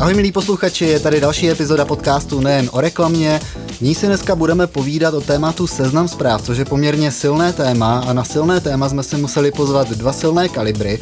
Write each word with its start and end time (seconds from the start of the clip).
Ahoj 0.00 0.14
milí 0.14 0.32
posluchači, 0.32 0.84
je 0.84 1.00
tady 1.00 1.20
další 1.20 1.50
epizoda 1.50 1.84
podcastu 1.84 2.40
nejen 2.40 2.68
o 2.72 2.80
reklamě. 2.80 3.40
V 3.66 3.80
ní 3.80 3.94
si 3.94 4.06
dneska 4.06 4.36
budeme 4.36 4.66
povídat 4.66 5.14
o 5.14 5.20
tématu 5.20 5.66
seznam 5.66 6.08
zpráv, 6.08 6.42
což 6.42 6.58
je 6.58 6.64
poměrně 6.64 7.10
silné 7.10 7.52
téma 7.52 8.04
a 8.08 8.12
na 8.12 8.24
silné 8.24 8.60
téma 8.60 8.88
jsme 8.88 9.02
si 9.02 9.16
museli 9.16 9.50
pozvat 9.52 9.90
dva 9.90 10.12
silné 10.12 10.48
kalibry. 10.48 10.98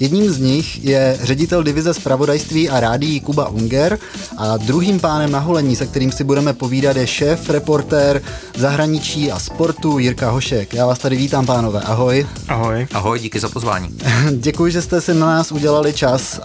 Jedním 0.00 0.30
z 0.30 0.38
nich 0.38 0.84
je 0.84 1.18
ředitel 1.22 1.62
divize 1.62 1.94
zpravodajství 1.94 2.68
a 2.68 2.80
rádií 2.80 3.20
Kuba 3.20 3.48
Unger 3.48 3.98
a 4.36 4.56
druhým 4.56 5.00
pánem 5.00 5.32
na 5.32 5.38
holení, 5.38 5.76
se 5.76 5.86
kterým 5.86 6.12
si 6.12 6.24
budeme 6.24 6.52
povídat, 6.52 6.96
je 6.96 7.06
šéf, 7.06 7.50
reportér 7.50 8.22
zahraničí 8.56 9.32
a 9.32 9.38
sportu 9.38 9.98
Jirka 9.98 10.30
Hošek. 10.30 10.74
Já 10.74 10.86
vás 10.86 10.98
tady 10.98 11.16
vítám, 11.16 11.46
pánové. 11.46 11.80
Ahoj. 11.80 12.26
Ahoj. 12.48 12.86
Ahoj, 12.94 13.18
díky 13.18 13.40
za 13.40 13.48
pozvání. 13.48 13.88
Děkuji, 14.32 14.72
že 14.72 14.82
jste 14.82 15.00
si 15.00 15.14
na 15.14 15.26
nás 15.26 15.52
udělali 15.52 15.92
čas. 15.92 16.40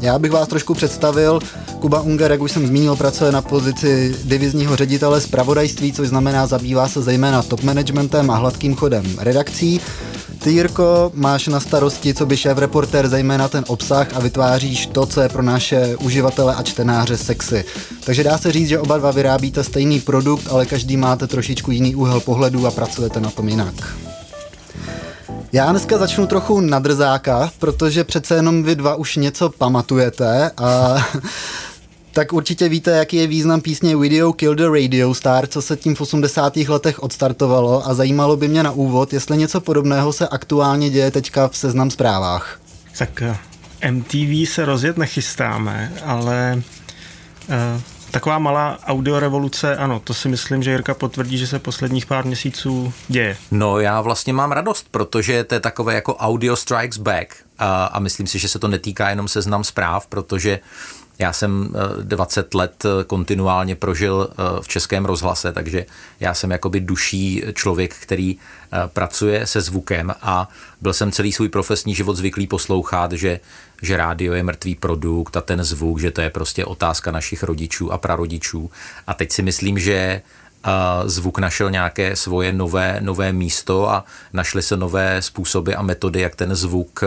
Já 0.00 0.18
bych 0.18 0.30
vás 0.30 0.48
trošku 0.48 0.74
představil. 0.74 1.40
Kuba 1.80 2.00
Unger, 2.00 2.30
jak 2.30 2.40
už 2.40 2.52
jsem 2.52 2.66
zmínil, 2.66 2.96
pracuje 2.96 3.32
na 3.32 3.42
pozici 3.42 4.16
divizního 4.24 4.76
ředitele 4.76 5.20
zpravodajství, 5.20 5.92
což 5.92 6.08
znamená 6.08 6.46
zabývá 6.46 6.88
se 6.88 7.02
zejména 7.02 7.42
top 7.42 7.62
managementem 7.62 8.30
a 8.30 8.36
hladkým 8.36 8.74
chodem 8.76 9.04
redakcí. 9.18 9.80
Ty, 10.42 10.50
Jirko, 10.50 11.12
máš 11.14 11.46
na 11.46 11.60
starosti, 11.60 12.14
co 12.14 12.26
by 12.26 12.36
šéf 12.36 12.58
reportér, 12.58 13.08
zejména 13.08 13.48
ten 13.48 13.64
obsah 13.68 14.08
a 14.14 14.20
vytváříš 14.20 14.86
to, 14.86 15.06
co 15.06 15.20
je 15.20 15.28
pro 15.28 15.42
naše 15.42 15.96
uživatele 15.96 16.54
a 16.54 16.62
čtenáře 16.62 17.16
sexy. 17.16 17.64
Takže 18.04 18.24
dá 18.24 18.38
se 18.38 18.52
říct, 18.52 18.68
že 18.68 18.78
oba 18.78 18.98
dva 18.98 19.10
vyrábíte 19.10 19.64
stejný 19.64 20.00
produkt, 20.00 20.48
ale 20.50 20.66
každý 20.66 20.96
máte 20.96 21.26
trošičku 21.26 21.70
jiný 21.70 21.94
úhel 21.94 22.20
pohledu 22.20 22.66
a 22.66 22.70
pracujete 22.70 23.20
na 23.20 23.30
tom 23.30 23.48
jinak. 23.48 23.74
Já 25.52 25.70
dneska 25.70 25.98
začnu 25.98 26.26
trochu 26.26 26.60
na 26.60 26.78
drzáka, 26.78 27.50
protože 27.58 28.04
přece 28.04 28.34
jenom 28.34 28.62
vy 28.62 28.74
dva 28.74 28.94
už 28.94 29.16
něco 29.16 29.50
pamatujete 29.50 30.50
a 30.56 30.96
tak 32.12 32.32
určitě 32.32 32.68
víte, 32.68 32.90
jaký 32.90 33.16
je 33.16 33.26
význam 33.26 33.60
písně 33.60 33.96
Video 33.96 34.32
Kill 34.32 34.54
the 34.54 34.68
Radio 34.80 35.14
Star, 35.14 35.46
co 35.46 35.62
se 35.62 35.76
tím 35.76 35.94
v 35.94 36.00
80. 36.00 36.56
letech 36.56 37.02
odstartovalo 37.02 37.88
a 37.88 37.94
zajímalo 37.94 38.36
by 38.36 38.48
mě 38.48 38.62
na 38.62 38.70
úvod, 38.70 39.12
jestli 39.12 39.36
něco 39.36 39.60
podobného 39.60 40.12
se 40.12 40.28
aktuálně 40.28 40.90
děje 40.90 41.10
teďka 41.10 41.48
v 41.48 41.56
seznam 41.56 41.90
zprávách. 41.90 42.60
Tak 42.98 43.22
eh, 43.22 43.90
MTV 43.90 44.48
se 44.48 44.64
rozjet 44.64 44.96
nechystáme, 44.96 45.92
ale 46.04 46.62
uh, 47.48 47.80
taková 48.10 48.38
malá 48.38 48.78
audiorevoluce, 48.86 49.76
ano, 49.76 50.00
to 50.04 50.14
si 50.14 50.28
myslím, 50.28 50.62
že 50.62 50.70
Jirka 50.70 50.94
potvrdí, 50.94 51.38
že 51.38 51.46
se 51.46 51.58
posledních 51.58 52.06
pár 52.06 52.24
měsíců 52.24 52.92
děje. 53.08 53.36
No 53.50 53.80
já 53.80 54.00
vlastně 54.00 54.32
mám 54.32 54.52
radost, 54.52 54.86
protože 54.90 55.44
to 55.44 55.54
je 55.54 55.60
takové 55.60 55.94
jako 55.94 56.16
audio 56.16 56.56
strikes 56.56 56.98
back 56.98 57.34
a, 57.58 57.84
a 57.84 57.98
myslím 57.98 58.26
si, 58.26 58.38
že 58.38 58.48
se 58.48 58.58
to 58.58 58.68
netýká 58.68 59.10
jenom 59.10 59.28
seznam 59.28 59.64
zpráv, 59.64 60.06
protože 60.06 60.58
uh, 60.58 61.01
já 61.22 61.32
jsem 61.32 61.74
20 62.02 62.54
eh, 62.54 62.58
let 62.58 62.84
eh, 62.84 63.04
kontinuálně 63.04 63.76
prožil 63.76 64.28
eh, 64.30 64.34
v 64.60 64.68
českém 64.68 65.04
rozhlase, 65.04 65.52
takže 65.52 65.86
já 66.20 66.34
jsem 66.34 66.50
jakoby 66.50 66.80
duší 66.80 67.42
člověk, 67.54 67.94
který 67.94 68.38
pracuje 68.86 69.46
se 69.46 69.60
zvukem 69.60 70.14
a 70.22 70.48
byl 70.80 70.92
jsem 70.92 71.12
celý 71.12 71.32
svůj 71.32 71.48
profesní 71.48 71.94
život 71.94 72.16
zvyklý 72.16 72.46
poslouchat, 72.46 73.12
že, 73.12 73.40
že 73.82 73.96
rádio 73.96 74.32
je 74.32 74.42
mrtvý 74.42 74.74
produkt 74.74 75.36
a 75.36 75.40
ten 75.40 75.64
zvuk, 75.64 76.00
že 76.00 76.10
to 76.10 76.20
je 76.20 76.30
prostě 76.30 76.64
otázka 76.64 77.10
našich 77.10 77.42
rodičů 77.42 77.92
a 77.92 77.98
prarodičů. 77.98 78.70
A 79.06 79.14
teď 79.14 79.32
si 79.32 79.42
myslím, 79.42 79.78
že 79.78 80.22
zvuk 81.04 81.38
našel 81.38 81.70
nějaké 81.70 82.16
svoje 82.16 82.52
nové, 82.52 82.98
nové 83.00 83.32
místo 83.32 83.90
a 83.90 84.04
našly 84.32 84.62
se 84.62 84.76
nové 84.76 85.22
způsoby 85.22 85.74
a 85.74 85.82
metody, 85.82 86.20
jak 86.20 86.36
ten 86.36 86.54
zvuk 86.54 87.04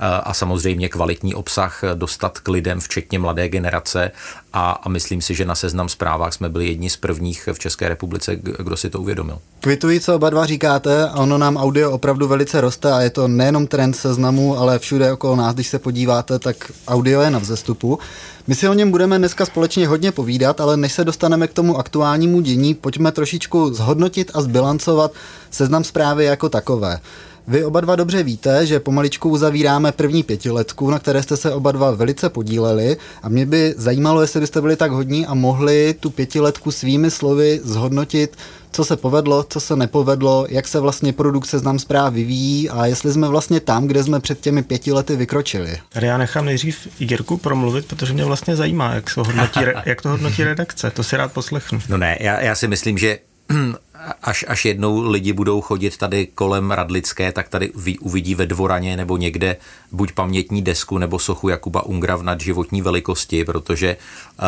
a 0.00 0.34
samozřejmě 0.34 0.88
kvalitní 0.88 1.34
obsah 1.34 1.80
dostat 1.94 2.38
k 2.38 2.48
lidem, 2.48 2.80
včetně 2.80 3.18
mladé 3.18 3.48
generace 3.48 4.10
a, 4.52 4.70
a 4.70 4.88
myslím 4.88 5.22
si, 5.22 5.34
že 5.34 5.44
na 5.44 5.54
seznam 5.54 5.88
zprávách 5.88 6.32
jsme 6.32 6.48
byli 6.48 6.66
jedni 6.66 6.90
z 6.90 6.96
prvních 6.96 7.48
v 7.52 7.58
České 7.58 7.88
republice, 7.88 8.36
kdo 8.36 8.76
si 8.76 8.90
to 8.90 9.00
uvědomil. 9.00 9.38
Kvituji, 9.60 10.00
co 10.00 10.16
oba 10.16 10.30
dva 10.30 10.46
říkáte, 10.46 11.10
ono 11.10 11.38
nám 11.38 11.56
audio 11.56 11.90
opravdu 11.90 12.28
velice 12.28 12.60
roste 12.60 12.92
a 12.92 13.00
je 13.00 13.10
to 13.10 13.28
nejenom 13.28 13.66
trend 13.66 13.94
seznamu, 13.94 14.58
ale 14.58 14.78
všude 14.78 15.12
okolo 15.12 15.36
nás, 15.36 15.54
když 15.54 15.68
se 15.68 15.78
podíváte, 15.78 16.38
tak 16.38 16.72
audio 16.88 17.20
je 17.20 17.30
na 17.30 17.38
vzestupu. 17.38 17.98
My 18.46 18.54
si 18.54 18.68
o 18.68 18.74
něm 18.74 18.90
budeme 18.90 19.18
dneska 19.18 19.46
společně 19.46 19.88
hodně 19.88 20.12
povídat, 20.12 20.60
ale 20.60 20.76
než 20.76 20.92
se 20.92 21.04
dostaneme 21.04 21.48
k 21.48 21.52
tomu 21.52 21.78
aktuálnímu 21.78 22.40
dění, 22.40 22.74
pojďme 22.74 23.12
trošičku 23.12 23.74
zhodnotit 23.74 24.30
a 24.34 24.42
zbilancovat 24.42 25.12
seznam 25.50 25.84
zprávy 25.84 26.24
jako 26.24 26.48
takové. 26.48 27.00
Vy 27.46 27.64
oba 27.64 27.80
dva 27.80 27.96
dobře 27.96 28.22
víte, 28.22 28.66
že 28.66 28.80
pomaličku 28.80 29.28
uzavíráme 29.28 29.92
první 29.92 30.22
pětiletku, 30.22 30.90
na 30.90 30.98
které 30.98 31.22
jste 31.22 31.36
se 31.36 31.52
oba 31.52 31.72
dva 31.72 31.90
velice 31.90 32.28
podíleli 32.28 32.96
a 33.22 33.28
mě 33.28 33.46
by 33.46 33.74
zajímalo, 33.76 34.20
jestli 34.20 34.40
byste 34.40 34.60
byli 34.60 34.76
tak 34.76 34.90
hodní 34.90 35.26
a 35.26 35.34
mohli 35.34 35.94
tu 36.00 36.10
pětiletku 36.10 36.70
svými 36.70 37.10
slovy 37.10 37.60
zhodnotit, 37.64 38.36
co 38.72 38.84
se 38.84 38.96
povedlo, 38.96 39.44
co 39.48 39.60
se 39.60 39.76
nepovedlo, 39.76 40.46
jak 40.48 40.68
se 40.68 40.80
vlastně 40.80 41.12
produkt 41.12 41.46
seznam 41.46 41.78
zpráv 41.78 42.12
vyvíjí 42.12 42.70
a 42.70 42.86
jestli 42.86 43.12
jsme 43.12 43.28
vlastně 43.28 43.60
tam, 43.60 43.86
kde 43.86 44.04
jsme 44.04 44.20
před 44.20 44.40
těmi 44.40 44.62
pěti 44.62 44.92
lety 44.92 45.16
vykročili. 45.16 45.78
Tady 45.88 46.06
já 46.06 46.18
nechám 46.18 46.44
nejdřív 46.44 46.88
Jirku 47.00 47.36
promluvit, 47.36 47.86
protože 47.86 48.12
mě 48.12 48.24
vlastně 48.24 48.56
zajímá, 48.56 48.94
jak 48.94 49.14
to 49.14 49.24
hodnotí, 49.24 49.60
jak 49.84 50.02
to 50.02 50.08
hodnotí 50.08 50.44
redakce. 50.44 50.90
To 50.90 51.02
si 51.02 51.16
rád 51.16 51.32
poslechnu. 51.32 51.80
No 51.88 51.96
ne, 51.96 52.16
já, 52.20 52.40
já 52.40 52.54
si 52.54 52.68
myslím, 52.68 52.98
že 52.98 53.18
až, 54.22 54.44
až 54.48 54.64
jednou 54.64 55.10
lidi 55.10 55.32
budou 55.32 55.60
chodit 55.60 55.96
tady 55.96 56.26
kolem 56.26 56.70
Radlické, 56.70 57.32
tak 57.32 57.48
tady 57.48 57.70
uvidí 58.00 58.34
ve 58.34 58.46
dvoraně 58.46 58.96
nebo 58.96 59.16
někde 59.16 59.56
buď 59.92 60.12
pamětní 60.12 60.62
desku 60.62 60.98
nebo 60.98 61.18
sochu 61.18 61.48
Jakuba 61.48 61.82
Ungra 61.82 62.16
v 62.16 62.22
nadživotní 62.22 62.82
velikosti, 62.82 63.44
protože 63.44 63.96
uh, 64.38 64.46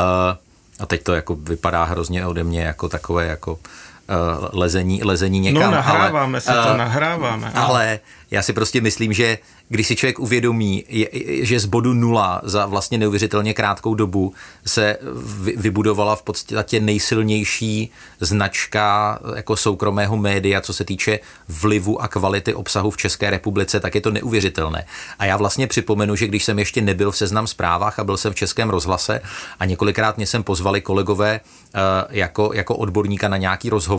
a 0.79 0.87
teď 0.87 1.03
to 1.03 1.15
jako 1.15 1.35
vypadá 1.35 1.85
hrozně 1.85 2.27
ode 2.27 2.45
mě 2.45 2.63
jako 2.63 2.89
takové 2.89 3.27
jako 3.27 3.59
lezení, 4.53 5.03
lezení 5.03 5.41
někam. 5.41 5.63
No 5.63 5.71
nahráváme 5.71 6.33
ale, 6.33 6.41
se 6.41 6.53
to, 6.53 6.71
uh, 6.71 6.77
nahráváme. 6.77 7.53
Ale 7.55 8.01
já 8.31 8.43
si 8.43 8.53
prostě 8.53 8.81
myslím, 8.81 9.13
že 9.13 9.39
když 9.69 9.87
si 9.87 9.97
člověk 9.97 10.19
uvědomí, 10.19 10.85
že 11.41 11.61
z 11.61 11.65
bodu 11.65 11.95
nula 11.95 12.41
za 12.45 12.67
vlastně 12.67 12.99
neuvěřitelně 12.99 13.55
krátkou 13.55 13.95
dobu 13.95 14.35
se 14.67 14.97
vybudovala 15.57 16.17
v 16.17 16.23
podstatě 16.23 16.81
nejsilnější 16.81 17.91
značka 18.21 19.19
jako 19.37 19.57
soukromého 19.57 20.17
média, 20.17 20.61
co 20.61 20.73
se 20.73 20.85
týče 20.85 21.19
vlivu 21.49 22.03
a 22.03 22.09
kvality 22.09 22.55
obsahu 22.55 22.91
v 22.91 22.97
České 22.97 23.31
republice, 23.31 23.81
tak 23.81 23.95
je 23.95 24.01
to 24.01 24.11
neuvěřitelné. 24.11 24.87
A 25.19 25.25
já 25.25 25.37
vlastně 25.37 25.67
připomenu, 25.67 26.17
že 26.17 26.27
když 26.27 26.45
jsem 26.45 26.59
ještě 26.59 26.81
nebyl 26.81 27.11
v 27.11 27.17
seznam 27.17 27.47
zprávách 27.47 27.99
a 27.99 28.05
byl 28.05 28.17
jsem 28.17 28.33
v 28.33 28.37
Českém 28.37 28.71
rozhlase 28.71 29.21
a 29.61 29.65
několikrát 29.65 30.17
mě 30.17 30.27
sem 30.27 30.43
pozvali 30.43 30.81
kolegové 30.81 31.41
eh, 31.75 31.81
jako, 32.11 32.51
jako 32.55 32.77
odborníka 32.77 33.29
na 33.29 33.37
nějaký 33.37 33.71
rozhovor, 33.71 33.94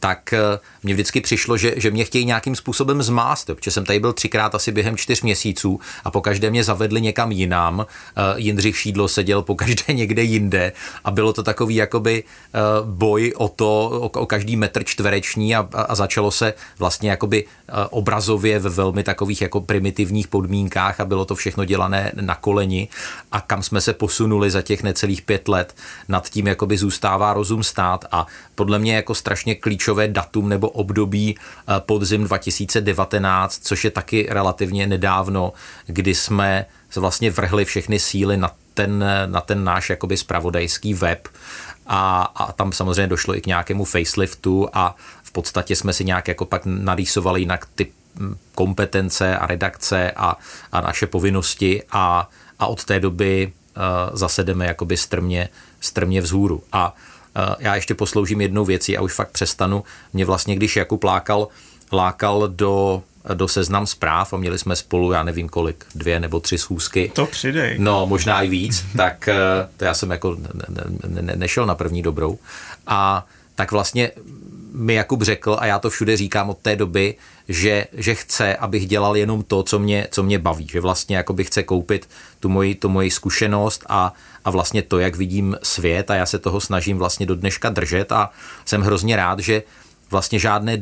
tak 0.00 0.32
eh, 0.32 0.38
mně 0.82 0.94
vždycky 0.94 1.20
přišlo, 1.20 1.56
že, 1.56 1.74
že 1.76 1.90
mě 1.90 2.04
chtějí 2.04 2.24
nějakým 2.24 2.56
způsobem 2.56 3.02
zmást, 3.02 3.46
protože 3.46 3.70
jsem 3.70 3.84
tady 3.84 4.00
byl 4.00 4.12
třikrát 4.12 4.54
asi 4.54 4.72
během 4.72 4.96
čtyř 4.96 5.22
měsíců 5.22 5.80
a 6.04 6.10
po 6.10 6.20
každé 6.20 6.50
mě 6.50 6.64
zavedli 6.64 7.00
někam 7.00 7.32
jinam. 7.32 7.86
Eh, 8.16 8.22
Jindřich 8.36 8.76
Šídlo 8.76 9.08
seděl 9.08 9.42
po 9.42 9.54
každé 9.54 9.84
někde 9.94 10.22
jinde 10.22 10.72
a 11.04 11.10
bylo 11.10 11.32
to 11.32 11.42
takový 11.42 11.74
jakoby 11.74 12.24
eh, 12.24 12.58
boj 12.84 13.32
o 13.36 13.48
to, 13.48 13.90
o, 13.90 14.08
o 14.08 14.26
každý 14.26 14.56
metr 14.56 14.84
čtvereční 14.84 15.56
a, 15.56 15.68
a 15.72 15.94
začalo 15.94 16.30
se 16.30 16.54
vlastně 16.78 17.10
jakoby 17.10 17.44
obrazově 17.90 18.58
ve 18.58 18.70
velmi 18.70 19.02
takových 19.02 19.42
jako 19.42 19.60
primitivních 19.60 20.28
podmínkách 20.28 21.00
a 21.00 21.04
bylo 21.04 21.24
to 21.24 21.34
všechno 21.34 21.64
dělané 21.64 22.12
na 22.20 22.34
koleni 22.34 22.88
a 23.32 23.40
kam 23.40 23.62
jsme 23.62 23.80
se 23.80 23.92
posunuli 23.92 24.50
za 24.50 24.62
těch 24.62 24.82
necelých 24.82 25.22
pět 25.22 25.48
let, 25.48 25.74
nad 26.08 26.28
tím 26.30 26.46
jakoby 26.46 26.76
zůstává 26.76 27.34
rozum 27.34 27.62
stát 27.62 28.04
a 28.12 28.26
podle 28.54 28.78
mě 28.78 28.94
jako 28.94 29.14
strašně 29.20 29.54
klíčové 29.54 30.08
datum 30.08 30.48
nebo 30.48 30.68
období 30.68 31.36
eh, 31.38 31.80
podzim 31.80 32.24
2019, 32.24 33.60
což 33.62 33.84
je 33.84 33.90
taky 33.90 34.26
relativně 34.30 34.86
nedávno, 34.86 35.52
kdy 35.86 36.14
jsme 36.14 36.66
vlastně 36.96 37.30
vrhli 37.30 37.64
všechny 37.64 37.98
síly 37.98 38.36
na 38.36 38.50
ten, 38.74 39.04
na 39.26 39.40
ten 39.40 39.64
náš 39.64 39.90
jakoby 39.90 40.16
spravodajský 40.16 40.94
web 40.94 41.28
a, 41.86 42.22
a 42.22 42.52
tam 42.52 42.72
samozřejmě 42.72 43.06
došlo 43.06 43.36
i 43.36 43.40
k 43.40 43.46
nějakému 43.46 43.84
faceliftu 43.84 44.68
a 44.72 44.96
v 45.22 45.32
podstatě 45.32 45.76
jsme 45.76 45.92
si 45.92 46.04
nějak 46.04 46.28
jako 46.28 46.44
pak 46.44 46.62
narýsovali 46.64 47.40
jinak 47.40 47.66
ty 47.74 47.92
hm, 48.16 48.36
kompetence 48.54 49.36
a 49.36 49.46
redakce 49.46 50.10
a, 50.10 50.36
a 50.72 50.80
naše 50.80 51.06
povinnosti 51.06 51.82
a, 51.92 52.28
a 52.58 52.66
od 52.66 52.84
té 52.84 53.00
doby 53.00 53.52
uh, 53.52 54.16
zase 54.16 54.44
jdeme 54.44 54.66
jakoby 54.66 54.96
strmě, 54.96 55.48
strmě 55.80 56.20
vzhůru. 56.20 56.62
A 56.72 56.94
Eh, 56.94 57.09
já 57.58 57.74
ještě 57.74 57.94
posloužím 57.94 58.40
jednou 58.40 58.64
věcí 58.64 58.96
a 58.96 59.02
už 59.02 59.14
fakt 59.14 59.30
přestanu. 59.30 59.84
Mě 60.12 60.24
vlastně, 60.24 60.56
když 60.56 60.76
Jakub 60.76 61.04
lákal, 61.04 61.48
lákal 61.92 62.48
do 62.48 63.02
do 63.34 63.48
seznam 63.48 63.86
zpráv 63.86 64.32
a 64.32 64.36
měli 64.36 64.58
jsme 64.58 64.76
spolu, 64.76 65.12
já 65.12 65.22
nevím 65.22 65.48
kolik, 65.48 65.84
dvě 65.94 66.20
nebo 66.20 66.40
tři 66.40 66.58
schůzky. 66.58 67.12
To 67.14 67.26
přidej. 67.26 67.76
No, 67.78 68.06
možná 68.06 68.42
i 68.42 68.48
víc, 68.48 68.84
tak 68.96 69.28
eh, 69.28 69.36
to 69.76 69.84
já 69.84 69.94
jsem 69.94 70.10
jako 70.10 70.36
ne, 70.68 71.22
ne, 71.22 71.36
nešel 71.36 71.66
na 71.66 71.74
první 71.74 72.02
dobrou. 72.02 72.38
A 72.86 73.26
tak 73.54 73.72
vlastně 73.72 74.10
mi 74.72 74.94
Jakub 74.94 75.22
řekl, 75.22 75.56
a 75.60 75.66
já 75.66 75.78
to 75.78 75.90
všude 75.90 76.16
říkám 76.16 76.50
od 76.50 76.58
té 76.58 76.76
doby, 76.76 77.14
že, 77.48 77.86
že 77.92 78.14
chce, 78.14 78.56
abych 78.56 78.86
dělal 78.86 79.16
jenom 79.16 79.42
to, 79.42 79.62
co 79.62 79.78
mě, 79.78 80.08
co 80.10 80.22
mě 80.22 80.38
baví. 80.38 80.68
Že 80.72 80.80
vlastně 80.80 81.16
jakoby 81.16 81.44
chce 81.44 81.62
koupit 81.62 82.08
tu 82.40 82.48
moji, 82.48 82.74
tu 82.74 82.88
moji 82.88 83.10
zkušenost 83.10 83.84
a, 83.88 84.14
a 84.44 84.50
vlastně 84.50 84.82
to, 84.82 84.98
jak 84.98 85.16
vidím 85.16 85.56
svět 85.62 86.10
a 86.10 86.14
já 86.14 86.26
se 86.26 86.38
toho 86.38 86.60
snažím 86.60 86.98
vlastně 86.98 87.26
do 87.26 87.34
dneška 87.34 87.70
držet 87.70 88.12
a 88.12 88.30
jsem 88.64 88.82
hrozně 88.82 89.16
rád, 89.16 89.38
že 89.38 89.62
vlastně 90.10 90.38
žádné 90.38 90.76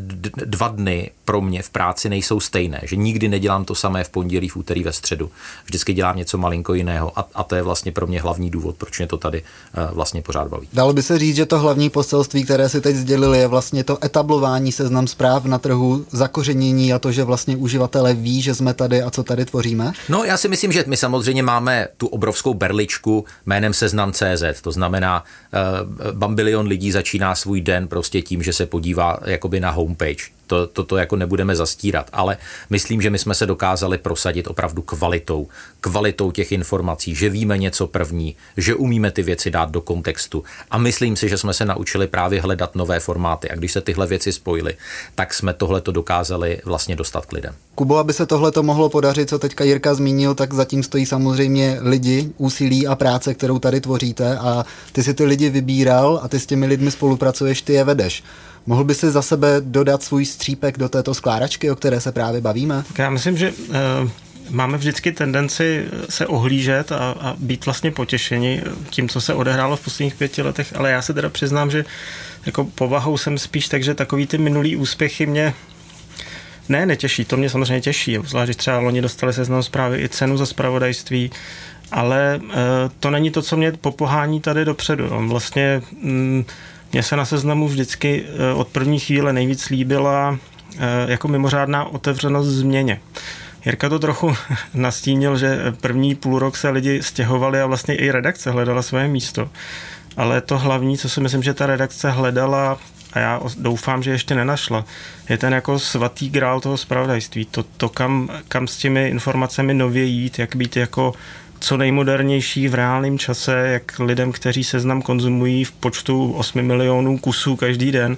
dva 0.45 0.69
dny 0.69 1.11
pro 1.25 1.41
mě 1.41 1.63
v 1.63 1.71
práci 1.71 2.09
nejsou 2.09 2.41
stejné, 2.41 2.81
že 2.83 2.97
nikdy 2.97 3.29
nedělám 3.29 3.65
to 3.65 3.75
samé 3.75 4.05
v 4.05 4.09
pondělí, 4.11 4.49
v 4.49 4.57
úterý, 4.57 4.85
ve 4.85 4.93
středu. 4.93 5.31
Vždycky 5.65 5.95
dělám 5.95 6.17
něco 6.17 6.39
malinko 6.39 6.75
jiného 6.75 7.19
a, 7.19 7.29
a 7.35 7.43
to 7.43 7.55
je 7.55 7.63
vlastně 7.63 7.93
pro 7.93 8.07
mě 8.07 8.21
hlavní 8.21 8.51
důvod, 8.51 8.77
proč 8.77 8.99
mě 8.99 9.07
to 9.07 9.17
tady 9.17 9.43
uh, 9.43 9.95
vlastně 9.95 10.23
pořád 10.23 10.49
baví. 10.49 10.69
Dalo 10.73 10.93
by 10.93 11.03
se 11.03 11.19
říct, 11.19 11.37
že 11.37 11.47
to 11.47 11.59
hlavní 11.59 11.91
poselství, 11.91 12.45
které 12.45 12.69
si 12.69 12.81
teď 12.81 12.97
sdělili, 12.97 13.39
je 13.39 13.47
vlastně 13.47 13.85
to 13.85 14.05
etablování 14.05 14.73
seznam 14.73 15.07
zpráv 15.07 15.45
na 15.45 15.59
trhu, 15.59 16.07
zakořenění 16.11 16.93
a 16.93 16.99
to, 16.99 17.13
že 17.13 17.25
vlastně 17.25 17.57
uživatelé 17.57 18.15
ví, 18.15 18.43
že 18.43 18.55
jsme 18.55 18.75
tady 18.75 19.03
a 19.03 19.11
co 19.11 19.23
tady 19.23 19.45
tvoříme? 19.45 19.93
No 20.09 20.25
já 20.25 20.37
si 20.37 20.49
myslím, 20.49 20.73
že 20.73 20.85
my 20.87 20.97
samozřejmě 20.97 21.43
máme 21.43 21.89
tu 21.97 22.07
obrovskou 22.07 22.55
berličku 22.55 23.25
jménem 23.47 23.75
seznam 23.75 24.13
CZ, 24.13 24.61
to 24.63 24.73
znamená, 24.73 25.25
uh, 26.03 26.13
bambilion 26.13 26.67
lidí 26.67 26.93
začíná 26.93 27.35
svůj 27.35 27.61
den 27.61 27.89
prostě 27.89 28.23
tím, 28.23 28.43
že 28.43 28.53
se 28.53 28.67
podívá 28.67 29.18
jakoby 29.25 29.61
na 29.61 29.71
homepage. 29.71 30.39
To, 30.47 30.67
to, 30.67 30.85
to 30.85 30.97
jako 30.97 31.17
nebudeme 31.17 31.57
zastírat, 31.57 32.11
ale 32.13 32.37
myslím, 32.71 33.03
že 33.03 33.11
my 33.11 33.19
jsme 33.19 33.35
se 33.35 33.47
dokázali 33.47 33.99
prosadit 33.99 34.47
opravdu 34.47 34.83
kvalitou, 34.83 35.49
kvalitou 35.81 36.31
těch 36.31 36.53
informací, 36.53 37.15
že 37.15 37.31
víme 37.31 37.59
něco 37.59 37.87
první, 37.87 38.37
že 38.57 38.75
umíme 38.75 39.11
ty 39.11 39.23
věci 39.23 39.51
dát 39.51 39.71
do 39.71 39.81
kontextu 39.81 40.45
a 40.71 40.79
myslím 40.79 41.17
si, 41.17 41.29
že 41.29 41.39
jsme 41.39 41.55
se 41.55 41.65
naučili 41.65 42.07
právě 42.07 42.41
hledat 42.41 42.75
nové 42.75 43.01
formáty 43.01 43.51
a 43.51 43.55
když 43.55 43.73
se 43.73 43.81
tyhle 43.81 44.07
věci 44.07 44.33
spojily, 44.33 44.77
tak 45.15 45.35
jsme 45.35 45.55
tohle 45.55 45.81
to 45.81 45.93
dokázali 45.93 46.61
vlastně 46.65 46.97
dostat 46.97 47.27
k 47.27 47.33
lidem. 47.33 47.55
Kubo, 47.75 47.97
aby 47.97 48.13
se 48.13 48.27
tohle 48.27 48.53
to 48.53 48.63
mohlo 48.63 48.89
podařit, 48.89 49.29
co 49.29 49.39
teďka 49.39 49.65
Jirka 49.65 49.95
zmínil, 49.95 50.35
tak 50.35 50.55
zatím 50.55 50.83
stojí 50.83 51.07
samozřejmě 51.07 51.79
lidi, 51.81 52.33
úsilí 52.37 52.87
a 52.87 52.95
práce, 52.95 53.35
kterou 53.35 53.59
tady 53.59 53.81
tvoříte 53.81 54.39
a 54.39 54.65
ty 54.93 55.03
si 55.03 55.15
ty 55.15 55.25
lidi 55.25 55.51
vybíral 55.51 56.21
a 56.23 56.29
ty 56.29 56.41
s 56.41 56.47
těmi 56.47 56.67
lidmi 56.67 56.91
spolupracuješ, 56.91 57.63
ty 57.63 57.73
je 57.73 57.85
vedeš. 57.85 58.23
Mohl 58.69 58.85
by 58.85 58.95
si 58.95 59.11
za 59.11 59.23
sebe 59.23 59.57
dodat 59.61 60.03
svůj 60.03 60.27
střípek 60.27 60.79
do 60.79 60.89
této 60.89 61.15
skládačky, 61.15 61.71
o 61.71 61.77
které 61.77 62.01
se 62.01 62.13
právě 62.13 62.41
bavíme? 62.41 62.85
Já 62.99 63.11
myslím, 63.11 63.37
že 63.37 63.53
uh, 63.53 63.77
máme 64.51 64.79
vždycky 64.79 65.13
tendenci 65.13 65.87
se 66.09 66.27
ohlížet 66.27 66.93
a, 66.93 66.97
a 66.97 67.35
být 67.39 67.67
vlastně 67.67 67.91
potěšeni 67.91 68.63
tím, 68.91 69.09
co 69.09 69.21
se 69.21 69.35
odehrálo 69.35 69.77
v 69.77 69.81
posledních 69.81 70.15
pěti 70.15 70.43
letech, 70.43 70.77
ale 70.77 70.91
já 70.91 71.03
se 71.03 71.15
teda 71.15 71.29
přiznám, 71.29 71.71
že 71.71 71.85
jako 72.47 72.65
povahou 72.65 73.19
jsem 73.19 73.39
spíš 73.39 73.69
tak, 73.69 73.83
že 73.83 73.95
takový 73.95 74.27
ty 74.27 74.39
minulý 74.39 74.77
úspěchy 74.77 75.27
mě 75.27 75.55
ne, 76.69 76.87
netěší, 76.87 77.25
to 77.25 77.37
mě 77.37 77.51
samozřejmě 77.51 77.81
těší, 77.81 78.19
zvlášť, 78.25 78.47
když 78.47 78.57
třeba 78.57 78.79
loni 78.79 79.03
dostali 79.03 79.33
seznam 79.33 79.63
zprávy 79.63 80.03
i 80.03 80.09
cenu 80.09 80.37
za 80.37 80.47
spravodajství, 80.47 81.31
ale 81.93 82.41
uh, 82.43 82.51
to 83.01 83.11
není 83.11 83.31
to, 83.31 83.43
co 83.43 83.57
mě 83.57 83.73
popohání 83.73 84.41
tady 84.41 84.65
dopředu. 84.65 85.09
Vlastně 85.29 85.83
mm, 86.03 86.45
mně 86.93 87.03
se 87.03 87.17
na 87.17 87.25
seznamu 87.25 87.69
vždycky 87.69 88.25
eh, 88.25 88.55
od 88.55 88.69
první 88.69 88.99
chvíle 88.99 89.33
nejvíc 89.33 89.69
líbila 89.69 90.39
eh, 90.79 90.79
jako 91.11 91.29
mimořádná 91.29 91.85
otevřenost 91.85 92.47
změně. 92.47 93.01
Jirka 93.67 93.89
to 93.89 93.99
trochu 93.99 94.37
nastínil, 94.75 95.37
že 95.37 95.75
první 95.81 96.15
půl 96.15 96.39
rok 96.39 96.57
se 96.57 96.69
lidi 96.69 97.03
stěhovali 97.03 97.61
a 97.61 97.67
vlastně 97.67 97.95
i 97.95 98.11
redakce 98.11 98.51
hledala 98.51 98.83
své 98.83 99.09
místo. 99.09 99.51
Ale 100.17 100.41
to 100.41 100.59
hlavní, 100.59 100.99
co 100.99 101.09
si 101.09 101.21
myslím, 101.21 101.43
že 101.43 101.55
ta 101.55 101.67
redakce 101.67 102.11
hledala, 102.11 102.79
a 103.13 103.19
já 103.19 103.41
doufám, 103.59 104.03
že 104.03 104.11
ještě 104.11 104.35
nenašla, 104.35 104.85
je 105.29 105.39
ten 105.39 105.53
jako 105.53 105.79
svatý 105.79 106.31
grál 106.31 106.61
toho 106.61 106.77
spravodajství. 106.77 107.45
To, 107.45 107.63
to 107.63 107.89
kam, 107.89 108.29
kam 108.49 108.69
s 108.69 108.77
těmi 108.77 109.09
informacemi 109.09 109.75
nově 109.75 110.05
jít, 110.05 110.39
jak 110.39 110.57
být 110.57 110.77
jako 110.77 111.15
co 111.61 111.77
nejmodernější 111.77 112.69
v 112.69 112.75
reálném 112.75 113.19
čase, 113.19 113.69
jak 113.69 113.99
lidem, 113.99 114.33
kteří 114.33 114.65
seznam 114.65 115.03
konzumují 115.03 115.65
v 115.65 115.73
počtu 115.73 116.33
8 116.33 116.63
milionů 116.63 117.19
kusů 117.19 117.57
každý 117.57 117.93
den, 117.93 118.17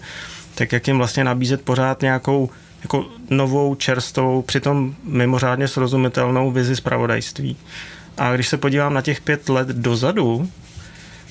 tak 0.55 0.73
jak 0.73 0.87
jim 0.87 0.97
vlastně 0.97 1.25
nabízet 1.25 1.63
pořád 1.63 2.03
nějakou 2.03 2.51
jako 2.83 3.07
novou, 3.31 3.75
čerstvou, 3.75 4.43
přitom 4.43 4.95
mimořádně 5.05 5.69
srozumitelnou 5.69 6.51
vizi 6.51 6.77
zpravodajství. 6.77 7.57
A 8.19 8.35
když 8.35 8.49
se 8.49 8.57
podívám 8.57 8.95
na 8.95 9.03
těch 9.03 9.21
pět 9.21 9.49
let 9.49 9.69
dozadu, 9.69 10.51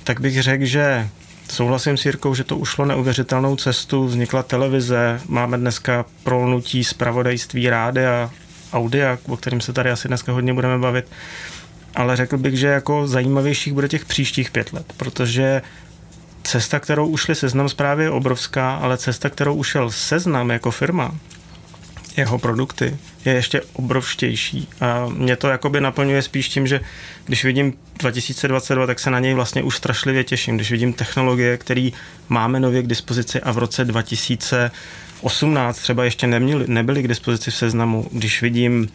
tak 0.03 0.21
bych 0.21 0.41
řekl, 0.43 0.65
že 0.65 1.09
souhlasím 1.51 1.97
s 1.97 2.05
Jirkou, 2.05 2.35
že 2.35 2.43
to 2.43 2.57
ušlo 2.57 2.85
neuvěřitelnou 2.85 3.55
cestu, 3.55 4.05
vznikla 4.05 4.43
televize, 4.43 5.21
máme 5.27 5.57
dneska 5.57 6.05
prolnutí 6.23 6.83
zpravodajství 6.83 7.69
rádia, 7.69 8.31
audia, 8.73 9.17
o 9.27 9.37
kterým 9.37 9.61
se 9.61 9.73
tady 9.73 9.91
asi 9.91 10.07
dneska 10.07 10.31
hodně 10.31 10.53
budeme 10.53 10.77
bavit 10.77 11.05
ale 11.95 12.15
řekl 12.15 12.37
bych, 12.37 12.57
že 12.57 12.67
jako 12.67 13.07
zajímavějších 13.07 13.73
bude 13.73 13.87
těch 13.87 14.05
příštích 14.05 14.51
pět 14.51 14.73
let, 14.73 14.93
protože 14.97 15.61
cesta, 16.43 16.79
kterou 16.79 17.07
ušli 17.07 17.35
seznam 17.35 17.69
zprávy 17.69 18.03
je 18.03 18.09
obrovská, 18.09 18.75
ale 18.75 18.97
cesta, 18.97 19.29
kterou 19.29 19.55
ušel 19.55 19.91
seznam 19.91 20.49
jako 20.49 20.71
firma, 20.71 21.15
jeho 22.17 22.39
produkty, 22.39 22.97
je 23.25 23.33
ještě 23.33 23.61
obrovštější. 23.73 24.67
A 24.81 25.07
mě 25.09 25.35
to 25.35 25.47
jakoby 25.47 25.81
naplňuje 25.81 26.21
spíš 26.21 26.49
tím, 26.49 26.67
že 26.67 26.81
když 27.25 27.43
vidím 27.43 27.73
2022, 27.99 28.87
tak 28.87 28.99
se 28.99 29.09
na 29.09 29.19
něj 29.19 29.33
vlastně 29.33 29.63
už 29.63 29.77
strašlivě 29.77 30.23
těším. 30.23 30.55
Když 30.55 30.71
vidím 30.71 30.93
technologie, 30.93 31.57
které 31.57 31.89
máme 32.29 32.59
nově 32.59 32.83
k 32.83 32.87
dispozici 32.87 33.41
a 33.41 33.51
v 33.51 33.57
roce 33.57 33.85
2018 33.85 35.79
třeba 35.79 36.03
ještě 36.03 36.27
neměli, 36.27 36.65
nebyly 36.67 37.03
k 37.03 37.07
dispozici 37.07 37.51
v 37.51 37.55
seznamu, 37.55 38.07
když 38.11 38.41
vidím 38.41 38.89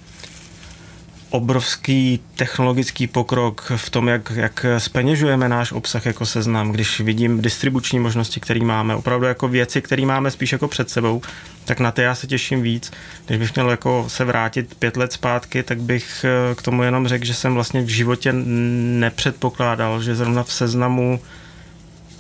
obrovský 1.35 2.21
technologický 2.35 3.07
pokrok 3.07 3.73
v 3.77 3.91
tom, 3.91 4.09
jak, 4.09 4.33
jak 4.35 4.67
speněžujeme 4.79 5.49
náš 5.49 5.73
obsah 5.73 6.07
jako 6.07 6.27
seznam, 6.27 6.73
když 6.73 7.01
vidím 7.01 7.43
distribuční 7.43 7.99
možnosti, 7.99 8.41
které 8.41 8.65
máme, 8.65 8.97
opravdu 8.97 9.27
jako 9.27 9.49
věci, 9.49 9.83
které 9.83 10.07
máme 10.07 10.31
spíš 10.31 10.53
jako 10.53 10.69
před 10.69 10.91
sebou, 10.91 11.23
tak 11.65 11.81
na 11.81 11.93
ty 11.93 12.03
já 12.03 12.15
se 12.15 12.27
těším 12.27 12.63
víc. 12.63 12.93
Když 13.27 13.39
bych 13.39 13.55
měl 13.55 13.71
jako 13.71 14.05
se 14.09 14.25
vrátit 14.25 14.75
pět 14.75 14.97
let 14.97 15.13
zpátky, 15.13 15.63
tak 15.63 15.81
bych 15.81 16.25
eh, 16.25 16.55
k 16.55 16.63
tomu 16.63 16.83
jenom 16.83 17.09
řekl, 17.09 17.25
že 17.25 17.35
jsem 17.35 17.55
vlastně 17.55 17.83
v 17.83 17.89
životě 17.89 18.33
nepředpokládal, 18.33 20.03
že 20.03 20.15
zrovna 20.15 20.43
v 20.43 20.53
seznamu 20.53 21.21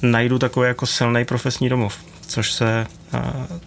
najdu 0.02 0.38
takový 0.38 0.68
jako 0.68 0.86
silný 0.86 1.24
profesní 1.24 1.68
domov 1.68 1.98
což 2.26 2.52
se, 2.52 2.86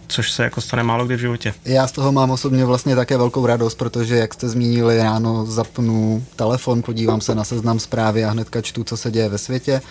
což 0.06 0.32
se 0.32 0.42
jako 0.42 0.60
stane 0.60 0.82
málo 0.82 1.06
kdy 1.06 1.16
v 1.16 1.20
životě. 1.20 1.54
Já 1.64 1.86
z 1.86 1.92
toho 1.92 2.12
mám 2.12 2.30
osobně 2.30 2.64
vlastně 2.64 2.96
také 2.96 3.16
velkou 3.16 3.46
radost, 3.46 3.74
protože 3.74 4.16
jak 4.16 4.34
jste 4.34 4.48
zmínili, 4.48 4.98
ráno 4.98 5.46
zapnu 5.46 6.24
telefon, 6.36 6.82
podívám 6.82 7.20
se 7.20 7.34
na 7.34 7.44
seznam 7.44 7.78
zprávy 7.78 8.24
a 8.24 8.30
hnedka 8.30 8.62
čtu, 8.62 8.84
co 8.84 8.96
se 8.96 9.10
děje 9.10 9.28
ve 9.28 9.38
světě. 9.38 9.82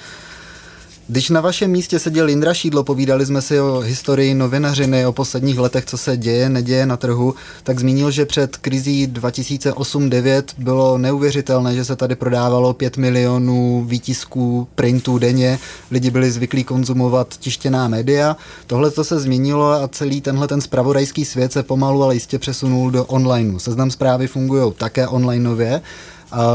Když 1.09 1.29
na 1.29 1.41
vašem 1.41 1.71
místě 1.71 1.99
seděl 1.99 2.29
Jindra 2.29 2.53
Šídlo, 2.53 2.83
povídali 2.83 3.25
jsme 3.25 3.41
si 3.41 3.59
o 3.59 3.79
historii 3.79 4.33
novinařiny, 4.33 5.05
o 5.05 5.11
posledních 5.11 5.59
letech, 5.59 5.85
co 5.85 5.97
se 5.97 6.17
děje, 6.17 6.49
neděje 6.49 6.85
na 6.85 6.97
trhu, 6.97 7.35
tak 7.63 7.79
zmínil, 7.79 8.11
že 8.11 8.25
před 8.25 8.57
krizí 8.57 9.07
2008-2009 9.07 10.43
bylo 10.57 10.97
neuvěřitelné, 10.97 11.75
že 11.75 11.85
se 11.85 11.95
tady 11.95 12.15
prodávalo 12.15 12.73
5 12.73 12.97
milionů 12.97 13.85
výtisků 13.87 14.67
printů 14.75 15.17
denně, 15.17 15.59
lidi 15.91 16.09
byli 16.09 16.31
zvyklí 16.31 16.63
konzumovat 16.63 17.37
tištěná 17.39 17.87
média. 17.87 18.37
Tohle 18.67 18.91
to 18.91 19.03
se 19.03 19.19
změnilo 19.19 19.71
a 19.71 19.87
celý 19.87 20.21
tenhle 20.21 20.47
ten 20.47 20.61
spravodajský 20.61 21.25
svět 21.25 21.53
se 21.53 21.63
pomalu, 21.63 22.03
ale 22.03 22.13
jistě 22.13 22.39
přesunul 22.39 22.91
do 22.91 23.05
onlineu. 23.05 23.59
Seznam 23.59 23.91
zprávy 23.91 24.27
fungují 24.27 24.73
také 24.77 25.07
onlineově. 25.07 25.81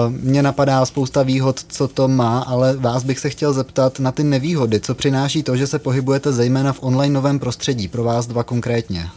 Mně 0.09 0.43
napadá 0.43 0.87
spousta 0.87 1.23
výhod, 1.23 1.65
co 1.69 1.89
to 1.89 2.09
má, 2.09 2.41
ale 2.41 2.77
vás 2.77 3.05
bych 3.05 3.19
se 3.19 3.31
chtěl 3.31 3.53
zeptat 3.53 4.01
na 4.01 4.13
ty 4.13 4.25
nevýhody, 4.25 4.81
co 4.81 4.95
přináší 4.95 5.43
to, 5.43 5.57
že 5.57 5.67
se 5.67 5.79
pohybujete 5.79 6.33
zejména 6.33 6.73
v 6.73 6.83
online 6.83 7.15
novém 7.15 7.39
prostředí, 7.39 7.89
pro 7.89 8.05
vás 8.05 8.27
dva 8.27 8.43
konkrétně. 8.43 9.09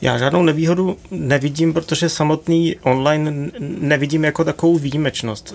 Já 0.00 0.18
žádnou 0.18 0.42
nevýhodu 0.42 0.96
nevidím, 1.10 1.72
protože 1.72 2.08
samotný 2.08 2.76
online 2.82 3.50
nevidím 3.60 4.24
jako 4.24 4.44
takovou 4.44 4.78
výjimečnost. 4.78 5.54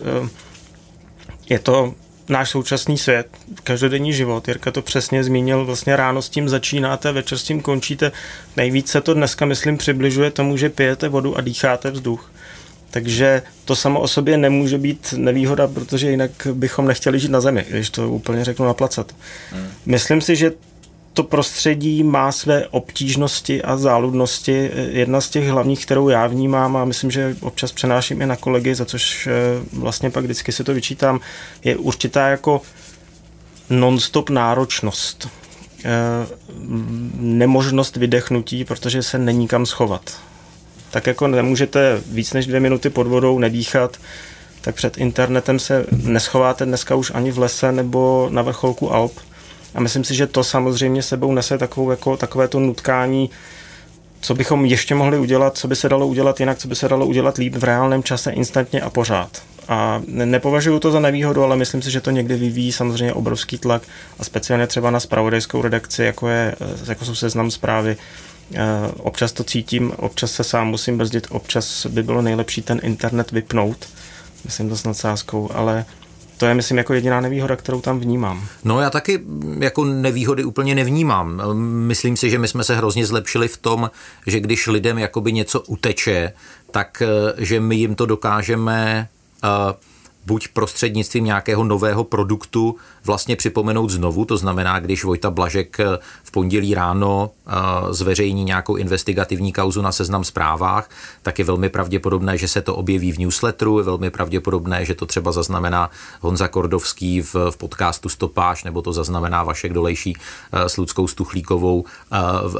Je 1.49 1.59
to 1.59 1.93
náš 2.29 2.49
současný 2.49 2.97
svět, 2.97 3.27
každodenní 3.63 4.13
život. 4.13 4.47
Jirka 4.47 4.71
to 4.71 4.81
přesně 4.81 5.23
zmínil, 5.23 5.65
vlastně 5.65 5.95
ráno 5.95 6.21
s 6.21 6.29
tím 6.29 6.49
začínáte, 6.49 7.11
večer 7.11 7.37
s 7.37 7.43
tím 7.43 7.61
končíte. 7.61 8.11
Nejvíc 8.57 8.87
se 8.87 9.01
to 9.01 9.13
dneska, 9.13 9.45
myslím, 9.45 9.77
přibližuje 9.77 10.31
tomu, 10.31 10.57
že 10.57 10.69
pijete 10.69 11.09
vodu 11.09 11.37
a 11.37 11.41
dýcháte 11.41 11.91
vzduch. 11.91 12.31
Takže 12.91 13.41
to 13.65 13.75
samo 13.75 13.99
o 13.99 14.07
sobě 14.07 14.37
nemůže 14.37 14.77
být 14.77 15.13
nevýhoda, 15.17 15.67
protože 15.67 16.11
jinak 16.11 16.31
bychom 16.53 16.87
nechtěli 16.87 17.19
žít 17.19 17.31
na 17.31 17.41
zemi, 17.41 17.65
když 17.69 17.89
to 17.89 18.09
úplně 18.09 18.45
řeknu 18.45 18.65
naplacat. 18.65 19.15
Hmm. 19.51 19.67
Myslím 19.85 20.21
si, 20.21 20.35
že 20.35 20.51
to 21.13 21.23
prostředí 21.23 22.03
má 22.03 22.31
své 22.31 22.67
obtížnosti 22.67 23.61
a 23.61 23.77
záludnosti. 23.77 24.71
Jedna 24.89 25.21
z 25.21 25.29
těch 25.29 25.47
hlavních, 25.47 25.85
kterou 25.85 26.09
já 26.09 26.27
vnímám 26.27 26.77
a 26.77 26.85
myslím, 26.85 27.11
že 27.11 27.35
občas 27.41 27.71
přenáším 27.71 28.21
i 28.21 28.25
na 28.25 28.35
kolegy, 28.35 28.75
za 28.75 28.85
což 28.85 29.27
eh, 29.27 29.31
vlastně 29.73 30.09
pak 30.09 30.23
vždycky 30.23 30.51
si 30.51 30.63
to 30.63 30.73
vyčítám, 30.73 31.19
je 31.63 31.77
určitá 31.77 32.27
jako 32.27 32.61
non-stop 33.69 34.29
náročnost 34.29 35.29
nemožnost 37.15 37.95
vydechnutí, 37.95 38.65
protože 38.65 39.03
se 39.03 39.17
není 39.17 39.47
kam 39.47 39.65
schovat. 39.65 40.21
Tak 40.91 41.07
jako 41.07 41.27
nemůžete 41.27 42.01
víc 42.05 42.33
než 42.33 42.47
dvě 42.47 42.59
minuty 42.59 42.89
pod 42.89 43.07
vodou 43.07 43.39
nedýchat, 43.39 43.97
tak 44.61 44.75
před 44.75 44.97
internetem 44.97 45.59
se 45.59 45.85
neschováte 45.91 46.65
dneska 46.65 46.95
už 46.95 47.11
ani 47.15 47.31
v 47.31 47.39
lese 47.39 47.71
nebo 47.71 48.27
na 48.31 48.41
vrcholku 48.41 48.93
Alp. 48.93 49.13
A 49.75 49.81
myslím 49.81 50.03
si, 50.03 50.15
že 50.15 50.27
to 50.27 50.43
samozřejmě 50.43 51.03
sebou 51.03 51.33
nese 51.33 51.57
takovou, 51.57 51.91
jako, 51.91 52.17
takové 52.17 52.47
to 52.47 52.59
nutkání, 52.59 53.29
co 54.21 54.35
bychom 54.35 54.65
ještě 54.65 54.95
mohli 54.95 55.17
udělat, 55.17 55.57
co 55.57 55.67
by 55.67 55.75
se 55.75 55.89
dalo 55.89 56.07
udělat 56.07 56.39
jinak, 56.39 56.57
co 56.57 56.67
by 56.67 56.75
se 56.75 56.89
dalo 56.89 57.05
udělat 57.05 57.37
líp 57.37 57.55
v 57.55 57.63
reálném 57.63 58.03
čase, 58.03 58.31
instantně 58.31 58.81
a 58.81 58.89
pořád. 58.89 59.41
A 59.67 60.01
nepovažuji 60.05 60.79
to 60.79 60.91
za 60.91 60.99
nevýhodu, 60.99 61.43
ale 61.43 61.55
myslím 61.55 61.81
si, 61.81 61.91
že 61.91 62.01
to 62.01 62.11
někdy 62.11 62.35
vyvíjí 62.35 62.71
samozřejmě 62.71 63.13
obrovský 63.13 63.57
tlak 63.57 63.81
a 64.19 64.23
speciálně 64.23 64.67
třeba 64.67 64.91
na 64.91 64.99
spravodajskou 64.99 65.61
redakci, 65.61 66.03
jako, 66.03 66.27
je, 66.27 66.55
jako 66.87 67.05
jsou 67.05 67.15
seznam 67.15 67.51
zprávy. 67.51 67.97
Eh, 68.53 68.91
občas 68.97 69.31
to 69.31 69.43
cítím, 69.43 69.91
občas 69.97 70.31
se 70.31 70.43
sám 70.43 70.67
musím 70.67 70.97
brzdit, 70.97 71.27
občas 71.29 71.85
by 71.85 72.03
bylo 72.03 72.21
nejlepší 72.21 72.61
ten 72.61 72.79
internet 72.83 73.31
vypnout, 73.31 73.87
myslím 74.45 74.69
to 74.69 74.77
s 74.77 74.83
nadsázkou, 74.83 75.49
ale 75.53 75.85
to 76.37 76.45
je, 76.45 76.53
myslím, 76.53 76.77
jako 76.77 76.93
jediná 76.93 77.21
nevýhoda, 77.21 77.55
kterou 77.55 77.81
tam 77.81 77.99
vnímám. 77.99 78.47
No 78.63 78.81
já 78.81 78.89
taky 78.89 79.19
jako 79.59 79.85
nevýhody 79.85 80.43
úplně 80.43 80.75
nevnímám. 80.75 81.41
Myslím 81.63 82.17
si, 82.17 82.29
že 82.29 82.39
my 82.39 82.47
jsme 82.47 82.63
se 82.63 82.75
hrozně 82.75 83.05
zlepšili 83.05 83.47
v 83.47 83.57
tom, 83.57 83.91
že 84.27 84.39
když 84.39 84.67
lidem 84.67 84.97
jakoby 84.97 85.33
něco 85.33 85.61
uteče, 85.61 86.33
tak 86.71 87.01
eh, 87.05 87.33
že 87.45 87.59
my 87.59 87.75
jim 87.75 87.95
to 87.95 88.05
dokážeme 88.05 89.09
uh, 89.43 89.49
buď 90.25 90.47
prostřednictvím 90.47 91.23
nějakého 91.23 91.63
nového 91.63 92.03
produktu 92.03 92.75
vlastně 93.05 93.35
připomenout 93.35 93.89
znovu, 93.89 94.25
to 94.25 94.37
znamená, 94.37 94.79
když 94.79 95.03
Vojta 95.03 95.31
Blažek 95.31 95.79
eh, 95.79 95.85
v 96.23 96.31
pondělí 96.31 96.73
ráno 96.73 97.31
eh, 97.47 97.51
zveřejní 97.93 98.43
nějakou 98.43 98.75
investigativní 98.75 99.53
kauzu 99.53 99.81
na 99.81 99.91
seznam 99.91 100.23
zprávách, 100.23 100.89
tak 101.23 101.39
je 101.39 101.45
velmi 101.45 101.69
pravděpodobné, 101.69 102.37
že 102.37 102.47
se 102.47 102.61
to 102.61 102.75
objeví 102.75 103.11
v 103.11 103.19
newsletteru, 103.19 103.77
je 103.77 103.83
velmi 103.83 104.09
pravděpodobné, 104.09 104.85
že 104.85 104.95
to 104.95 105.05
třeba 105.05 105.31
zaznamená 105.31 105.89
Honza 106.21 106.47
Kordovský 106.47 107.21
v, 107.21 107.35
v 107.51 107.57
podcastu 107.57 108.09
Stopáž, 108.09 108.63
nebo 108.63 108.81
to 108.81 108.93
zaznamená 108.93 109.43
Vašek 109.43 109.73
Dolejší 109.73 110.17
eh, 110.51 110.69
s 110.69 110.77
Ludskou 110.77 111.07
Stuchlíkovou 111.07 111.85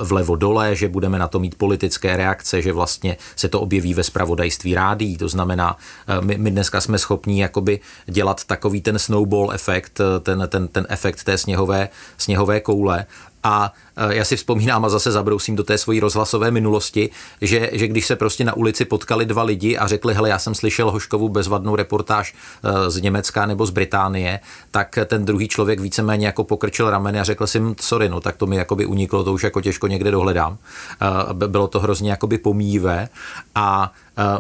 vlevo 0.02 0.36
dole, 0.36 0.76
že 0.76 0.90
budeme 0.90 1.20
na 1.20 1.28
to 1.28 1.40
mít 1.40 1.56
politické 1.56 2.18
reakce, 2.18 2.62
že 2.62 2.74
vlastně 2.74 3.18
se 3.36 3.50
to 3.50 3.62
objeví 3.62 3.94
ve 3.94 4.04
spravodajství 4.04 4.76
rádí, 4.76 5.18
to 5.18 5.30
znamená, 5.30 5.78
my, 6.22 6.38
my 6.38 6.52
dneska 6.52 6.82
jsme 6.82 6.98
schopni 6.98 7.40
jakoby 7.60 7.80
dělat 8.06 8.46
takový 8.46 8.82
ten 8.82 9.00
snowball 9.00 9.52
efekt, 9.52 10.02
ten, 10.24 10.48
ten, 10.48 10.68
ten 10.68 10.86
efekt 10.90 11.24
té 11.24 11.38
sněhové, 11.38 11.90
sněhové 12.18 12.60
koule. 12.60 13.06
A 13.44 13.74
Eh, 14.00 14.16
já 14.16 14.26
si 14.26 14.36
vzpomínám 14.36 14.86
a 14.86 14.90
zase 14.90 15.12
zabrousím 15.12 15.56
do 15.56 15.64
té 15.64 15.78
svojí 15.78 16.00
rozhlasové 16.00 16.52
minulosti, 16.52 17.10
že, 17.42 17.70
že 17.74 17.88
když 17.88 18.06
se 18.06 18.16
prostě 18.16 18.44
na 18.44 18.54
ulici 18.54 18.86
potkali 18.86 19.26
dva 19.26 19.44
lidi 19.44 19.78
a 19.78 19.88
řekli, 19.88 20.14
hele, 20.14 20.30
já 20.30 20.40
jsem 20.40 20.56
slyšel 20.56 20.92
Hoškovu 20.92 21.30
bezvadnou 21.30 21.76
reportáž 21.76 22.36
eh, 22.64 22.90
z 22.90 23.02
Německa 23.02 23.46
nebo 23.46 23.66
z 23.66 23.70
Británie, 23.70 24.40
tak 24.72 25.00
ten 25.06 25.26
druhý 25.26 25.48
člověk 25.48 25.80
víceméně 25.80 26.26
jako 26.26 26.44
pokrčil 26.44 26.90
rameny 26.90 27.20
a 27.20 27.24
řekl 27.24 27.48
si, 27.48 27.62
sorry, 27.82 28.10
no 28.10 28.22
tak 28.22 28.38
to 28.38 28.48
mi 28.48 28.56
jakoby 28.56 28.86
uniklo, 28.86 29.24
to 29.24 29.34
už 29.34 29.44
jako 29.44 29.62
těžko 29.62 29.88
někde 29.88 30.12
dohledám. 30.12 30.58
Eh, 31.02 31.34
bylo 31.34 31.68
to 31.68 31.80
hrozně 31.80 32.12
jakoby 32.12 32.38
pomíjivé 32.38 33.10
a 33.56 33.92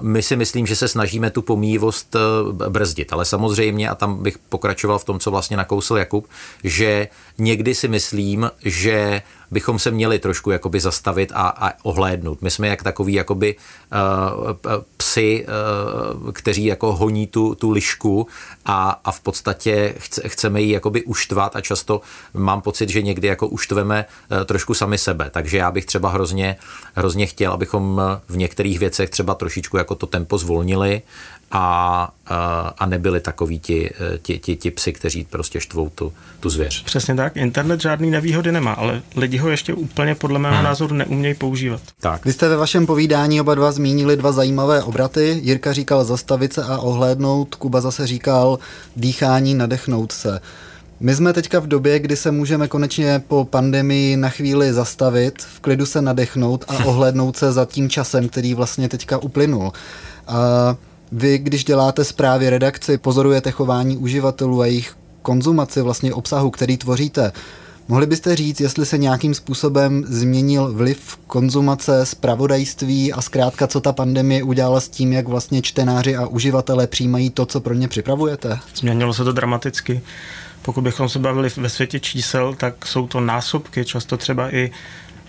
my 0.01 0.21
si 0.21 0.35
myslím, 0.35 0.67
že 0.67 0.75
se 0.75 0.87
snažíme 0.87 1.29
tu 1.29 1.41
pomíjivost 1.41 2.15
brzdit, 2.69 3.13
ale 3.13 3.25
samozřejmě, 3.25 3.89
a 3.89 3.95
tam 3.95 4.23
bych 4.23 4.37
pokračoval 4.37 4.99
v 4.99 5.05
tom, 5.05 5.19
co 5.19 5.31
vlastně 5.31 5.57
nakousl 5.57 5.97
Jakub, 5.97 6.27
že 6.63 7.07
někdy 7.37 7.75
si 7.75 7.87
myslím, 7.87 8.51
že 8.65 8.88
bychom 9.51 9.79
se 9.79 9.91
měli 9.91 10.19
trošku 10.19 10.51
jakoby 10.51 10.79
zastavit 10.79 11.31
a, 11.35 11.47
a 11.47 11.71
ohlédnout. 11.83 12.41
My 12.41 12.51
jsme 12.51 12.67
jak 12.67 12.83
takový 12.83 13.13
jakoby 13.13 13.55
uh, 13.55 14.51
psy, 14.97 15.45
uh, 16.25 16.31
kteří 16.31 16.65
jako 16.65 16.95
honí 16.95 17.27
tu, 17.27 17.55
tu 17.55 17.69
lišku 17.71 18.27
a, 18.65 19.01
a 19.03 19.11
v 19.11 19.19
podstatě 19.19 19.95
chce, 19.97 20.29
chceme 20.29 20.61
ji 20.61 20.71
jakoby 20.71 21.03
uštvat 21.03 21.55
a 21.55 21.61
často 21.61 22.01
mám 22.33 22.61
pocit, 22.61 22.89
že 22.89 23.01
někdy 23.01 23.27
jako 23.27 23.47
uštveme 23.47 24.05
uh, 24.31 24.45
trošku 24.45 24.73
sami 24.73 24.97
sebe. 24.97 25.29
Takže 25.31 25.57
já 25.57 25.71
bych 25.71 25.85
třeba 25.85 26.09
hrozně, 26.09 26.55
hrozně 26.93 27.25
chtěl, 27.25 27.51
abychom 27.51 28.01
v 28.27 28.37
některých 28.37 28.79
věcech 28.79 29.09
třeba 29.09 29.35
trošičku 29.35 29.77
jako 29.77 29.95
to 29.95 30.07
tempo 30.07 30.37
zvolnili 30.37 31.01
a, 31.51 32.09
a 32.77 32.85
nebyli 32.85 33.19
takoví 33.19 33.59
ti, 33.59 33.89
ti, 34.21 34.39
ti, 34.39 34.55
ti 34.55 34.71
psy, 34.71 34.93
kteří 34.93 35.23
prostě 35.29 35.59
štvou 35.61 35.89
tu, 35.89 36.13
tu 36.39 36.49
zvěř. 36.49 36.83
Přesně 36.83 37.15
tak. 37.15 37.37
Internet 37.37 37.81
žádný 37.81 38.11
nevýhody 38.11 38.51
nemá, 38.51 38.73
ale 38.73 39.01
lidi 39.15 39.37
ho 39.37 39.49
ještě 39.49 39.73
úplně 39.73 40.15
podle 40.15 40.39
mého 40.39 40.55
hmm. 40.55 40.63
názoru 40.63 40.95
neumějí 40.95 41.33
používat. 41.33 41.81
Tak. 41.99 42.25
Vy 42.25 42.33
jste 42.33 42.49
ve 42.49 42.57
vašem 42.57 42.85
povídání 42.85 43.41
oba 43.41 43.55
dva 43.55 43.71
zmínili 43.71 44.17
dva 44.17 44.31
zajímavé 44.31 44.83
obraty. 44.83 45.39
Jirka 45.43 45.73
říkal 45.73 46.03
zastavit 46.03 46.53
se 46.53 46.63
a 46.63 46.77
ohlédnout, 46.77 47.55
Kuba 47.55 47.81
zase 47.81 48.07
říkal 48.07 48.59
dýchání, 48.95 49.55
nadechnout 49.55 50.11
se. 50.11 50.39
My 50.99 51.15
jsme 51.15 51.33
teďka 51.33 51.59
v 51.59 51.67
době, 51.67 51.99
kdy 51.99 52.15
se 52.15 52.31
můžeme 52.31 52.67
konečně 52.67 53.21
po 53.27 53.45
pandemii 53.45 54.17
na 54.17 54.29
chvíli 54.29 54.73
zastavit, 54.73 55.41
v 55.55 55.59
klidu 55.59 55.85
se 55.85 56.01
nadechnout 56.01 56.65
a 56.67 56.73
ohlédnout 56.85 57.37
se 57.37 57.51
za 57.51 57.65
tím 57.65 57.89
časem, 57.89 58.29
který 58.29 58.53
vlastně 58.53 58.89
teďka 58.89 59.17
uplynul. 59.17 59.71
A 60.27 60.75
vy, 61.11 61.37
když 61.37 61.63
děláte 61.63 62.03
zprávy 62.03 62.49
redakci, 62.49 62.97
pozorujete 62.97 63.51
chování 63.51 63.97
uživatelů 63.97 64.61
a 64.61 64.65
jejich 64.65 64.95
konzumaci 65.21 65.81
vlastně 65.81 66.13
obsahu, 66.13 66.49
který 66.49 66.77
tvoříte. 66.77 67.31
Mohli 67.87 68.05
byste 68.05 68.35
říct, 68.35 68.59
jestli 68.59 68.85
se 68.85 68.97
nějakým 68.97 69.33
způsobem 69.33 70.03
změnil 70.07 70.73
vliv 70.73 71.17
konzumace, 71.27 72.05
zpravodajství 72.05 73.13
a 73.13 73.21
zkrátka, 73.21 73.67
co 73.67 73.81
ta 73.81 73.93
pandemie 73.93 74.43
udělala 74.43 74.79
s 74.79 74.89
tím, 74.89 75.13
jak 75.13 75.27
vlastně 75.27 75.61
čtenáři 75.61 76.15
a 76.15 76.27
uživatelé 76.27 76.87
přijímají 76.87 77.29
to, 77.29 77.45
co 77.45 77.59
pro 77.59 77.73
ně 77.73 77.87
připravujete? 77.87 78.59
Změnilo 78.75 79.13
se 79.13 79.23
to 79.23 79.31
dramaticky. 79.31 80.01
Pokud 80.61 80.81
bychom 80.81 81.09
se 81.09 81.19
bavili 81.19 81.49
ve 81.57 81.69
světě 81.69 81.99
čísel, 81.99 82.53
tak 82.53 82.85
jsou 82.85 83.07
to 83.07 83.19
násobky, 83.19 83.85
často 83.85 84.17
třeba 84.17 84.55
i 84.55 84.71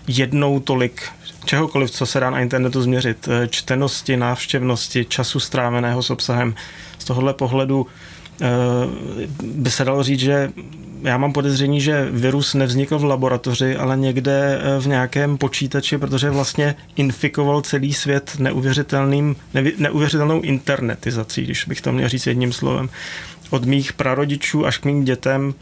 jednou 0.07 0.59
tolik 0.59 1.01
čehokoliv, 1.45 1.91
co 1.91 2.05
se 2.05 2.19
dá 2.19 2.29
na 2.29 2.39
internetu 2.39 2.81
změřit, 2.81 3.27
eh, 3.27 3.47
čtenosti, 3.47 4.17
návštěvnosti, 4.17 5.05
času 5.05 5.39
stráveného 5.39 6.03
s 6.03 6.09
obsahem. 6.09 6.55
Z 6.99 7.05
tohohle 7.05 7.33
pohledu 7.33 7.87
eh, 8.41 8.47
by 9.43 9.71
se 9.71 9.85
dalo 9.85 10.03
říct, 10.03 10.19
že 10.19 10.51
já 11.01 11.17
mám 11.17 11.33
podezření, 11.33 11.81
že 11.81 12.07
virus 12.11 12.53
nevznikl 12.53 12.99
v 12.99 13.03
laboratoři, 13.03 13.75
ale 13.75 13.97
někde 13.97 14.61
eh, 14.61 14.81
v 14.81 14.87
nějakém 14.87 15.37
počítači, 15.37 15.97
protože 15.97 16.29
vlastně 16.29 16.75
infikoval 16.95 17.61
celý 17.61 17.93
svět 17.93 18.35
neuvěřitelným, 18.39 19.35
neuvěřitelnou 19.77 20.41
internetizací, 20.41 21.43
když 21.43 21.65
bych 21.65 21.81
to 21.81 21.91
měl 21.91 22.09
říct 22.09 22.27
jedním 22.27 22.53
slovem. 22.53 22.89
Od 23.49 23.65
mých 23.65 23.93
prarodičů 23.93 24.65
až 24.65 24.77
k 24.77 24.85
mým 24.85 25.03
dětem 25.03 25.53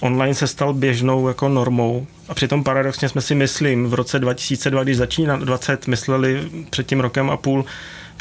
online 0.00 0.34
se 0.34 0.46
stal 0.46 0.74
běžnou 0.74 1.28
jako 1.28 1.48
normou. 1.48 2.06
A 2.28 2.34
přitom 2.34 2.64
paradoxně 2.64 3.08
jsme 3.08 3.20
si 3.20 3.34
myslím, 3.34 3.86
v 3.86 3.94
roce 3.94 4.18
2002, 4.18 4.82
když 4.82 4.96
začíná 4.96 5.36
20, 5.36 5.86
mysleli 5.86 6.48
před 6.70 6.86
tím 6.86 7.00
rokem 7.00 7.30
a 7.30 7.36
půl, 7.36 7.64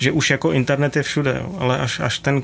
že 0.02 0.12
už 0.12 0.30
jako 0.30 0.52
internet 0.52 0.96
je 0.96 1.04
všude, 1.04 1.38
jo. 1.40 1.56
ale 1.60 1.80
až, 1.80 2.00
až, 2.00 2.20
ten, 2.20 2.36
uh, 2.36 2.44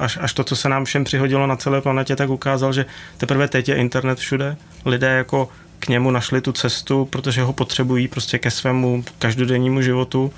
až, 0.00 0.18
až 0.20 0.32
to, 0.32 0.44
co 0.44 0.56
se 0.56 0.68
nám 0.68 0.84
všem 0.84 1.04
přihodilo 1.04 1.46
na 1.46 1.56
celé 1.56 1.80
planetě, 1.80 2.16
tak 2.16 2.30
ukázal, 2.30 2.72
že 2.72 2.86
teprve 3.18 3.48
teď 3.48 3.68
je 3.68 3.74
internet 3.74 4.18
všude. 4.18 4.56
Lidé 4.84 5.08
jako 5.08 5.48
k 5.78 5.88
němu 5.88 6.10
našli 6.10 6.40
tu 6.40 6.52
cestu, 6.52 7.04
protože 7.04 7.42
ho 7.42 7.52
potřebují 7.52 8.08
prostě 8.08 8.38
ke 8.38 8.50
svému 8.50 9.04
každodennímu 9.18 9.82
životu 9.82 10.32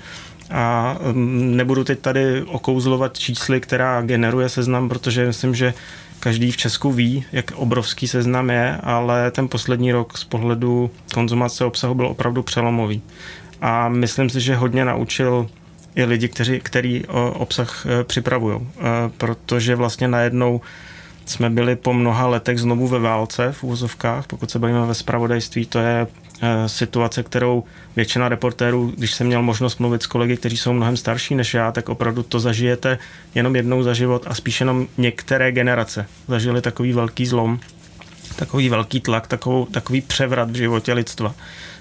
a 0.51 0.97
um, 0.99 1.57
nebudu 1.57 1.83
teď 1.83 1.99
tady 1.99 2.43
okouzlovat 2.43 3.17
čísly, 3.19 3.61
která 3.61 4.01
generuje 4.01 4.49
seznam, 4.49 4.89
protože 4.89 5.25
myslím, 5.25 5.55
že 5.55 5.73
každý 6.25 6.51
v 6.51 6.57
Česku 6.57 6.91
ví, 6.91 7.25
jak 7.31 7.51
obrovský 7.51 8.07
seznam 8.07 8.49
je, 8.49 8.77
ale 8.83 9.31
ten 9.31 9.47
poslední 9.47 9.91
rok 9.91 10.17
z 10.17 10.23
pohledu 10.23 10.91
konzumace 11.13 11.65
obsahu 11.65 11.95
byl 11.95 12.07
opravdu 12.07 12.43
přelomový. 12.43 13.01
A 13.61 13.89
myslím 13.89 14.29
si, 14.29 14.41
že 14.41 14.55
hodně 14.55 14.85
naučil 14.85 15.47
i 15.95 16.03
lidi, 16.03 16.27
kteří, 16.27 16.59
který 16.59 17.05
obsah 17.33 17.85
e, 17.85 18.03
připravují, 18.03 18.59
e, 18.59 18.81
protože 19.17 19.75
vlastně 19.75 20.07
najednou 20.07 20.61
jsme 21.25 21.49
byli 21.49 21.75
po 21.75 21.93
mnoha 21.93 22.27
letech 22.27 22.59
znovu 22.59 22.87
ve 22.87 22.99
válce 22.99 23.51
v 23.51 23.63
úvozovkách, 23.63 24.27
pokud 24.27 24.51
se 24.51 24.59
bavíme 24.59 24.85
ve 24.85 24.93
spravodajství, 24.93 25.65
to 25.65 25.79
je 25.79 26.07
Eh, 26.41 26.69
situace, 26.69 27.23
kterou 27.23 27.63
většina 27.95 28.29
reportérů, 28.29 28.93
když 28.97 29.13
jsem 29.13 29.27
měl 29.27 29.41
možnost 29.41 29.79
mluvit 29.79 30.03
s 30.03 30.07
kolegy, 30.07 30.37
kteří 30.37 30.57
jsou 30.57 30.73
mnohem 30.73 30.97
starší 30.97 31.35
než 31.35 31.53
já, 31.53 31.71
tak 31.71 31.89
opravdu 31.89 32.23
to 32.23 32.39
zažijete 32.39 32.97
jenom 33.35 33.55
jednou 33.55 33.83
za 33.83 33.93
život 33.93 34.23
a 34.27 34.33
spíš 34.33 34.59
jenom 34.59 34.87
některé 34.97 35.51
generace 35.51 36.07
zažili 36.27 36.61
takový 36.61 36.93
velký 36.93 37.25
zlom, 37.25 37.59
takový 38.35 38.69
velký 38.69 39.01
tlak, 39.01 39.27
takovou, 39.27 39.65
takový 39.65 40.01
převrat 40.01 40.51
v 40.51 40.55
životě 40.55 40.93
lidstva, 40.93 41.35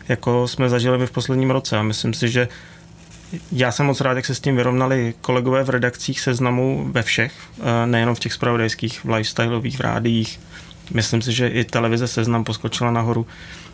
jako 0.09 0.49
jsme 0.49 0.69
zažili 0.69 0.99
my 0.99 1.07
v 1.07 1.11
posledním 1.11 1.51
roce. 1.51 1.79
A 1.79 1.83
myslím 1.83 2.15
si, 2.15 2.29
že 2.29 2.49
já 3.53 3.73
jsem 3.73 3.87
moc 3.87 4.01
rád, 4.01 4.17
jak 4.17 4.27
se 4.27 4.35
s 4.35 4.41
tím 4.41 4.57
vyrovnali 4.57 5.15
kolegové 5.21 5.65
v 5.65 5.71
redakcích 5.71 6.21
seznamu 6.21 6.89
ve 6.93 7.03
všech, 7.03 7.33
eh, 7.59 7.87
nejenom 7.87 8.15
v 8.15 8.21
těch 8.21 8.33
spravodajských, 8.33 9.05
v 9.05 9.11
lifestyleových, 9.11 9.77
v 9.77 9.81
rádiích, 9.81 10.41
myslím 10.91 11.23
si, 11.23 11.33
že 11.33 11.49
i 11.49 11.65
televize 11.65 12.09
Seznam 12.09 12.45
poskočila 12.45 12.91
nahoru. 12.91 13.27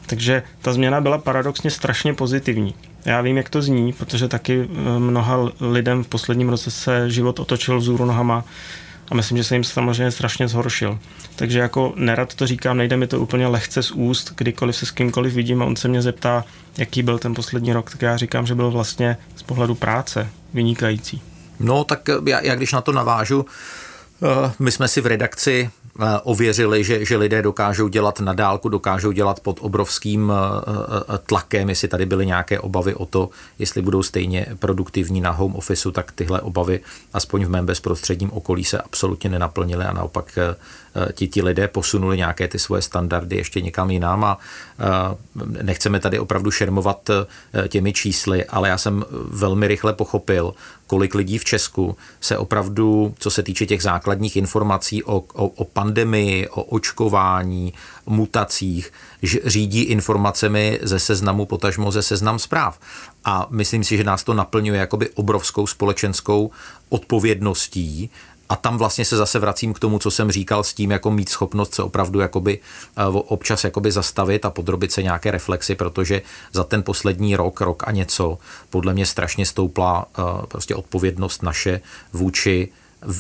Takže 0.07 0.43
ta 0.62 0.73
změna 0.73 1.00
byla 1.00 1.19
paradoxně 1.19 1.71
strašně 1.71 2.14
pozitivní. 2.14 2.75
Já 3.05 3.21
vím, 3.21 3.37
jak 3.37 3.49
to 3.49 3.62
zní, 3.62 3.93
protože 3.93 4.29
taky 4.29 4.69
eh, 4.71 4.99
mnoha 4.99 5.38
lidem 5.61 6.05
v 6.05 6.09
posledním 6.09 6.49
roce 6.49 6.71
se 6.71 7.11
život 7.11 7.40
otočil 7.40 7.79
vzůru 7.79 8.05
nohama 8.05 8.45
a 9.11 9.14
myslím, 9.14 9.38
že 9.38 9.45
se 9.45 9.55
jim 9.55 9.64
samozřejmě 9.64 10.11
strašně 10.11 10.49
zhoršil. 10.49 10.99
Takže 11.37 11.59
jako 11.59 11.93
nerad 11.97 12.35
to 12.35 12.47
říkám, 12.47 12.76
nejde 12.76 12.97
mi 12.97 13.07
to 13.07 13.21
úplně 13.21 13.47
lehce 13.47 13.83
z 13.83 13.90
úst, 13.90 14.33
kdykoliv 14.37 14.76
se 14.76 14.87
s 14.87 14.90
kýmkoliv 14.90 15.35
vidím 15.35 15.62
a 15.62 15.64
on 15.64 15.76
se 15.76 15.88
mě 15.88 16.02
zeptá, 16.02 16.45
jaký 16.79 17.02
byl 17.02 17.19
ten 17.19 17.35
poslední 17.35 17.73
rok, 17.73 17.90
tak 17.90 18.02
já 18.02 18.17
říkám, 18.17 18.47
že 18.47 18.55
byl 18.55 18.71
vlastně 18.71 19.17
z 19.37 19.43
pohledu 19.43 19.75
práce 19.75 20.29
vynikající. 20.55 21.23
No, 21.61 21.85
tak 21.85 22.00
já, 22.26 22.40
já 22.40 22.55
když 22.55 22.73
na 22.73 22.81
to 22.81 22.93
navážu, 22.93 23.47
eh, 24.23 24.52
my 24.59 24.73
jsme 24.73 24.88
si 24.88 25.00
v 25.00 25.07
redakci 25.07 25.71
ověřili, 26.23 26.85
že, 26.85 27.04
že 27.04 27.16
lidé 27.16 27.42
dokážou 27.42 27.88
dělat 27.88 28.21
na 28.21 28.33
dálku, 28.33 28.69
dokážou 28.69 29.12
dělat 29.12 29.40
pod 29.40 29.59
obrovským 29.61 30.33
eh, 30.33 30.35
eh, 31.14 31.19
tlakem, 31.26 31.69
jestli 31.69 31.88
tady 31.88 32.07
byly 32.07 32.26
nějaké 32.26 32.61
obavy 32.61 32.95
o 32.95 33.07
to, 33.07 33.30
jestli 33.59 33.83
budou 33.83 34.02
stejně 34.02 34.47
produktivní 34.59 35.21
na 35.21 35.30
home 35.30 35.57
officeu, 35.57 35.90
tak 35.90 36.12
tyhle 36.12 36.40
obavy 36.40 36.80
aspoň 37.12 37.45
v 37.45 37.50
mém 37.50 37.66
bezprostředním 37.66 38.33
okolí 38.33 38.64
se 38.64 38.78
absolutně 38.78 39.30
nenaplnily 39.30 39.85
a 39.85 39.92
naopak 39.92 40.38
ti, 41.12 41.28
ti 41.28 41.42
lidé 41.42 41.68
posunuli 41.68 42.16
nějaké 42.16 42.49
ty 42.49 42.59
svoje 42.59 42.82
standardy 42.82 43.37
ještě 43.37 43.61
někam 43.61 43.90
jinam 43.90 44.25
a 44.25 44.38
nechceme 45.62 46.00
tady 46.00 46.18
opravdu 46.18 46.50
šermovat 46.50 47.11
těmi 47.68 47.92
čísly, 47.92 48.44
ale 48.44 48.68
já 48.68 48.78
jsem 48.78 49.04
velmi 49.30 49.68
rychle 49.68 49.92
pochopil, 49.92 50.54
kolik 50.87 51.14
lidí 51.14 51.38
v 51.38 51.44
Česku 51.44 51.97
se 52.20 52.38
opravdu, 52.38 53.14
co 53.18 53.30
se 53.30 53.42
týče 53.42 53.66
těch 53.66 53.82
základních 53.82 54.37
informací 54.37 55.04
o, 55.04 55.16
o, 55.16 55.47
o 55.47 55.64
pandemii, 55.64 56.49
o 56.49 56.62
očkování, 56.62 57.73
mutacích, 58.06 58.92
řídí 59.44 59.82
informacemi 59.82 60.78
ze 60.82 60.99
seznamu, 60.99 61.47
potažmo 61.47 61.92
ze 61.92 62.02
seznam 62.02 62.38
zpráv. 62.38 62.78
A 63.25 63.47
myslím 63.50 63.85
si, 63.85 63.97
že 63.97 64.04
nás 64.04 64.25
to 64.25 64.35
naplňuje 64.35 64.80
jakoby 64.80 65.11
obrovskou 65.11 65.66
společenskou 65.66 66.50
odpovědností, 66.88 68.11
a 68.50 68.57
tam 68.57 68.78
vlastně 68.78 69.04
se 69.04 69.16
zase 69.16 69.38
vracím 69.38 69.75
k 69.75 69.78
tomu, 69.78 69.99
co 69.99 70.11
jsem 70.11 70.30
říkal 70.30 70.64
s 70.64 70.75
tím, 70.75 70.90
jako 70.90 71.11
mít 71.11 71.28
schopnost 71.28 71.75
se 71.75 71.83
opravdu 71.83 72.21
jakoby 72.21 72.59
eh, 72.97 73.04
občas 73.07 73.64
jakoby 73.64 73.92
zastavit 73.92 74.45
a 74.45 74.50
podrobit 74.50 74.92
se 74.92 75.02
nějaké 75.02 75.30
reflexy, 75.30 75.75
protože 75.75 76.23
za 76.52 76.64
ten 76.64 76.83
poslední 76.83 77.37
rok, 77.37 77.61
rok 77.61 77.83
a 77.87 77.90
něco, 77.90 78.38
podle 78.71 78.95
mě 78.95 79.07
strašně 79.07 79.47
stoupla 79.47 80.07
eh, 80.19 80.23
prostě 80.47 80.75
odpovědnost 80.75 81.42
naše 81.42 81.80
vůči 82.12 82.69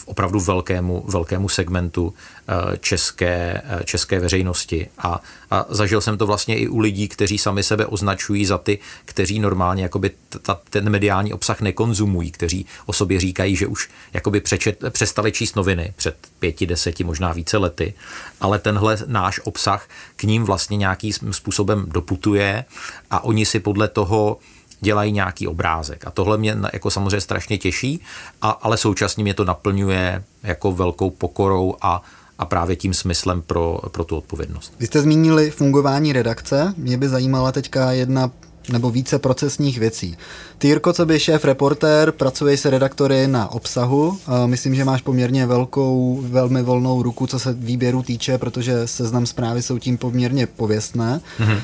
opravdu 0.04 0.40
velkému, 0.40 1.04
velkému 1.08 1.48
segmentu 1.48 2.14
eh, 2.48 2.76
české, 2.78 3.62
eh, 3.64 3.84
české 3.84 4.20
veřejnosti. 4.20 4.88
A, 4.98 5.20
a 5.50 5.66
zažil 5.68 6.00
jsem 6.00 6.18
to 6.18 6.26
vlastně 6.26 6.58
i 6.58 6.68
u 6.68 6.78
lidí, 6.78 7.08
kteří 7.08 7.38
sami 7.38 7.62
sebe 7.62 7.86
označují 7.86 8.46
za 8.46 8.58
ty, 8.58 8.78
kteří 9.04 9.38
normálně 9.38 9.82
jakoby 9.82 10.10
ta, 10.42 10.60
ten 10.70 10.90
mediální 10.90 11.32
obsah 11.32 11.60
nekonzumují, 11.60 12.30
kteří 12.30 12.66
o 12.86 12.92
sobě 12.92 13.20
říkají, 13.20 13.56
že 13.56 13.66
už 13.66 13.90
jakoby 14.12 14.40
přečet, 14.40 14.84
přestali 14.90 15.32
číst 15.32 15.56
noviny 15.56 15.92
před 15.96 16.16
pěti, 16.38 16.66
deseti, 16.66 17.04
možná 17.04 17.32
více 17.32 17.56
lety, 17.56 17.94
ale 18.40 18.58
tenhle 18.58 18.98
náš 19.06 19.40
obsah 19.44 19.88
k 20.16 20.22
ním 20.22 20.44
vlastně 20.44 20.76
nějakým 20.76 21.12
způsobem 21.30 21.84
doputuje 21.88 22.64
a 23.10 23.24
oni 23.24 23.46
si 23.46 23.60
podle 23.60 23.88
toho 23.88 24.38
dělají 24.80 25.12
nějaký 25.12 25.48
obrázek. 25.48 26.06
A 26.06 26.10
tohle 26.10 26.38
mě 26.38 26.56
jako 26.72 26.90
samozřejmě 26.90 27.20
strašně 27.20 27.58
těší, 27.58 28.00
a, 28.42 28.50
ale 28.50 28.76
současně 28.76 29.22
mě 29.22 29.34
to 29.34 29.44
naplňuje 29.44 30.24
jako 30.42 30.72
velkou 30.72 31.10
pokorou 31.10 31.74
a, 31.82 32.02
a 32.38 32.44
právě 32.44 32.76
tím 32.76 32.94
smyslem 32.94 33.42
pro, 33.42 33.80
pro 33.90 34.04
tu 34.04 34.16
odpovědnost. 34.16 34.72
Vy 34.80 34.86
jste 34.86 35.02
zmínili 35.02 35.50
fungování 35.50 36.12
redakce. 36.12 36.74
Mě 36.76 36.96
by 36.96 37.08
zajímala 37.08 37.52
teďka 37.52 37.92
jedna 37.92 38.30
nebo 38.72 38.90
více 38.90 39.18
procesních 39.18 39.78
věcí. 39.78 40.16
Ty, 40.58 40.68
Jirko, 40.68 40.92
co 40.92 41.06
by 41.06 41.20
šéf 41.20 41.44
reportér, 41.44 42.12
pracuješ 42.12 42.60
se 42.60 42.70
redaktory 42.70 43.26
na 43.26 43.52
obsahu. 43.52 44.18
Myslím, 44.46 44.74
že 44.74 44.84
máš 44.84 45.02
poměrně 45.02 45.46
velkou, 45.46 46.20
velmi 46.22 46.62
volnou 46.62 47.02
ruku, 47.02 47.26
co 47.26 47.38
se 47.38 47.52
výběru 47.52 48.02
týče, 48.02 48.38
protože 48.38 48.86
seznam 48.86 49.26
zprávy 49.26 49.62
jsou 49.62 49.78
tím 49.78 49.98
poměrně 49.98 50.46
pověstné. 50.46 51.20
Mm-hmm. 51.38 51.60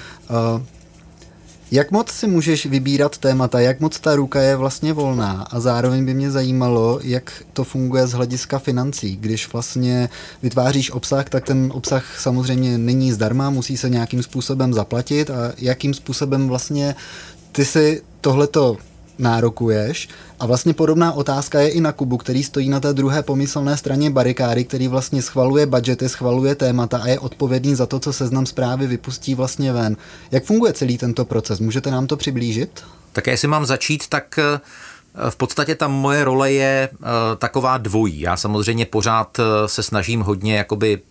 Jak 1.71 1.91
moc 1.91 2.11
si 2.11 2.27
můžeš 2.27 2.67
vybírat 2.67 3.19
témata, 3.19 3.61
jak 3.61 3.81
moc 3.81 4.01
ta 4.01 4.17
ruka 4.17 4.41
je 4.41 4.57
vlastně 4.57 4.93
volná 4.93 5.47
a 5.51 5.61
zároveň 5.61 6.05
by 6.05 6.15
mě 6.15 6.31
zajímalo, 6.31 7.01
jak 7.03 7.43
to 7.53 7.65
funguje 7.65 8.07
z 8.07 8.13
hlediska 8.13 8.59
financí. 8.59 9.17
Když 9.17 9.53
vlastně 9.53 10.09
vytváříš 10.43 10.91
obsah, 10.91 11.29
tak 11.29 11.45
ten 11.45 11.73
obsah 11.75 12.21
samozřejmě 12.21 12.79
není 12.79 13.13
zdarma, 13.13 13.51
musí 13.51 13.77
se 13.77 13.91
nějakým 13.91 14.23
způsobem 14.23 14.75
zaplatit 14.75 15.31
a 15.31 15.53
jakým 15.59 15.95
způsobem 15.95 16.49
vlastně 16.49 16.95
ty 17.53 17.65
si 17.65 18.03
tohleto 18.21 18.77
nárokuješ. 19.19 20.09
A 20.41 20.47
vlastně 20.47 20.75
podobná 20.75 21.13
otázka 21.13 21.61
je 21.61 21.69
i 21.69 21.81
na 21.81 21.93
Kubu, 21.93 22.17
který 22.17 22.43
stojí 22.43 22.69
na 22.69 22.81
té 22.81 22.93
druhé 22.93 23.23
pomyslné 23.23 23.77
straně 23.77 24.11
barikády, 24.11 24.65
který 24.65 24.89
vlastně 24.89 25.23
schvaluje 25.23 25.67
budgety, 25.67 26.09
schvaluje 26.09 26.55
témata 26.55 26.99
a 26.99 27.09
je 27.09 27.19
odpovědný 27.19 27.75
za 27.75 27.87
to, 27.87 27.99
co 27.99 28.13
seznam 28.13 28.47
zprávy 28.47 28.87
vypustí 28.87 29.35
vlastně 29.35 29.73
ven. 29.73 29.97
Jak 30.31 30.45
funguje 30.45 30.73
celý 30.73 30.99
tento 30.99 31.25
proces? 31.25 31.61
Můžete 31.61 31.91
nám 31.91 32.07
to 32.07 32.17
přiblížit? 32.17 32.85
Tak 33.13 33.27
jestli 33.27 33.49
mám 33.49 33.67
začít, 33.67 34.09
tak 34.09 34.39
eh, 34.39 34.61
v 35.31 35.37
podstatě 35.37 35.75
ta 35.75 35.89
moje 35.89 36.25
role 36.25 36.53
je 36.53 36.89
uh, 36.93 37.07
taková 37.39 37.79
dvojí. 37.79 38.21
Já 38.21 38.37
samozřejmě 38.37 38.87
pořád 38.87 39.39
uh, 39.39 39.45
se 39.67 39.83
snažím 39.83 40.21
hodně 40.21 40.57
jakoby 40.57 41.03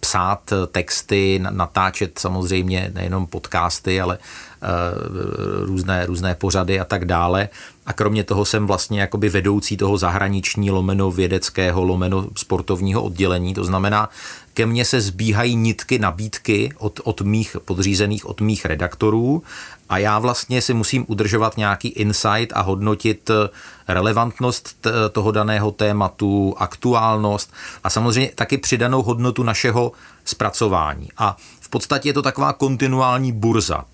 psát 0.00 0.52
texty, 0.72 1.40
natáčet 1.50 2.18
samozřejmě 2.18 2.90
nejenom 2.94 3.26
podcasty, 3.26 4.00
ale 4.00 4.18
různé, 5.62 6.06
různé 6.06 6.34
pořady 6.34 6.80
a 6.80 6.84
tak 6.84 7.04
dále. 7.04 7.48
A 7.90 7.92
kromě 7.92 8.24
toho 8.24 8.44
jsem 8.44 8.66
vlastně 8.66 9.00
jakoby 9.00 9.28
vedoucí 9.28 9.76
toho 9.76 9.98
zahraniční 9.98 10.70
lomeno 10.70 11.10
vědeckého, 11.10 11.84
lomeno 11.84 12.26
sportovního 12.36 13.02
oddělení. 13.02 13.54
To 13.54 13.64
znamená, 13.64 14.08
ke 14.54 14.66
mně 14.66 14.84
se 14.84 15.00
zbíhají 15.00 15.56
nitky 15.56 15.98
nabídky 15.98 16.72
od, 16.78 17.00
od 17.04 17.20
mých 17.20 17.56
podřízených, 17.64 18.26
od 18.26 18.40
mých 18.40 18.64
redaktorů 18.64 19.42
a 19.88 19.98
já 19.98 20.18
vlastně 20.18 20.62
si 20.62 20.74
musím 20.74 21.04
udržovat 21.08 21.56
nějaký 21.56 21.88
insight 21.88 22.52
a 22.54 22.60
hodnotit 22.60 23.30
eh, 23.30 23.48
relevantnost 23.88 24.86
toho 25.12 25.32
daného 25.32 25.70
tématu, 25.70 26.54
aktuálnost 26.58 27.52
a 27.84 27.90
samozřejmě 27.90 28.30
taky 28.34 28.58
přidanou 28.58 29.02
hodnotu 29.02 29.42
našeho 29.42 29.92
zpracování. 30.24 31.08
A 31.18 31.36
v 31.60 31.68
podstatě 31.68 32.08
je 32.08 32.12
to 32.12 32.22
taková 32.22 32.52
kontinuální 32.52 33.32
burza. 33.32 33.84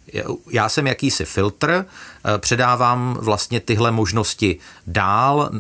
Já 0.51 0.69
jsem 0.69 0.87
jakýsi 0.87 1.25
filtr, 1.25 1.87
eh, 2.25 2.39
předávám 2.39 3.19
vlastně 3.21 3.61
tyhle 3.61 3.91
možnosti 3.91 4.59
dál. 4.87 5.51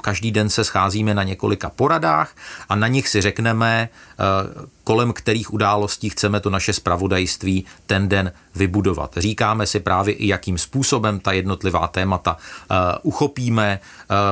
Každý 0.00 0.30
den 0.30 0.48
se 0.48 0.64
scházíme 0.64 1.14
na 1.14 1.22
několika 1.22 1.70
poradách 1.70 2.36
a 2.68 2.76
na 2.76 2.88
nich 2.88 3.08
si 3.08 3.20
řekneme, 3.20 3.88
eh, 3.88 4.68
kolem 4.84 5.12
kterých 5.12 5.52
událostí 5.52 6.10
chceme 6.10 6.40
to 6.40 6.50
naše 6.50 6.72
spravodajství 6.72 7.64
ten 7.86 8.08
den 8.08 8.32
vybudovat. 8.54 9.14
Říkáme 9.16 9.66
si 9.66 9.80
právě 9.80 10.14
i 10.14 10.26
jakým 10.26 10.58
způsobem 10.58 11.20
ta 11.20 11.32
jednotlivá 11.32 11.88
témata 11.88 12.36
uh, 12.36 12.76
uchopíme. 13.02 13.80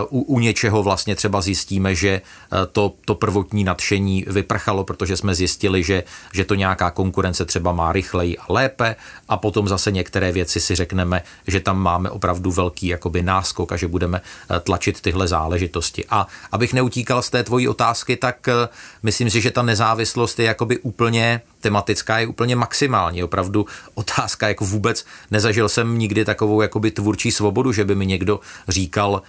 U, 0.09 0.21
u 0.21 0.39
něčeho 0.41 0.83
vlastně 0.83 1.15
třeba 1.15 1.41
zjistíme, 1.41 1.95
že 1.95 2.21
to, 2.73 2.95
to 3.05 3.15
prvotní 3.15 3.65
nadšení 3.65 4.25
vyprchalo, 4.29 4.85
protože 4.85 5.17
jsme 5.17 5.35
zjistili, 5.35 5.83
že, 5.83 6.05
že 6.33 6.45
to 6.45 6.55
nějaká 6.55 6.91
konkurence 6.91 7.45
třeba 7.45 7.73
má 7.73 7.93
rychleji 7.93 8.39
a 8.39 8.45
lépe 8.49 8.97
a 9.29 9.37
potom 9.37 9.56
zase 9.65 9.91
některé 9.91 10.33
věci 10.33 10.61
si 10.61 10.75
řekneme, 10.75 11.23
že 11.47 11.61
tam 11.61 11.79
máme 11.79 12.11
opravdu 12.11 12.51
velký 12.51 12.87
jakoby 12.87 13.23
náskok 13.23 13.73
a 13.73 13.77
že 13.77 13.89
budeme 13.89 14.21
tlačit 14.63 15.01
tyhle 15.01 15.29
záležitosti. 15.29 16.05
A 16.11 16.27
abych 16.53 16.73
neutíkal 16.73 17.23
z 17.23 17.31
té 17.31 17.43
tvojí 17.43 17.69
otázky, 17.69 18.17
tak 18.17 18.49
myslím 19.03 19.31
si, 19.31 19.41
že 19.41 19.51
ta 19.51 19.63
nezávislost 19.63 20.39
je 20.39 20.45
jakoby 20.45 20.79
úplně 20.79 21.41
tematická, 21.67 22.19
je 22.19 22.27
úplně 22.27 22.57
maximální. 22.57 23.23
Opravdu 23.23 23.67
otázka, 23.95 24.49
jako 24.49 24.65
vůbec 24.65 25.05
nezažil 25.31 25.69
jsem 25.69 25.99
nikdy 25.99 26.25
takovou 26.25 26.63
jakoby 26.63 26.91
tvůrčí 26.91 27.31
svobodu, 27.31 27.73
že 27.73 27.85
by 27.85 27.95
mi 27.95 28.07
někdo 28.07 28.41
říkal, 28.69 29.23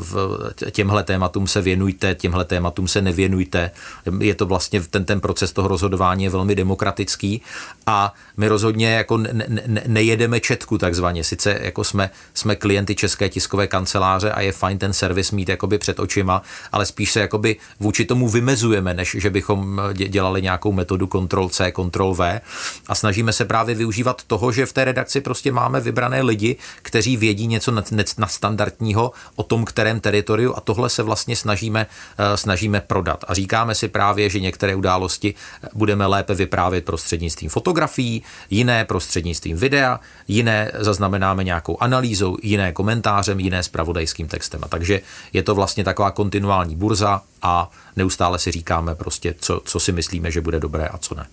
v 0.00 0.38
těmhle 0.70 1.04
tématům 1.04 1.46
se 1.46 1.62
věnujte, 1.62 2.14
těmhle 2.14 2.44
tématům 2.44 2.88
se 2.88 3.02
nevěnujte. 3.02 3.70
Je 4.18 4.34
to 4.34 4.46
vlastně 4.46 4.80
ten, 4.80 5.04
ten 5.04 5.20
proces 5.20 5.52
toho 5.52 5.68
rozhodování 5.68 6.24
je 6.24 6.30
velmi 6.30 6.54
demokratický 6.54 7.42
a 7.86 8.14
my 8.36 8.48
rozhodně 8.48 8.94
jako 8.94 9.16
ne, 9.16 9.46
ne, 9.48 9.82
nejedeme 9.86 10.40
četku 10.40 10.78
takzvaně. 10.78 11.24
Sice 11.24 11.58
jako 11.62 11.84
jsme, 11.84 12.10
jsme 12.34 12.56
klienty 12.56 12.94
České 12.94 13.28
tiskové 13.28 13.66
kanceláře 13.66 14.32
a 14.32 14.40
je 14.40 14.52
fajn 14.52 14.78
ten 14.78 14.92
servis 14.92 15.30
mít 15.30 15.48
jakoby 15.48 15.78
před 15.78 16.00
očima, 16.00 16.42
ale 16.72 16.86
spíš 16.86 17.12
se 17.12 17.20
jakoby 17.20 17.56
vůči 17.80 18.04
tomu 18.04 18.28
vymezujeme, 18.28 18.94
než 18.94 19.16
že 19.18 19.30
bychom 19.30 19.80
dělali 19.92 20.42
nějakou 20.42 20.72
metodu 20.72 21.06
kontrol 21.06 21.48
C, 21.52 21.72
Ctrl 21.72 22.14
V 22.14 22.40
a 22.86 22.94
snažíme 22.94 23.32
se 23.32 23.44
právě 23.44 23.74
využívat 23.74 24.22
toho, 24.26 24.52
že 24.52 24.66
v 24.66 24.72
té 24.72 24.84
redakci 24.84 25.20
prostě 25.20 25.52
máme 25.52 25.80
vybrané 25.80 26.22
lidi, 26.22 26.56
kteří 26.82 27.16
vědí 27.16 27.46
něco 27.46 27.72
nadstandardního 28.18 29.12
o 29.36 29.42
tom, 29.42 29.64
kterém 29.64 30.00
teritoriu 30.00 30.54
a 30.56 30.60
tohle 30.60 30.88
se 30.88 31.02
vlastně 31.02 31.36
snažíme, 31.36 31.86
eh, 32.18 32.36
snažíme 32.36 32.80
prodat. 32.80 33.24
A 33.28 33.34
říkáme 33.34 33.74
si 33.74 33.88
právě, 33.88 34.30
že 34.30 34.40
některé 34.40 34.74
události 34.74 35.34
budeme 35.74 36.06
lépe 36.06 36.34
vyprávět 36.34 36.84
prostřednictvím 36.84 37.50
fotografií, 37.50 38.22
jiné 38.50 38.84
prostřednictvím 38.84 39.56
videa, 39.56 40.00
jiné 40.28 40.72
zaznamenáme 40.78 41.44
nějakou 41.44 41.76
analýzou, 41.80 42.36
jiné 42.42 42.72
komentářem, 42.72 43.40
jiné 43.40 43.62
spravodajským 43.62 44.28
textem. 44.28 44.60
A 44.64 44.68
takže 44.68 45.00
je 45.32 45.42
to 45.42 45.54
vlastně 45.54 45.84
taková 45.84 46.10
kontinuální 46.10 46.76
burza 46.76 47.22
a 47.42 47.70
neustále 47.96 48.38
si 48.38 48.50
říkáme 48.50 48.94
prostě, 48.94 49.34
co, 49.38 49.60
co 49.64 49.80
si 49.80 49.92
myslíme, 49.92 50.30
že 50.30 50.40
bude 50.40 50.60
dobré 50.60 50.88
a 50.88 50.98
co 50.98 51.14
ne. 51.14 51.26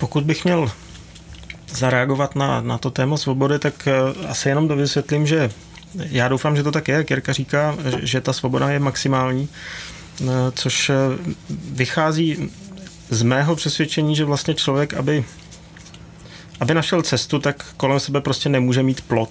Pokud 0.00 0.24
bych 0.24 0.44
měl 0.44 0.70
zareagovat 1.72 2.36
na, 2.36 2.60
na 2.60 2.78
to 2.78 2.90
téma 2.90 3.16
svobody, 3.16 3.58
tak 3.58 3.88
eh, 3.88 4.26
asi 4.28 4.48
jenom 4.48 4.68
dovysvětlím, 4.68 5.26
že 5.26 5.50
já 5.94 6.28
doufám, 6.28 6.56
že 6.56 6.62
to 6.62 6.72
tak 6.72 6.88
je, 6.88 6.94
jak 6.94 7.10
Jirka 7.10 7.32
říká, 7.32 7.76
že 8.02 8.20
ta 8.20 8.32
svoboda 8.32 8.70
je 8.70 8.78
maximální, 8.78 9.48
eh, 9.48 10.26
což 10.54 10.90
eh, 10.90 10.94
vychází 11.72 12.50
z 13.10 13.22
mého 13.22 13.56
přesvědčení, 13.56 14.16
že 14.16 14.24
vlastně 14.24 14.54
člověk, 14.54 14.94
aby, 14.94 15.24
aby 16.60 16.74
našel 16.74 17.02
cestu, 17.02 17.38
tak 17.38 17.64
kolem 17.76 18.00
sebe 18.00 18.20
prostě 18.20 18.48
nemůže 18.48 18.82
mít 18.82 19.00
plot. 19.00 19.30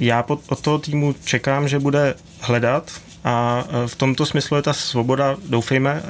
Já 0.00 0.24
od 0.48 0.60
toho 0.60 0.78
týmu 0.78 1.14
čekám, 1.24 1.68
že 1.68 1.78
bude 1.78 2.14
hledat 2.40 2.90
a 3.24 3.64
v 3.86 3.94
tomto 3.96 4.26
smyslu 4.26 4.56
je 4.56 4.62
ta 4.62 4.72
svoboda, 4.72 5.36
doufejme, 5.48 6.02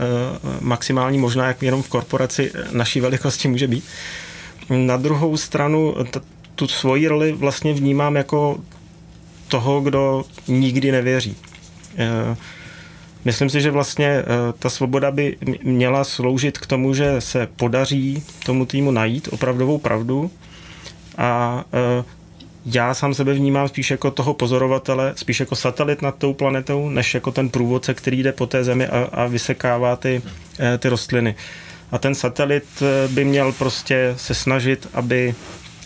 maximální 0.60 1.18
možná, 1.18 1.46
jak 1.46 1.62
jenom 1.62 1.82
v 1.82 1.88
korporaci 1.88 2.52
naší 2.70 3.00
velikosti 3.00 3.48
může 3.48 3.66
být. 3.66 3.84
Na 4.70 4.96
druhou 4.96 5.36
stranu 5.36 5.94
t- 6.10 6.20
tu 6.54 6.68
svoji 6.68 7.08
roli 7.08 7.32
vlastně 7.32 7.74
vnímám 7.74 8.16
jako 8.16 8.58
toho, 9.48 9.80
kdo 9.80 10.24
nikdy 10.48 10.92
nevěří. 10.92 11.36
Myslím 13.24 13.50
si, 13.50 13.60
že 13.60 13.70
vlastně 13.70 14.22
ta 14.58 14.70
svoboda 14.70 15.10
by 15.10 15.36
měla 15.62 16.04
sloužit 16.04 16.58
k 16.58 16.66
tomu, 16.66 16.94
že 16.94 17.20
se 17.20 17.48
podaří 17.56 18.22
tomu 18.46 18.66
týmu 18.66 18.90
najít 18.90 19.28
opravdovou 19.32 19.78
pravdu 19.78 20.30
a 21.18 21.64
já 22.66 22.94
sám 22.94 23.14
sebe 23.14 23.34
vnímám 23.34 23.68
spíš 23.68 23.90
jako 23.90 24.10
toho 24.10 24.34
pozorovatele, 24.34 25.12
spíš 25.16 25.40
jako 25.40 25.56
satelit 25.56 26.02
nad 26.02 26.16
tou 26.16 26.34
planetou, 26.34 26.88
než 26.88 27.14
jako 27.14 27.32
ten 27.32 27.48
průvodce, 27.48 27.94
který 27.94 28.22
jde 28.22 28.32
po 28.32 28.46
té 28.46 28.64
zemi 28.64 28.86
a, 28.86 29.08
a 29.12 29.26
vysekává 29.26 29.96
ty, 29.96 30.22
eh, 30.58 30.78
ty 30.78 30.88
rostliny. 30.88 31.34
A 31.92 31.98
ten 31.98 32.14
satelit 32.14 32.64
eh, 32.82 33.08
by 33.08 33.24
měl 33.24 33.52
prostě 33.52 34.14
se 34.16 34.34
snažit, 34.34 34.88
aby, 34.94 35.34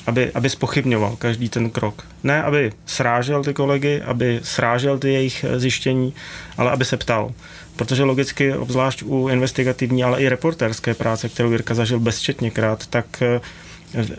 aby, 0.07 0.33
aby 0.33 0.51
spochybňoval 0.51 1.17
každý 1.17 1.49
ten 1.49 1.71
krok. 1.71 2.07
Ne, 2.23 2.43
aby 2.43 2.73
srážel 2.87 3.45
ty 3.45 3.55
kolegy, 3.55 4.03
aby 4.03 4.41
srážel 4.43 4.99
ty 4.99 5.13
jejich 5.13 5.45
eh, 5.45 5.61
zjištění, 5.61 6.15
ale 6.57 6.71
aby 6.71 6.85
se 6.85 6.97
ptal. 6.97 7.33
Protože 7.77 8.05
logicky, 8.05 8.55
obzvlášť 8.55 9.03
u 9.03 9.29
investigativní, 9.29 10.05
ale 10.05 10.23
i 10.23 10.29
reportérské 10.29 10.95
práce, 10.95 11.29
kterou 11.29 11.51
Jirka 11.51 11.75
zažil 11.75 12.01
bezčetněkrát, 12.01 12.87
tak 12.87 13.23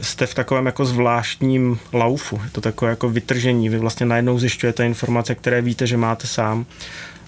jste 0.01 0.25
v 0.25 0.33
takovém 0.33 0.65
jako 0.65 0.85
zvláštním 0.85 1.79
laufu. 1.93 2.41
Je 2.43 2.49
to 2.49 2.61
takové 2.61 2.91
jako 2.91 3.09
vytržení. 3.09 3.69
Vy 3.69 3.77
vlastně 3.77 4.05
najednou 4.05 4.39
zjišťujete 4.39 4.85
informace, 4.85 5.35
které 5.35 5.61
víte, 5.61 5.87
že 5.87 5.97
máte 5.97 6.27
sám. 6.27 6.65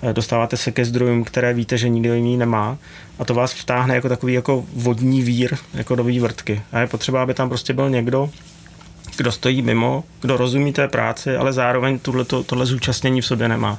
Eh, 0.01 0.13
dostáváte 0.13 0.57
se 0.57 0.71
ke 0.71 0.85
zdrojům, 0.85 1.23
které 1.23 1.53
víte, 1.53 1.77
že 1.77 1.89
nikdo 1.89 2.13
jiný 2.13 2.37
nemá. 2.37 2.77
A 3.19 3.25
to 3.25 3.33
vás 3.33 3.53
vtáhne 3.53 3.95
jako 3.95 4.09
takový 4.09 4.33
jako 4.33 4.65
vodní 4.73 5.21
vír, 5.21 5.57
jako 5.73 5.95
do 5.95 6.03
vývrtky. 6.03 6.61
A 6.71 6.79
je 6.79 6.87
potřeba, 6.87 7.23
aby 7.23 7.33
tam 7.33 7.49
prostě 7.49 7.73
byl 7.73 7.89
někdo, 7.89 8.29
kdo 9.17 9.31
stojí 9.31 9.61
mimo, 9.61 10.03
kdo 10.21 10.37
rozumí 10.37 10.73
té 10.73 10.87
práci, 10.87 11.35
ale 11.35 11.53
zároveň 11.53 11.99
tohleto, 11.99 12.43
tohle 12.43 12.65
zúčastnění 12.65 13.21
v 13.21 13.25
sobě 13.25 13.47
nemá. 13.47 13.77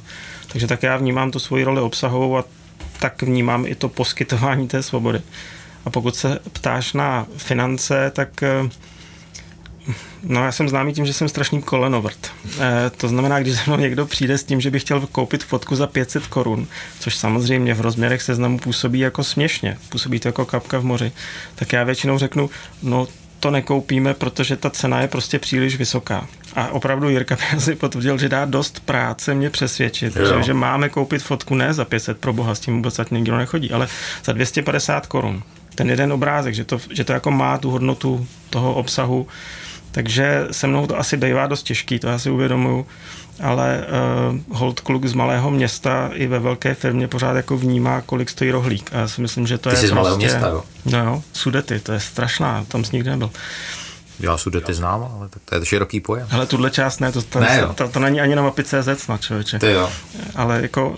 Takže 0.51 0.67
tak 0.67 0.83
já 0.83 0.97
vnímám 0.97 1.31
tu 1.31 1.39
svoji 1.39 1.63
roli 1.63 1.81
obsahovou 1.81 2.37
a 2.37 2.45
tak 2.99 3.21
vnímám 3.21 3.65
i 3.65 3.75
to 3.75 3.89
poskytování 3.89 4.67
té 4.67 4.83
svobody. 4.83 5.21
A 5.85 5.89
pokud 5.89 6.15
se 6.15 6.39
ptáš 6.53 6.93
na 6.93 7.27
finance, 7.37 8.11
tak 8.15 8.43
eh, 8.43 8.69
No, 10.23 10.45
já 10.45 10.51
jsem 10.51 10.69
známý 10.69 10.93
tím, 10.93 11.05
že 11.05 11.13
jsem 11.13 11.29
strašný 11.29 11.61
kolenovrt. 11.61 12.31
E, 12.59 12.89
to 12.89 13.07
znamená, 13.07 13.39
když 13.39 13.55
se 13.55 13.63
mnou 13.67 13.77
někdo 13.77 14.05
přijde 14.05 14.37
s 14.37 14.43
tím, 14.43 14.61
že 14.61 14.71
by 14.71 14.79
chtěl 14.79 15.07
koupit 15.11 15.43
fotku 15.43 15.75
za 15.75 15.87
500 15.87 16.27
korun, 16.27 16.67
což 16.99 17.15
samozřejmě 17.15 17.73
v 17.73 17.81
rozměrech 17.81 18.21
seznamu 18.21 18.57
působí 18.57 18.99
jako 18.99 19.23
směšně, 19.23 19.77
působí 19.89 20.19
to 20.19 20.27
jako 20.27 20.45
kapka 20.45 20.79
v 20.79 20.83
moři, 20.83 21.11
tak 21.55 21.73
já 21.73 21.83
většinou 21.83 22.17
řeknu, 22.17 22.49
no 22.83 23.07
to 23.39 23.51
nekoupíme, 23.51 24.13
protože 24.13 24.55
ta 24.55 24.69
cena 24.69 25.01
je 25.01 25.07
prostě 25.07 25.39
příliš 25.39 25.77
vysoká. 25.77 26.27
A 26.55 26.67
opravdu 26.67 27.09
Jirka 27.09 27.35
mi 27.35 27.57
asi 27.57 27.75
potvrdil, 27.75 28.17
že 28.17 28.29
dá 28.29 28.45
dost 28.45 28.79
práce 28.79 29.33
mě 29.33 29.49
přesvědčit, 29.49 30.13
že, 30.13 30.43
že 30.43 30.53
máme 30.53 30.89
koupit 30.89 31.23
fotku 31.23 31.55
ne 31.55 31.73
za 31.73 31.85
500, 31.85 32.17
pro 32.17 32.33
boha, 32.33 32.55
s 32.55 32.59
tím 32.59 32.75
vůbec 32.75 32.99
nikdo 33.11 33.37
nechodí, 33.37 33.71
ale 33.71 33.87
za 34.25 34.33
250 34.33 35.07
korun 35.07 35.43
ten 35.79 35.89
jeden 35.89 36.13
obrázek, 36.13 36.55
že 36.55 36.65
to, 36.65 36.79
že 36.91 37.03
to 37.03 37.13
jako 37.13 37.31
má 37.31 37.57
tu 37.57 37.71
hodnotu 37.71 38.27
toho 38.49 38.73
obsahu. 38.73 39.27
Takže 39.91 40.47
se 40.51 40.67
mnou 40.67 40.87
to 40.87 40.99
asi 40.99 41.17
bývá 41.17 41.47
dost 41.47 41.63
těžký, 41.63 41.99
to 41.99 42.07
já 42.07 42.19
si 42.19 42.29
uvědomuju, 42.29 42.85
ale 43.41 43.85
uh, 44.49 44.57
hold 44.57 44.79
kluk 44.79 45.05
z 45.05 45.13
malého 45.13 45.51
města 45.51 46.09
i 46.13 46.27
ve 46.27 46.39
velké 46.39 46.73
firmě 46.73 47.07
pořád 47.07 47.35
jako 47.35 47.57
vnímá, 47.57 48.01
kolik 48.01 48.29
stojí 48.29 48.51
rohlík. 48.51 48.89
A 48.93 48.97
já 48.97 49.07
si 49.07 49.21
myslím, 49.21 49.47
že 49.47 49.57
to 49.57 49.69
Ty 49.69 49.75
je 49.75 49.77
jsi 49.77 49.81
prostě... 49.81 49.93
z 49.93 49.95
malého 49.95 50.17
města, 50.17 50.47
jo? 50.47 50.63
No 50.85 51.03
jo, 51.03 51.23
Sudety, 51.33 51.79
to 51.79 51.91
je 51.91 51.99
strašná, 51.99 52.65
tam 52.67 52.83
jsi 52.83 52.95
nikdy 52.95 53.09
nebyl. 53.09 53.29
Já 54.19 54.37
Sudety 54.37 54.73
znám, 54.73 55.11
ale 55.17 55.29
tak 55.29 55.41
to 55.45 55.55
je 55.55 55.65
široký 55.65 55.99
pojem. 55.99 56.27
Ale 56.31 56.45
tuhle 56.45 56.71
část 56.71 56.99
ne, 56.99 57.11
to, 57.11 57.21
to, 57.21 57.39
ne, 57.39 57.67
to, 57.75 57.87
to, 57.87 57.99
není 57.99 58.21
ani 58.21 58.35
na 58.35 58.41
mapy 58.41 58.63
CZ 58.63 58.89
snad, 58.97 59.21
člověče. 59.21 59.59
Ty 59.59 59.71
jo. 59.71 59.89
Ale 60.35 60.61
jako, 60.61 60.97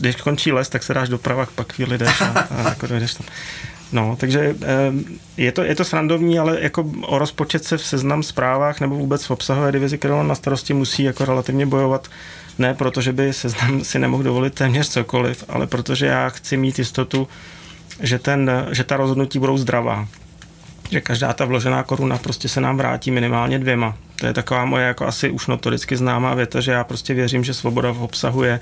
když 0.00 0.16
končí 0.16 0.52
les, 0.52 0.68
tak 0.68 0.82
se 0.82 0.94
dáš 0.94 1.08
doprava, 1.08 1.46
pak 1.54 1.72
chvíli 1.72 1.98
jdeš 1.98 2.20
a, 2.20 2.48
a 2.50 2.68
jako 2.68 2.86
dojdeš 2.86 3.14
tam. 3.14 3.26
No, 3.94 4.16
takže 4.20 4.56
je 5.36 5.52
to, 5.52 5.62
je 5.62 5.74
to 5.74 5.84
srandovní, 5.84 6.38
ale 6.38 6.60
jako 6.60 6.90
o 7.02 7.18
rozpočet 7.18 7.64
se 7.64 7.76
v 7.76 7.86
seznam 7.86 8.22
zprávách 8.22 8.80
nebo 8.80 8.94
vůbec 8.94 9.24
v 9.24 9.30
obsahové 9.30 9.72
divizi, 9.72 9.98
kterou 9.98 10.22
na 10.22 10.34
starosti, 10.34 10.74
musí 10.74 11.02
jako 11.02 11.24
relativně 11.24 11.66
bojovat. 11.66 12.08
Ne 12.58 12.74
protože 12.74 13.12
by 13.12 13.32
seznam 13.32 13.84
si 13.84 13.98
nemohl 13.98 14.22
dovolit 14.22 14.54
téměř 14.54 14.88
cokoliv, 14.88 15.44
ale 15.48 15.66
protože 15.66 16.06
já 16.06 16.28
chci 16.28 16.56
mít 16.56 16.78
jistotu, 16.78 17.28
že, 18.00 18.18
ten, 18.18 18.50
že 18.70 18.84
ta 18.84 18.96
rozhodnutí 18.96 19.38
budou 19.38 19.58
zdravá. 19.58 20.08
Že 20.90 21.00
každá 21.00 21.32
ta 21.32 21.44
vložená 21.44 21.82
koruna 21.82 22.18
prostě 22.18 22.48
se 22.48 22.60
nám 22.60 22.76
vrátí 22.76 23.10
minimálně 23.10 23.58
dvěma. 23.58 23.96
To 24.20 24.26
je 24.26 24.32
taková 24.32 24.64
moje 24.64 24.86
jako 24.86 25.06
asi 25.06 25.30
už 25.30 25.46
notoricky 25.46 25.96
známá 25.96 26.34
věta, 26.34 26.60
že 26.60 26.72
já 26.72 26.84
prostě 26.84 27.14
věřím, 27.14 27.44
že 27.44 27.54
svoboda 27.54 27.92
v 27.92 28.02
obsahu 28.02 28.42
je 28.42 28.60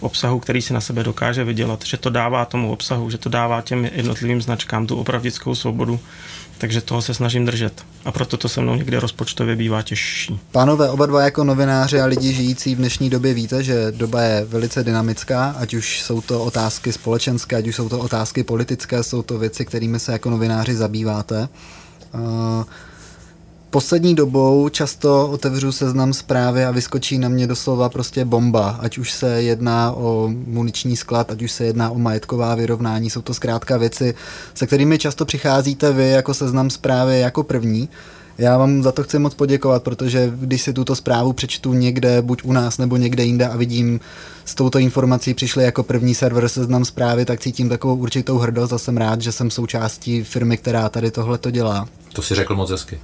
obsahu, 0.00 0.38
který 0.38 0.62
si 0.62 0.72
na 0.72 0.80
sebe 0.80 1.04
dokáže 1.04 1.44
vydělat, 1.44 1.84
že 1.84 1.96
to 1.96 2.10
dává 2.10 2.44
tomu 2.44 2.72
obsahu, 2.72 3.10
že 3.10 3.18
to 3.18 3.28
dává 3.28 3.62
těm 3.62 3.84
jednotlivým 3.84 4.42
značkám 4.42 4.86
tu 4.86 4.96
opravdickou 4.96 5.54
svobodu, 5.54 6.00
takže 6.58 6.80
toho 6.80 7.02
se 7.02 7.14
snažím 7.14 7.44
držet. 7.44 7.84
A 8.04 8.12
proto 8.12 8.36
to 8.36 8.48
se 8.48 8.60
mnou 8.60 8.74
někdy 8.74 8.96
rozpočtově 8.96 9.56
bývá 9.56 9.82
těžší. 9.82 10.40
Pánové, 10.52 10.90
oba 10.90 11.06
dva 11.06 11.22
jako 11.22 11.44
novináři 11.44 12.00
a 12.00 12.06
lidi 12.06 12.32
žijící 12.32 12.74
v 12.74 12.78
dnešní 12.78 13.10
době 13.10 13.34
víte, 13.34 13.62
že 13.62 13.92
doba 13.92 14.22
je 14.22 14.44
velice 14.44 14.84
dynamická, 14.84 15.54
ať 15.58 15.74
už 15.74 16.02
jsou 16.02 16.20
to 16.20 16.44
otázky 16.44 16.92
společenské, 16.92 17.56
ať 17.56 17.66
už 17.66 17.76
jsou 17.76 17.88
to 17.88 17.98
otázky 17.98 18.44
politické, 18.44 19.02
jsou 19.02 19.22
to 19.22 19.38
věci, 19.38 19.64
kterými 19.64 20.00
se 20.00 20.12
jako 20.12 20.30
novináři 20.30 20.76
zabýváte. 20.76 21.48
Uh, 22.14 22.64
Poslední 23.70 24.14
dobou 24.14 24.68
často 24.68 25.28
otevřu 25.28 25.72
seznam 25.72 26.12
zprávy 26.12 26.64
a 26.64 26.70
vyskočí 26.70 27.18
na 27.18 27.28
mě 27.28 27.46
doslova 27.46 27.88
prostě 27.88 28.24
bomba, 28.24 28.78
ať 28.80 28.98
už 28.98 29.12
se 29.12 29.42
jedná 29.42 29.92
o 29.92 30.30
muniční 30.46 30.96
sklad, 30.96 31.30
ať 31.30 31.42
už 31.42 31.52
se 31.52 31.64
jedná 31.64 31.90
o 31.90 31.98
majetková 31.98 32.54
vyrovnání, 32.54 33.10
jsou 33.10 33.22
to 33.22 33.34
zkrátka 33.34 33.76
věci, 33.76 34.14
se 34.54 34.66
kterými 34.66 34.98
často 34.98 35.24
přicházíte 35.24 35.92
vy 35.92 36.10
jako 36.10 36.34
seznam 36.34 36.70
zprávy 36.70 37.20
jako 37.20 37.42
první. 37.42 37.88
Já 38.38 38.58
vám 38.58 38.82
za 38.82 38.92
to 38.92 39.02
chci 39.02 39.18
moc 39.18 39.34
poděkovat, 39.34 39.82
protože 39.82 40.32
když 40.34 40.62
si 40.62 40.72
tuto 40.72 40.96
zprávu 40.96 41.32
přečtu 41.32 41.72
někde, 41.72 42.22
buď 42.22 42.42
u 42.44 42.52
nás 42.52 42.78
nebo 42.78 42.96
někde 42.96 43.24
jinde 43.24 43.48
a 43.48 43.56
vidím 43.56 44.00
s 44.44 44.54
touto 44.54 44.78
informací 44.78 45.34
přišli 45.34 45.64
jako 45.64 45.82
první 45.82 46.14
server 46.14 46.48
seznam 46.48 46.84
zprávy, 46.84 47.24
tak 47.24 47.40
cítím 47.40 47.68
takovou 47.68 47.94
určitou 47.94 48.38
hrdost 48.38 48.72
a 48.72 48.78
jsem 48.78 48.96
rád, 48.96 49.20
že 49.20 49.32
jsem 49.32 49.50
součástí 49.50 50.24
firmy, 50.24 50.56
která 50.56 50.88
tady 50.88 51.10
tohle 51.10 51.38
to 51.38 51.50
dělá. 51.50 51.88
To 52.12 52.22
si 52.22 52.34
řekl 52.34 52.56
moc 52.56 52.70
hezky. 52.70 53.00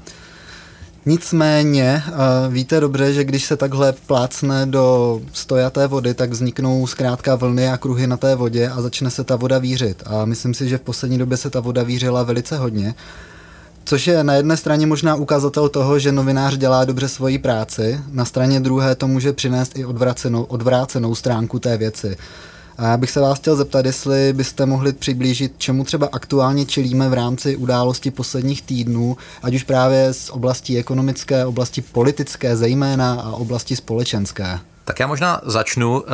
Nicméně 1.06 2.02
víte 2.48 2.80
dobře, 2.80 3.12
že 3.12 3.24
když 3.24 3.44
se 3.44 3.56
takhle 3.56 3.92
plácne 3.92 4.66
do 4.66 5.20
stojaté 5.32 5.86
vody, 5.86 6.14
tak 6.14 6.30
vzniknou 6.30 6.86
zkrátka 6.86 7.34
vlny 7.34 7.68
a 7.68 7.76
kruhy 7.76 8.06
na 8.06 8.16
té 8.16 8.34
vodě 8.34 8.68
a 8.68 8.82
začne 8.82 9.10
se 9.10 9.24
ta 9.24 9.36
voda 9.36 9.58
vířit. 9.58 10.02
A 10.06 10.24
myslím 10.24 10.54
si, 10.54 10.68
že 10.68 10.78
v 10.78 10.80
poslední 10.80 11.18
době 11.18 11.36
se 11.36 11.50
ta 11.50 11.60
voda 11.60 11.82
vířila 11.82 12.22
velice 12.22 12.56
hodně. 12.56 12.94
Což 13.84 14.06
je 14.06 14.24
na 14.24 14.34
jedné 14.34 14.56
straně 14.56 14.86
možná 14.86 15.14
ukazatel 15.14 15.68
toho, 15.68 15.98
že 15.98 16.12
novinář 16.12 16.56
dělá 16.56 16.84
dobře 16.84 17.08
svoji 17.08 17.38
práci, 17.38 18.00
na 18.10 18.24
straně 18.24 18.60
druhé 18.60 18.94
to 18.94 19.08
může 19.08 19.32
přinést 19.32 19.78
i 19.78 19.84
odvrácenou, 19.84 20.42
odvrácenou 20.42 21.14
stránku 21.14 21.58
té 21.58 21.76
věci. 21.76 22.16
A 22.78 22.84
já 22.86 22.96
bych 22.96 23.10
se 23.10 23.20
vás 23.20 23.38
chtěl 23.38 23.56
zeptat, 23.56 23.86
jestli 23.86 24.32
byste 24.32 24.66
mohli 24.66 24.92
přiblížit, 24.92 25.54
čemu 25.58 25.84
třeba 25.84 26.08
aktuálně 26.12 26.66
čelíme 26.66 27.08
v 27.08 27.12
rámci 27.12 27.56
události 27.56 28.10
posledních 28.10 28.62
týdnů, 28.62 29.16
ať 29.42 29.54
už 29.54 29.62
právě 29.62 30.14
z 30.14 30.30
oblasti 30.30 30.78
ekonomické, 30.78 31.46
oblasti 31.46 31.82
politické 31.82 32.56
zejména 32.56 33.20
a 33.20 33.32
oblasti 33.32 33.76
společenské. 33.76 34.58
Tak 34.84 35.00
já 35.00 35.06
možná 35.06 35.40
začnu 35.44 36.00
uh, 36.00 36.06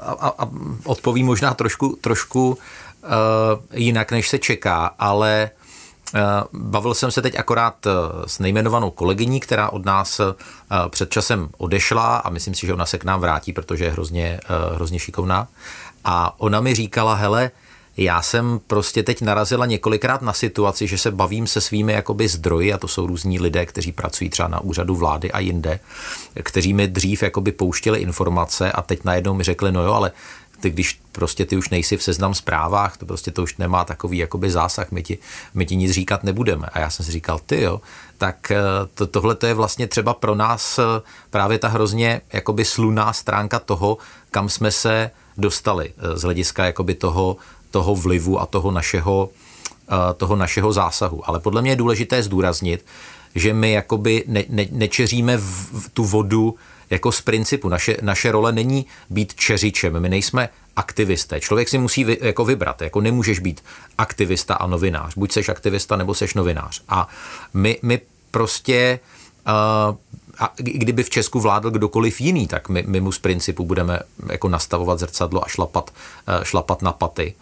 a, 0.00 0.34
a 0.38 0.48
odpovím 0.84 1.26
možná 1.26 1.54
trošku, 1.54 1.98
trošku 2.00 2.48
uh, 2.48 2.58
jinak, 3.72 4.12
než 4.12 4.28
se 4.28 4.38
čeká, 4.38 4.90
ale 4.98 5.50
uh, 5.56 5.61
bavil 6.52 6.94
jsem 6.94 7.10
se 7.10 7.22
teď 7.22 7.38
akorát 7.38 7.86
s 8.26 8.38
nejmenovanou 8.38 8.90
kolegyní, 8.90 9.40
která 9.40 9.68
od 9.68 9.84
nás 9.84 10.20
před 10.88 11.10
časem 11.10 11.48
odešla 11.58 12.16
a 12.16 12.30
myslím 12.30 12.54
si, 12.54 12.66
že 12.66 12.74
ona 12.74 12.86
se 12.86 12.98
k 12.98 13.04
nám 13.04 13.20
vrátí, 13.20 13.52
protože 13.52 13.84
je 13.84 13.90
hrozně, 13.90 14.40
hrozně 14.74 14.98
šikovná. 14.98 15.48
A 16.04 16.40
ona 16.40 16.60
mi 16.60 16.74
říkala, 16.74 17.14
hele, 17.14 17.50
já 17.96 18.22
jsem 18.22 18.60
prostě 18.66 19.02
teď 19.02 19.22
narazila 19.22 19.66
několikrát 19.66 20.22
na 20.22 20.32
situaci, 20.32 20.86
že 20.86 20.98
se 20.98 21.10
bavím 21.10 21.46
se 21.46 21.60
svými 21.60 21.92
jakoby 21.92 22.28
zdroji, 22.28 22.72
a 22.72 22.78
to 22.78 22.88
jsou 22.88 23.06
různí 23.06 23.40
lidé, 23.40 23.66
kteří 23.66 23.92
pracují 23.92 24.30
třeba 24.30 24.48
na 24.48 24.60
úřadu 24.60 24.96
vlády 24.96 25.32
a 25.32 25.38
jinde, 25.38 25.80
kteří 26.42 26.74
mi 26.74 26.88
dřív 26.88 27.22
jakoby 27.22 27.52
pouštěli 27.52 27.98
informace 27.98 28.72
a 28.72 28.82
teď 28.82 29.04
najednou 29.04 29.34
mi 29.34 29.44
řekli, 29.44 29.72
no 29.72 29.82
jo, 29.82 29.92
ale 29.92 30.12
ty, 30.62 30.70
když 30.70 31.00
prostě 31.12 31.44
ty 31.44 31.56
už 31.56 31.70
nejsi 31.70 31.96
v 31.96 32.02
seznam 32.02 32.34
zprávách, 32.34 32.96
to 32.96 33.06
prostě 33.06 33.30
to 33.30 33.42
už 33.42 33.56
nemá 33.56 33.84
takový 33.84 34.18
jakoby 34.18 34.50
zásah, 34.50 34.90
my 34.90 35.02
ti, 35.02 35.18
my 35.54 35.66
ti 35.66 35.76
nic 35.76 35.90
říkat 35.90 36.24
nebudeme. 36.24 36.66
A 36.72 36.78
já 36.80 36.90
jsem 36.90 37.06
si 37.06 37.12
říkal, 37.12 37.40
ty 37.46 37.62
jo, 37.62 37.80
tak 38.18 38.50
eh, 38.50 38.60
to, 38.94 39.06
tohle 39.06 39.34
to 39.34 39.46
je 39.46 39.54
vlastně 39.54 39.86
třeba 39.86 40.14
pro 40.14 40.34
nás 40.34 40.78
eh, 40.78 40.82
právě 41.30 41.58
ta 41.58 41.68
hrozně 41.68 42.20
jakoby 42.32 42.64
sluná 42.64 43.12
stránka 43.12 43.58
toho, 43.58 43.98
kam 44.30 44.48
jsme 44.48 44.70
se 44.70 45.10
dostali 45.38 45.92
eh, 45.96 46.18
z 46.18 46.22
hlediska 46.22 46.64
jakoby 46.64 46.94
toho, 46.94 47.36
toho 47.70 47.94
vlivu 47.94 48.40
a 48.40 48.46
toho 48.46 48.70
našeho, 48.70 49.30
eh, 49.88 50.14
toho 50.14 50.36
našeho 50.36 50.72
zásahu. 50.72 51.28
Ale 51.28 51.40
podle 51.40 51.62
mě 51.62 51.70
je 51.70 51.76
důležité 51.76 52.22
zdůraznit, 52.22 52.84
že 53.34 53.54
my 53.54 53.72
jakoby 53.72 54.24
ne, 54.26 54.44
ne, 54.48 54.66
nečeříme 54.70 55.36
v, 55.36 55.70
v 55.80 55.88
tu 55.92 56.04
vodu 56.04 56.54
jako 56.92 57.12
z 57.12 57.20
principu. 57.20 57.68
Naše, 57.68 57.96
naše 58.02 58.32
role 58.32 58.52
není 58.52 58.86
být 59.10 59.34
čeřičem, 59.34 60.00
my 60.00 60.08
nejsme 60.08 60.48
aktivisté. 60.76 61.40
Člověk 61.40 61.68
si 61.68 61.78
musí 61.78 62.04
vy, 62.04 62.18
jako 62.20 62.44
vybrat, 62.44 62.82
jako 62.82 63.00
nemůžeš 63.00 63.38
být 63.38 63.64
aktivista 63.98 64.54
a 64.54 64.66
novinář. 64.66 65.16
Buď 65.16 65.32
seš 65.32 65.48
aktivista, 65.48 65.96
nebo 65.96 66.14
seš 66.14 66.34
novinář. 66.34 66.82
A 66.88 67.08
my, 67.54 67.78
my 67.82 68.00
prostě 68.30 69.00
uh, 69.46 69.96
a 70.38 70.52
kdyby 70.56 71.02
v 71.02 71.10
Česku 71.10 71.40
vládl 71.40 71.70
kdokoliv 71.70 72.20
jiný, 72.20 72.46
tak 72.46 72.68
my, 72.68 72.84
my 72.86 73.00
mu 73.00 73.12
z 73.12 73.18
principu 73.18 73.64
budeme 73.64 73.98
jako 74.30 74.48
nastavovat 74.48 74.98
zrcadlo 74.98 75.44
a 75.44 75.48
šlapat, 75.48 75.90
eh, 76.26 76.44
šlapat 76.44 76.82
na 76.82 76.92
paty 76.92 77.34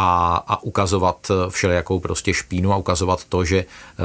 a, 0.00 0.36
a 0.48 0.62
ukazovat 0.62 1.30
eh, 1.30 1.50
všelijakou 1.50 2.00
prostě 2.00 2.34
špínu 2.34 2.72
a 2.72 2.76
ukazovat 2.76 3.24
to, 3.24 3.44
že 3.44 3.58
eh, 3.58 3.64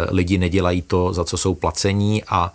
lidi 0.10 0.38
nedělají 0.38 0.82
to, 0.82 1.14
za 1.14 1.24
co 1.24 1.38
jsou 1.38 1.56
placení 1.56 2.24
a 2.24 2.54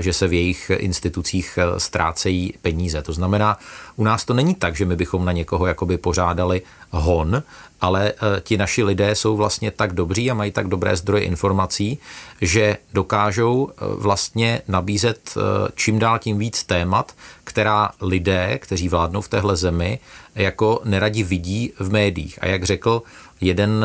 že 0.00 0.12
se 0.12 0.28
v 0.28 0.32
jejich 0.32 0.70
institucích 0.76 1.58
ztrácejí 1.78 2.54
peníze. 2.62 3.02
To 3.02 3.12
znamená, 3.12 3.58
u 3.96 4.04
nás 4.04 4.24
to 4.24 4.34
není 4.34 4.54
tak, 4.54 4.76
že 4.76 4.84
my 4.84 4.96
bychom 4.96 5.24
na 5.24 5.32
někoho 5.32 5.66
jakoby 5.66 5.98
pořádali 5.98 6.62
hon, 6.90 7.42
ale 7.80 8.12
eh, 8.12 8.40
ti 8.40 8.56
naši 8.56 8.84
lidé 8.84 9.14
jsou 9.14 9.36
vlastně 9.36 9.70
tak 9.70 9.92
dobří 9.92 10.30
a 10.30 10.34
mají 10.34 10.52
tak 10.52 10.68
dobré 10.68 10.96
zdroje 10.96 11.24
informací, 11.24 11.98
že 12.40 12.76
dokážou 12.92 13.68
eh, 13.68 13.74
vlastně 13.96 14.62
nabízet 14.68 15.34
eh, 15.36 15.40
čím 15.74 15.98
dál 15.98 16.18
tím 16.18 16.38
víc 16.38 16.64
témat, 16.64 17.12
která 17.44 17.90
lidé, 18.00 18.58
kteří 18.58 18.88
vládnou 18.88 19.20
v 19.20 19.28
téhle 19.28 19.56
zemi, 19.56 19.98
jako 20.34 20.80
neradi 20.84 21.22
vidí 21.22 21.72
v 21.78 21.92
médiích. 21.92 22.38
A 22.42 22.46
jak 22.46 22.64
řekl 22.64 23.02
jeden 23.40 23.84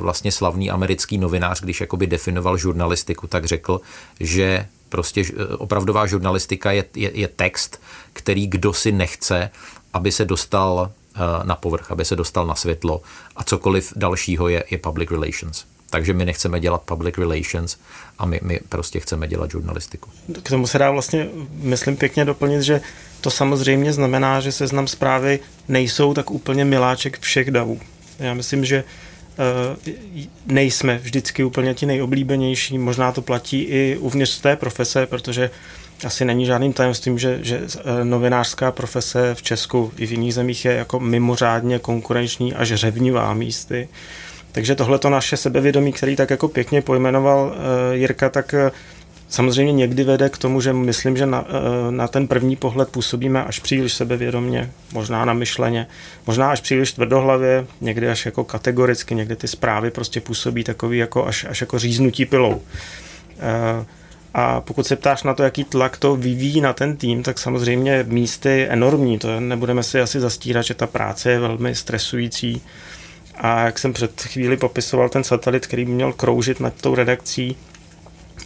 vlastně 0.00 0.32
slavný 0.32 0.70
americký 0.70 1.18
novinář, 1.18 1.60
když 1.60 1.80
jakoby 1.80 2.06
definoval 2.06 2.56
žurnalistiku, 2.56 3.26
tak 3.26 3.44
řekl, 3.44 3.80
že 4.20 4.66
prostě 4.88 5.24
opravdová 5.58 6.06
žurnalistika 6.06 6.72
je, 6.72 6.84
je, 6.96 7.10
je 7.14 7.28
text, 7.28 7.80
který 8.12 8.46
kdo 8.46 8.72
si 8.72 8.92
nechce, 8.92 9.50
aby 9.92 10.12
se 10.12 10.24
dostal 10.24 10.90
Eh, 11.18 11.44
na 11.44 11.56
povrch, 11.56 11.90
aby 11.90 12.04
se 12.04 12.16
dostal 12.16 12.46
na 12.46 12.54
světlo 12.54 13.00
a 13.36 13.44
cokoliv 13.44 13.92
dalšího 13.96 14.48
je, 14.48 14.64
je 14.70 14.78
public 14.78 15.10
relations. 15.10 15.64
Takže 15.90 16.12
my 16.12 16.24
nechceme 16.24 16.60
dělat 16.60 16.82
public 16.82 17.18
relations 17.18 17.78
a 18.18 18.26
my, 18.26 18.40
my 18.42 18.60
prostě 18.68 19.00
chceme 19.00 19.28
dělat 19.28 19.50
žurnalistiku. 19.50 20.10
K 20.42 20.48
tomu 20.48 20.66
se 20.66 20.78
dá 20.78 20.90
vlastně, 20.90 21.28
myslím, 21.50 21.96
pěkně 21.96 22.24
doplnit, 22.24 22.62
že 22.62 22.80
to 23.20 23.30
samozřejmě 23.30 23.92
znamená, 23.92 24.40
že 24.40 24.52
seznam 24.52 24.86
zprávy 24.86 25.40
nejsou 25.68 26.14
tak 26.14 26.30
úplně 26.30 26.64
miláček 26.64 27.18
všech 27.20 27.50
davů. 27.50 27.80
Já 28.18 28.34
myslím, 28.34 28.64
že 28.64 28.84
uh, 29.38 29.94
nejsme 30.46 30.98
vždycky 30.98 31.44
úplně 31.44 31.74
ti 31.74 31.86
nejoblíbenější, 31.86 32.78
možná 32.78 33.12
to 33.12 33.22
platí 33.22 33.62
i 33.62 33.96
uvnitř 34.00 34.40
té 34.40 34.56
profese, 34.56 35.06
protože 35.06 35.50
asi 36.04 36.24
není 36.24 36.46
žádným 36.46 36.72
tajemstvím, 36.72 37.18
že, 37.18 37.38
že 37.42 37.60
eh, 37.60 38.04
novinářská 38.04 38.72
profese 38.72 39.34
v 39.34 39.42
Česku 39.42 39.92
i 39.96 40.06
v 40.06 40.10
jiných 40.10 40.34
zemích 40.34 40.64
je 40.64 40.72
jako 40.72 41.00
mimořádně 41.00 41.78
konkurenční 41.78 42.54
až 42.54 42.72
řevnivá 42.72 43.34
místy. 43.34 43.88
Takže 44.52 44.74
tohle 44.74 44.98
to 44.98 45.10
naše 45.10 45.36
sebevědomí, 45.36 45.92
který 45.92 46.16
tak 46.16 46.30
jako 46.30 46.48
pěkně 46.48 46.82
pojmenoval 46.82 47.46
uh, 47.46 47.94
Jirka, 47.94 48.28
tak 48.28 48.54
uh, 48.64 48.70
samozřejmě 49.28 49.72
někdy 49.72 50.04
vede 50.04 50.28
k 50.28 50.38
tomu, 50.38 50.60
že 50.60 50.72
myslím, 50.72 51.16
že 51.16 51.26
na, 51.26 51.40
uh, 51.40 51.46
na 51.90 52.08
ten 52.08 52.28
první 52.28 52.56
pohled 52.56 52.88
působíme 52.88 53.44
až 53.44 53.58
příliš 53.58 53.92
sebevědomně, 53.92 54.70
možná 54.92 55.24
na 55.24 55.32
myšleně, 55.32 55.86
možná 56.26 56.50
až 56.50 56.60
příliš 56.60 56.92
tvrdohlavě, 56.92 57.66
někdy 57.80 58.08
až 58.08 58.26
jako 58.26 58.44
kategoricky, 58.44 59.14
někdy 59.14 59.36
ty 59.36 59.48
zprávy 59.48 59.90
prostě 59.90 60.20
působí 60.20 60.64
takový 60.64 60.98
jako 60.98 61.26
až, 61.26 61.46
až 61.48 61.60
jako 61.60 61.78
říznutí 61.78 62.26
pilou. 62.26 62.62
A 64.34 64.60
pokud 64.60 64.86
se 64.86 64.96
ptáš 64.96 65.22
na 65.22 65.34
to, 65.34 65.42
jaký 65.42 65.64
tlak 65.64 65.96
to 65.96 66.16
vyvíjí 66.16 66.60
na 66.60 66.72
ten 66.72 66.96
tým, 66.96 67.22
tak 67.22 67.38
samozřejmě 67.38 68.04
místy 68.08 68.66
enormní. 68.68 69.18
To 69.18 69.40
nebudeme 69.40 69.82
si 69.82 70.00
asi 70.00 70.20
zastírat, 70.20 70.64
že 70.64 70.74
ta 70.74 70.86
práce 70.86 71.30
je 71.30 71.40
velmi 71.40 71.74
stresující. 71.74 72.62
A 73.40 73.60
jak 73.64 73.78
jsem 73.78 73.92
před 73.92 74.22
chvíli 74.22 74.56
popisoval 74.56 75.08
ten 75.08 75.24
satelit, 75.24 75.66
který 75.66 75.84
by 75.84 75.92
měl 75.92 76.12
kroužit 76.12 76.60
nad 76.60 76.74
tou 76.80 76.94
redakcí 76.94 77.56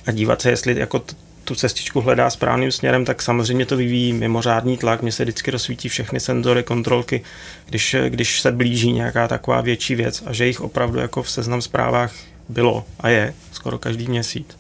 a 0.07 0.13
dívat 0.13 0.43
se, 0.43 0.51
jestli 0.51 0.79
jako 0.79 1.03
tu 1.45 1.55
cestičku 1.55 2.01
hledá 2.01 2.31
správným 2.31 2.73
směrem, 2.73 3.05
tak 3.05 3.23
samozřejmě 3.23 3.67
to 3.67 3.77
vyvíjí 3.77 4.13
mimořádný 4.13 4.79
tlak. 4.79 5.03
Mně 5.03 5.13
se 5.13 5.25
vždycky 5.25 5.51
rozsvítí 5.51 5.89
všechny 5.89 6.21
senzory, 6.21 6.63
kontrolky, 6.63 7.23
když, 7.67 7.97
když 8.09 8.41
se 8.41 8.53
blíží 8.53 8.93
nějaká 8.93 9.29
taková 9.29 9.61
větší 9.61 9.95
věc 9.95 10.23
a 10.27 10.33
že 10.33 10.47
jich 10.47 10.61
opravdu 10.61 10.99
jako 10.99 11.23
v 11.23 11.31
seznam 11.31 11.63
zprávách 11.63 12.13
bylo 12.49 12.85
a 13.01 13.09
je 13.09 13.35
skoro 13.53 13.79
každý 13.79 14.09
měsíc. 14.09 14.59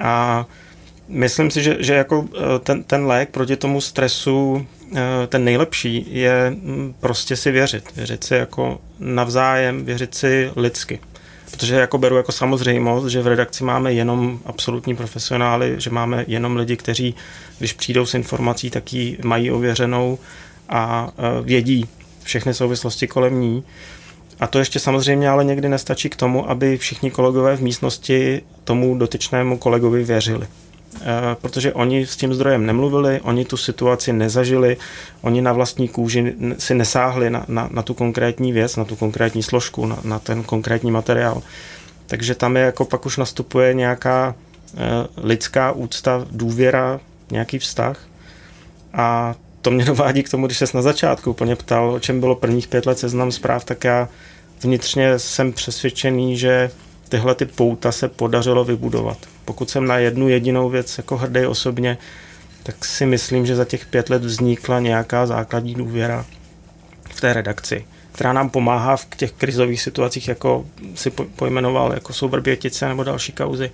A 0.00 0.46
myslím 1.08 1.50
si, 1.50 1.62
že, 1.62 1.76
že 1.80 1.94
jako 1.94 2.28
eh, 2.36 2.58
ten, 2.58 2.84
ten 2.84 3.06
lék 3.06 3.30
proti 3.30 3.56
tomu 3.56 3.80
stresu, 3.80 4.66
ten 5.28 5.44
nejlepší 5.44 6.06
je 6.10 6.50
mm, 6.50 6.94
prostě 7.00 7.36
si 7.36 7.50
věřit. 7.50 7.96
Věřit 7.96 8.24
si 8.24 8.34
jako 8.34 8.80
navzájem, 8.98 9.84
věřit 9.84 10.14
si 10.14 10.50
lidsky. 10.56 11.00
Protože 11.50 11.74
jako 11.74 11.98
beru 11.98 12.16
jako 12.16 12.32
samozřejmost, 12.32 13.06
že 13.06 13.22
v 13.22 13.26
redakci 13.26 13.64
máme 13.64 13.92
jenom 13.92 14.40
absolutní 14.44 14.96
profesionály, 14.96 15.74
že 15.78 15.90
máme 15.90 16.24
jenom 16.28 16.56
lidi, 16.56 16.76
kteří, 16.76 17.14
když 17.58 17.72
přijdou 17.72 18.06
s 18.06 18.14
informací, 18.14 18.70
tak 18.70 18.92
ji 18.92 19.18
mají 19.24 19.50
ověřenou 19.50 20.18
a 20.68 21.10
eh, 21.18 21.42
vědí 21.42 21.88
všechny 22.22 22.54
souvislosti 22.54 23.06
kolem 23.06 23.40
ní. 23.40 23.64
A 24.40 24.46
to 24.46 24.58
ještě 24.58 24.78
samozřejmě 24.78 25.30
ale 25.30 25.44
někdy 25.44 25.68
nestačí 25.68 26.08
k 26.08 26.16
tomu, 26.16 26.50
aby 26.50 26.78
všichni 26.78 27.10
kolegové 27.10 27.56
v 27.56 27.62
místnosti 27.62 28.42
tomu 28.64 28.98
dotyčnému 28.98 29.58
kolegovi 29.58 30.04
věřili. 30.04 30.46
E, 31.00 31.34
protože 31.34 31.72
oni 31.72 32.06
s 32.06 32.16
tím 32.16 32.34
zdrojem 32.34 32.66
nemluvili, 32.66 33.20
oni 33.20 33.44
tu 33.44 33.56
situaci 33.56 34.12
nezažili, 34.12 34.76
oni 35.22 35.42
na 35.42 35.52
vlastní 35.52 35.88
kůži 35.88 36.34
si 36.58 36.74
nesáhli 36.74 37.30
na, 37.30 37.44
na, 37.48 37.68
na 37.72 37.82
tu 37.82 37.94
konkrétní 37.94 38.52
věc, 38.52 38.76
na 38.76 38.84
tu 38.84 38.96
konkrétní 38.96 39.42
složku, 39.42 39.86
na, 39.86 39.98
na 40.04 40.18
ten 40.18 40.42
konkrétní 40.42 40.90
materiál. 40.90 41.42
Takže 42.06 42.34
tam 42.34 42.56
je 42.56 42.62
jako 42.62 42.84
pak 42.84 43.06
už 43.06 43.16
nastupuje 43.16 43.74
nějaká 43.74 44.34
e, 44.34 44.80
lidská 45.22 45.72
úcta, 45.72 46.26
důvěra, 46.30 47.00
nějaký 47.30 47.58
vztah. 47.58 47.98
A 48.92 49.34
to 49.62 49.70
mě 49.70 49.84
dovádí 49.94 50.22
k 50.22 50.30
tomu, 50.30 50.46
když 50.46 50.58
se 50.58 50.66
na 50.74 50.82
začátku 50.82 51.30
úplně 51.30 51.56
ptal, 51.56 51.90
o 51.90 52.00
čem 52.00 52.20
bylo 52.20 52.34
prvních 52.34 52.68
pět 52.68 52.86
let 52.86 52.98
seznam 52.98 53.32
zpráv, 53.32 53.64
tak 53.64 53.84
já 53.84 54.08
vnitřně 54.62 55.18
jsem 55.18 55.52
přesvědčený, 55.52 56.38
že 56.38 56.70
tyhle 57.16 57.34
ty 57.34 57.46
pouta 57.46 57.92
se 57.92 58.08
podařilo 58.08 58.64
vybudovat. 58.64 59.18
Pokud 59.44 59.70
jsem 59.70 59.86
na 59.86 59.98
jednu 59.98 60.28
jedinou 60.28 60.68
věc 60.70 60.98
jako 60.98 61.16
hrdý 61.16 61.46
osobně, 61.46 61.98
tak 62.62 62.84
si 62.84 63.06
myslím, 63.06 63.46
že 63.46 63.56
za 63.56 63.64
těch 63.64 63.86
pět 63.86 64.10
let 64.10 64.24
vznikla 64.24 64.80
nějaká 64.80 65.26
základní 65.26 65.74
důvěra 65.74 66.26
v 67.10 67.20
té 67.20 67.32
redakci, 67.32 67.84
která 68.12 68.32
nám 68.32 68.50
pomáhá 68.50 68.96
v 68.96 69.06
těch 69.16 69.32
krizových 69.32 69.82
situacích, 69.82 70.28
jako 70.28 70.66
si 70.94 71.10
pojmenoval, 71.10 71.92
jako 71.92 72.12
jsou 72.12 72.28
Vrbětice 72.28 72.88
nebo 72.88 73.04
další 73.04 73.32
kauzy, 73.32 73.70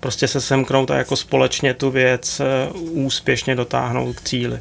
prostě 0.00 0.28
se 0.28 0.40
semknout 0.40 0.90
a 0.90 0.96
jako 0.96 1.16
společně 1.16 1.74
tu 1.74 1.90
věc 1.90 2.40
eh, 2.40 2.72
úspěšně 2.78 3.54
dotáhnout 3.54 4.16
k 4.16 4.20
cíli. 4.20 4.58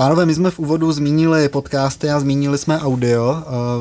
Pánové, 0.00 0.26
my 0.26 0.34
jsme 0.34 0.50
v 0.50 0.58
úvodu 0.58 0.92
zmínili 0.92 1.48
podcasty 1.48 2.10
a 2.10 2.20
zmínili 2.20 2.58
jsme 2.58 2.78
audio. 2.78 3.36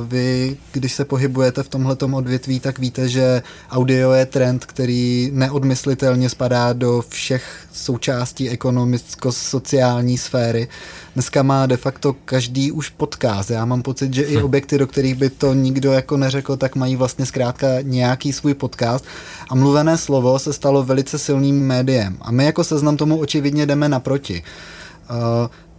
Vy, 0.07 0.57
když 0.71 0.93
se 0.93 1.05
pohybujete 1.05 1.63
v 1.63 1.69
tomhletom 1.69 2.13
odvětví, 2.13 2.59
tak 2.59 2.79
víte, 2.79 3.09
že 3.09 3.41
audio 3.71 4.11
je 4.11 4.25
trend, 4.25 4.65
který 4.65 5.31
neodmyslitelně 5.33 6.29
spadá 6.29 6.73
do 6.73 7.03
všech 7.09 7.67
součástí 7.73 8.49
ekonomicko-sociální 8.49 10.17
sféry. 10.17 10.67
Dneska 11.13 11.43
má 11.43 11.65
de 11.65 11.77
facto 11.77 12.15
každý 12.25 12.71
už 12.71 12.89
podcast. 12.89 13.49
Já 13.49 13.65
mám 13.65 13.81
pocit, 13.81 14.13
že 14.13 14.23
i 14.23 14.37
hm. 14.37 14.43
objekty, 14.43 14.77
do 14.77 14.87
kterých 14.87 15.15
by 15.15 15.29
to 15.29 15.53
nikdo 15.53 15.91
jako 15.91 16.17
neřekl, 16.17 16.57
tak 16.57 16.75
mají 16.75 16.95
vlastně 16.95 17.25
zkrátka 17.25 17.67
nějaký 17.81 18.33
svůj 18.33 18.53
podcast. 18.53 19.05
A 19.49 19.55
mluvené 19.55 19.97
slovo 19.97 20.39
se 20.39 20.53
stalo 20.53 20.83
velice 20.83 21.19
silným 21.19 21.67
médiem. 21.67 22.17
A 22.21 22.31
my 22.31 22.45
jako 22.45 22.63
seznam 22.63 22.97
tomu 22.97 23.19
očividně 23.19 23.65
jdeme 23.65 23.89
naproti. 23.89 24.43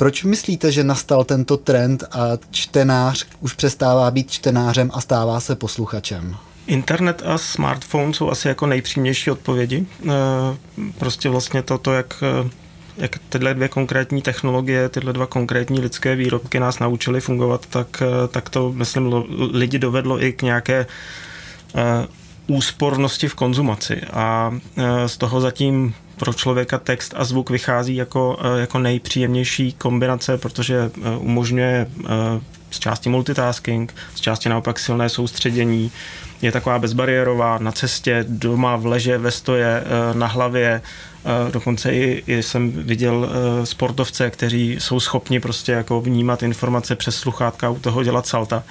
Proč 0.00 0.24
myslíte, 0.24 0.72
že 0.72 0.84
nastal 0.84 1.24
tento 1.24 1.56
trend 1.56 2.04
a 2.12 2.28
čtenář 2.50 3.26
už 3.40 3.54
přestává 3.54 4.10
být 4.10 4.30
čtenářem 4.30 4.90
a 4.94 5.00
stává 5.00 5.40
se 5.40 5.56
posluchačem? 5.56 6.36
Internet 6.66 7.22
a 7.26 7.38
smartphone 7.38 8.14
jsou 8.14 8.30
asi 8.30 8.48
jako 8.48 8.66
nejpřímější 8.66 9.30
odpovědi. 9.30 9.86
Uh, 10.02 10.12
prostě 10.98 11.28
vlastně 11.28 11.62
toto, 11.62 11.92
jak 11.92 12.24
jak 12.96 13.18
tyhle 13.28 13.54
dvě 13.54 13.68
konkrétní 13.68 14.22
technologie, 14.22 14.88
tyhle 14.88 15.12
dva 15.12 15.26
konkrétní 15.26 15.80
lidské 15.80 16.16
výrobky 16.16 16.60
nás 16.60 16.78
naučily 16.78 17.20
fungovat, 17.20 17.66
tak, 17.66 18.02
tak 18.28 18.50
to, 18.50 18.72
myslím, 18.72 19.12
lidi 19.52 19.78
dovedlo 19.78 20.22
i 20.22 20.32
k 20.32 20.42
nějaké 20.42 20.86
úspornosti 22.46 23.28
v 23.28 23.34
konzumaci. 23.34 24.00
A 24.12 24.54
z 25.06 25.16
toho 25.16 25.40
zatím 25.40 25.94
pro 26.20 26.33
člověka 26.33 26.78
text 26.78 27.14
a 27.16 27.24
zvuk 27.24 27.50
vychází 27.50 27.96
jako, 27.96 28.38
uh, 28.40 28.61
jako 28.61 28.78
nejpříjemnější 28.78 29.72
kombinace, 29.72 30.38
protože 30.38 30.90
uh, 30.96 31.24
umožňuje 31.24 31.87
uh, 31.98 32.06
z 32.70 32.78
části 32.78 33.09
multitasking, 33.09 33.94
z 34.14 34.20
části 34.20 34.48
naopak 34.48 34.78
silné 34.78 35.09
soustředění, 35.09 35.90
je 36.42 36.52
taková 36.52 36.78
bezbariérová 36.78 37.59
na 37.59 37.72
cestě, 37.72 38.24
doma, 38.28 38.76
v 38.76 38.87
leže, 38.87 39.18
ve 39.18 39.30
stoje, 39.30 39.85
na 40.12 40.26
hlavě, 40.26 40.83
Dokonce 41.52 41.92
i, 41.92 42.22
i 42.26 42.42
jsem 42.42 42.72
viděl 42.72 43.30
e, 43.30 43.66
sportovce, 43.66 44.30
kteří 44.30 44.76
jsou 44.80 45.00
schopni 45.00 45.40
prostě 45.40 45.72
jako 45.72 46.00
vnímat 46.00 46.42
informace 46.42 46.96
přes 46.96 47.16
sluchátka 47.16 47.70
u 47.70 47.78
toho 47.78 48.02
dělat 48.04 48.26
salta. 48.26 48.62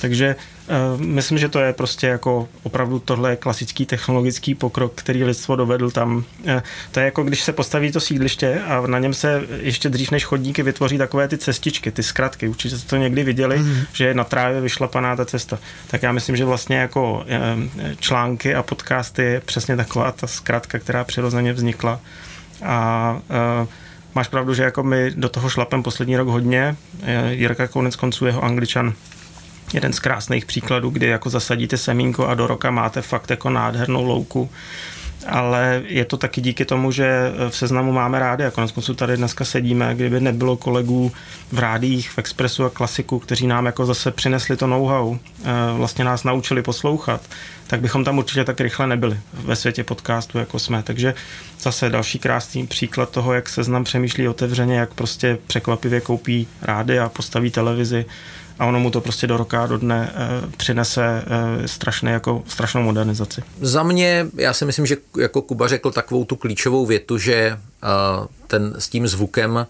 Takže 0.00 0.36
Eh, 0.70 1.04
myslím, 1.04 1.38
že 1.38 1.48
to 1.48 1.60
je 1.60 1.72
prostě 1.72 2.06
jako 2.06 2.48
opravdu 2.62 2.98
tohle 2.98 3.36
klasický 3.36 3.86
technologický 3.86 4.54
pokrok, 4.54 4.92
který 4.94 5.24
lidstvo 5.24 5.56
dovedl 5.56 5.90
tam. 5.90 6.24
Eh, 6.46 6.62
to 6.90 7.00
je 7.00 7.04
jako 7.04 7.22
když 7.22 7.42
se 7.42 7.52
postaví 7.52 7.92
to 7.92 8.00
sídliště 8.00 8.60
a 8.60 8.86
na 8.86 8.98
něm 8.98 9.14
se 9.14 9.42
ještě 9.60 9.88
dřív 9.88 10.10
než 10.10 10.24
chodníky 10.24 10.62
vytvoří 10.62 10.98
takové 10.98 11.28
ty 11.28 11.38
cestičky, 11.38 11.90
ty 11.90 12.02
zkratky. 12.02 12.48
Určitě 12.48 12.78
jste 12.78 12.88
to 12.88 12.96
někdy 12.96 13.24
viděli, 13.24 13.58
mm-hmm. 13.58 13.86
že 13.92 14.04
je 14.04 14.14
na 14.14 14.24
trávě 14.24 14.60
vyšlapaná 14.60 15.16
ta 15.16 15.24
cesta. 15.24 15.58
Tak 15.86 16.02
já 16.02 16.12
myslím, 16.12 16.36
že 16.36 16.44
vlastně 16.44 16.76
jako 16.76 17.24
články 18.00 18.54
a 18.54 18.62
podcasty 18.62 19.22
je 19.22 19.40
přesně 19.40 19.76
taková 19.76 20.12
ta 20.12 20.26
zkratka, 20.26 20.78
která 20.78 21.04
přirozeně 21.04 21.52
vznikla. 21.52 21.89
A 22.64 23.16
máš 24.14 24.28
pravdu, 24.28 24.54
že 24.54 24.62
jako 24.62 24.82
my 24.82 25.10
do 25.14 25.28
toho 25.28 25.48
šlapem 25.48 25.82
poslední 25.82 26.16
rok 26.16 26.28
hodně. 26.28 26.76
Jirka 27.28 27.66
konec 27.66 27.96
konců 27.96 28.26
jeho 28.26 28.44
angličan 28.44 28.92
jeden 29.74 29.92
z 29.92 29.98
krásných 29.98 30.46
příkladů, 30.46 30.90
kdy 30.90 31.06
jako 31.06 31.30
zasadíte 31.30 31.76
semínko 31.76 32.26
a 32.26 32.34
do 32.34 32.46
roka 32.46 32.70
máte 32.70 33.02
fakt 33.02 33.30
jako 33.30 33.50
nádhernou 33.50 34.04
louku 34.04 34.50
ale 35.26 35.82
je 35.86 36.04
to 36.04 36.16
taky 36.16 36.40
díky 36.40 36.64
tomu, 36.64 36.92
že 36.92 37.32
v 37.48 37.56
seznamu 37.56 37.92
máme 37.92 38.18
rádi 38.18 38.44
a 38.44 38.50
konec 38.50 38.72
konců 38.72 38.94
tady 38.94 39.16
dneska 39.16 39.44
sedíme, 39.44 39.94
kdyby 39.94 40.20
nebylo 40.20 40.56
kolegů 40.56 41.12
v 41.52 41.58
rádích, 41.58 42.10
v 42.10 42.18
Expressu 42.18 42.64
a 42.64 42.70
Klasiku, 42.70 43.18
kteří 43.18 43.46
nám 43.46 43.66
jako 43.66 43.86
zase 43.86 44.10
přinesli 44.10 44.56
to 44.56 44.66
know-how, 44.66 45.16
eh, 45.16 45.44
vlastně 45.76 46.04
nás 46.04 46.24
naučili 46.24 46.62
poslouchat, 46.62 47.20
tak 47.66 47.80
bychom 47.80 48.04
tam 48.04 48.18
určitě 48.18 48.44
tak 48.44 48.60
rychle 48.60 48.86
nebyli 48.86 49.20
ve 49.32 49.56
světě 49.56 49.84
podcastu, 49.84 50.38
jako 50.38 50.58
jsme. 50.58 50.82
Takže 50.82 51.14
zase 51.60 51.90
další 51.90 52.18
krásný 52.18 52.66
příklad 52.66 53.10
toho, 53.10 53.32
jak 53.32 53.48
seznam 53.48 53.84
přemýšlí 53.84 54.28
otevřeně, 54.28 54.78
jak 54.78 54.94
prostě 54.94 55.38
překvapivě 55.46 56.00
koupí 56.00 56.48
rády 56.62 56.98
a 56.98 57.08
postaví 57.08 57.50
televizi 57.50 58.04
a 58.60 58.66
ono 58.66 58.80
mu 58.80 58.90
to 58.90 59.00
prostě 59.00 59.26
do 59.26 59.36
roka, 59.36 59.66
do 59.66 59.78
dne 59.78 60.12
e, 60.14 60.56
přinese 60.56 61.04
e, 61.04 61.68
strašné, 61.68 62.12
jako, 62.12 62.42
strašnou 62.46 62.82
modernizaci. 62.82 63.42
Za 63.60 63.82
mě, 63.82 64.26
já 64.36 64.52
si 64.52 64.64
myslím, 64.64 64.86
že 64.86 64.96
jako 65.18 65.42
Kuba 65.42 65.68
řekl 65.68 65.90
takovou 65.90 66.24
tu 66.24 66.36
klíčovou 66.36 66.86
větu, 66.86 67.18
že 67.18 67.34
e, 67.34 67.58
ten 68.46 68.74
s 68.78 68.88
tím 68.88 69.08
zvukem 69.08 69.66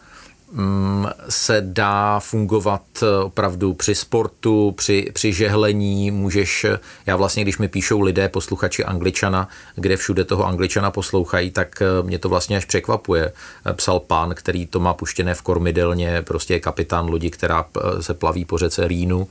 se 1.28 1.62
dá 1.66 2.20
fungovat 2.20 2.82
eh, 3.02 3.24
opravdu 3.24 3.74
při 3.74 3.94
sportu, 3.94 4.74
při, 4.76 5.10
při 5.12 5.32
žehlení, 5.32 6.10
můžeš, 6.10 6.66
já 7.06 7.16
vlastně, 7.16 7.42
když 7.42 7.58
mi 7.58 7.68
píšou 7.68 8.00
lidé, 8.00 8.28
posluchači 8.28 8.84
angličana, 8.84 9.48
kde 9.74 9.96
všude 9.96 10.24
toho 10.24 10.46
angličana 10.46 10.90
poslouchají, 10.90 11.50
tak 11.50 11.82
eh, 11.82 12.02
mě 12.02 12.18
to 12.18 12.28
vlastně 12.28 12.56
až 12.56 12.64
překvapuje. 12.64 13.32
Eh, 13.66 13.72
psal 13.72 14.00
pán, 14.00 14.34
který 14.34 14.66
to 14.66 14.80
má 14.80 14.94
puštěné 14.94 15.34
v 15.34 15.42
kormidelně, 15.42 16.22
prostě 16.22 16.54
je 16.54 16.60
kapitán 16.60 17.10
lodi, 17.10 17.30
která 17.30 17.66
se 18.00 18.14
plaví 18.14 18.44
po 18.44 18.58
řece 18.58 18.88
Rýnu. 18.88 19.28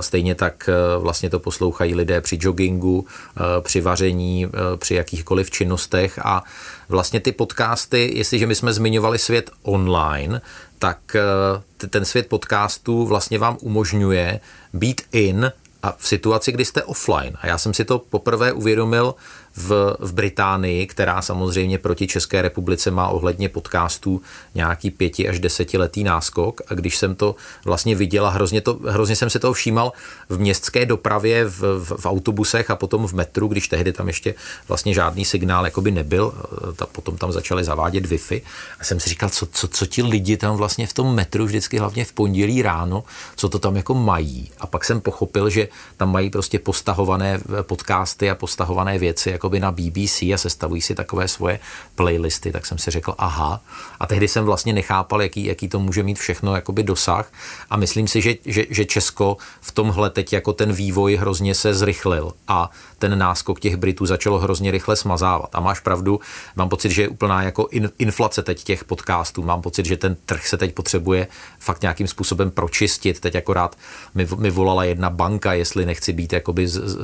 Stejně 0.00 0.34
tak 0.34 0.70
vlastně 0.98 1.30
to 1.30 1.38
poslouchají 1.38 1.94
lidé 1.94 2.20
při 2.20 2.38
joggingu, 2.40 3.06
při 3.60 3.80
vaření, 3.80 4.46
při 4.76 4.94
jakýchkoliv 4.94 5.50
činnostech 5.50 6.18
a 6.24 6.42
vlastně 6.88 7.20
ty 7.20 7.32
podcasty, 7.32 8.12
jestliže 8.14 8.46
my 8.46 8.54
jsme 8.54 8.72
zmiňovali 8.72 9.18
svět 9.18 9.50
online, 9.62 10.33
tak 10.78 11.16
eh, 11.16 11.86
ten 11.88 12.04
svět 12.04 12.28
podcastů 12.28 13.06
vlastně 13.06 13.38
vám 13.38 13.56
umožňuje 13.60 14.40
být 14.72 15.02
in 15.12 15.52
a 15.82 15.94
v 15.98 16.06
situaci, 16.06 16.52
kdy 16.52 16.64
jste 16.64 16.82
offline. 16.82 17.36
A 17.40 17.46
já 17.46 17.58
jsem 17.58 17.74
si 17.74 17.84
to 17.84 17.98
poprvé 17.98 18.52
uvědomil 18.52 19.14
v, 19.56 19.96
v 19.98 20.12
Británii, 20.12 20.86
která 20.86 21.22
samozřejmě 21.22 21.78
proti 21.78 22.06
České 22.06 22.42
republice 22.42 22.90
má 22.90 23.08
ohledně 23.08 23.48
podcastů 23.48 24.22
nějaký 24.54 24.90
pěti 24.90 25.28
až 25.28 25.40
desetiletý 25.40 26.04
náskok. 26.04 26.60
A 26.68 26.74
když 26.74 26.98
jsem 26.98 27.14
to 27.14 27.34
vlastně 27.64 27.94
viděl 27.94 28.26
a 28.26 28.30
hrozně, 28.30 28.60
to, 28.60 28.78
hrozně 28.88 29.16
jsem 29.16 29.30
se 29.30 29.38
toho 29.38 29.52
všímal 29.52 29.92
v 30.28 30.38
městské 30.38 30.86
dopravě, 30.86 31.44
v, 31.44 31.60
v, 31.60 31.92
v 32.00 32.06
autobusech 32.06 32.70
a 32.70 32.76
potom 32.76 33.06
v 33.06 33.12
metru, 33.12 33.48
když 33.48 33.68
tehdy 33.68 33.92
tam 33.92 34.06
ještě 34.06 34.34
vlastně 34.68 34.94
žádný 34.94 35.24
signál 35.24 35.64
jakoby 35.64 35.90
nebyl, 35.90 36.34
ta, 36.76 36.86
potom 36.86 37.16
tam 37.16 37.32
začali 37.32 37.64
zavádět 37.64 38.06
Wi-Fi. 38.06 38.42
A 38.80 38.84
jsem 38.84 39.00
si 39.00 39.08
říkal, 39.08 39.28
co, 39.30 39.46
co, 39.46 39.68
co 39.68 39.86
ti 39.86 40.02
lidi 40.02 40.36
tam 40.36 40.56
vlastně 40.56 40.86
v 40.86 40.92
tom 40.92 41.14
metru, 41.14 41.44
vždycky 41.44 41.78
hlavně 41.78 42.04
v 42.04 42.12
pondělí 42.12 42.62
ráno, 42.62 43.04
co 43.36 43.48
to 43.48 43.58
tam 43.58 43.76
jako 43.76 43.94
mají. 43.94 44.50
A 44.60 44.66
pak 44.66 44.84
jsem 44.84 45.00
pochopil, 45.00 45.50
že 45.50 45.68
tam 45.96 46.12
mají 46.12 46.30
prostě 46.30 46.58
postahované 46.58 47.40
podcasty 47.62 48.30
a 48.30 48.34
postahované 48.34 48.98
věci, 48.98 49.30
jako 49.30 49.43
jakoby 49.44 49.60
na 49.60 49.72
BBC 49.72 50.22
a 50.22 50.36
sestavují 50.36 50.82
si 50.82 50.94
takové 50.94 51.28
svoje 51.28 51.60
playlisty, 51.94 52.52
tak 52.52 52.66
jsem 52.66 52.78
si 52.78 52.90
řekl 52.90 53.14
aha. 53.18 53.60
A 54.00 54.06
tehdy 54.06 54.28
jsem 54.28 54.44
vlastně 54.44 54.72
nechápal, 54.72 55.22
jaký, 55.22 55.44
jaký 55.44 55.68
to 55.68 55.80
může 55.80 56.02
mít 56.02 56.18
všechno 56.18 56.54
jakoby 56.54 56.82
dosah. 56.82 57.32
A 57.70 57.76
myslím 57.76 58.08
si, 58.08 58.22
že, 58.22 58.34
že, 58.44 58.64
že 58.70 58.84
Česko 58.84 59.36
v 59.60 59.72
tomhle 59.72 60.10
teď 60.10 60.32
jako 60.32 60.52
ten 60.52 60.72
vývoj 60.72 61.16
hrozně 61.16 61.54
se 61.54 61.74
zrychlil 61.74 62.32
a 62.48 62.70
ten 63.08 63.18
náskok 63.18 63.60
těch 63.60 63.76
Britů 63.76 64.06
začalo 64.06 64.38
hrozně 64.38 64.70
rychle 64.70 64.96
smazávat. 64.96 65.54
A 65.54 65.60
máš 65.60 65.80
pravdu, 65.80 66.20
mám 66.56 66.68
pocit, 66.68 66.90
že 66.90 67.02
je 67.02 67.08
úplná 67.08 67.42
jako 67.42 67.68
in, 67.70 67.90
inflace 67.98 68.42
teď 68.42 68.64
těch 68.64 68.84
podcastů. 68.84 69.42
Mám 69.42 69.62
pocit, 69.62 69.86
že 69.86 69.96
ten 69.96 70.16
trh 70.26 70.46
se 70.46 70.56
teď 70.56 70.74
potřebuje 70.74 71.26
fakt 71.58 71.82
nějakým 71.82 72.08
způsobem 72.08 72.50
pročistit. 72.50 73.20
Teď 73.20 73.36
akorát 73.36 73.76
mi, 74.14 74.28
mi 74.36 74.50
volala 74.50 74.84
jedna 74.84 75.10
banka, 75.10 75.52
jestli 75.52 75.86
nechci 75.86 76.12
být 76.12 76.32
jakoby 76.32 76.68
z, 76.68 76.72
z, 76.72 77.00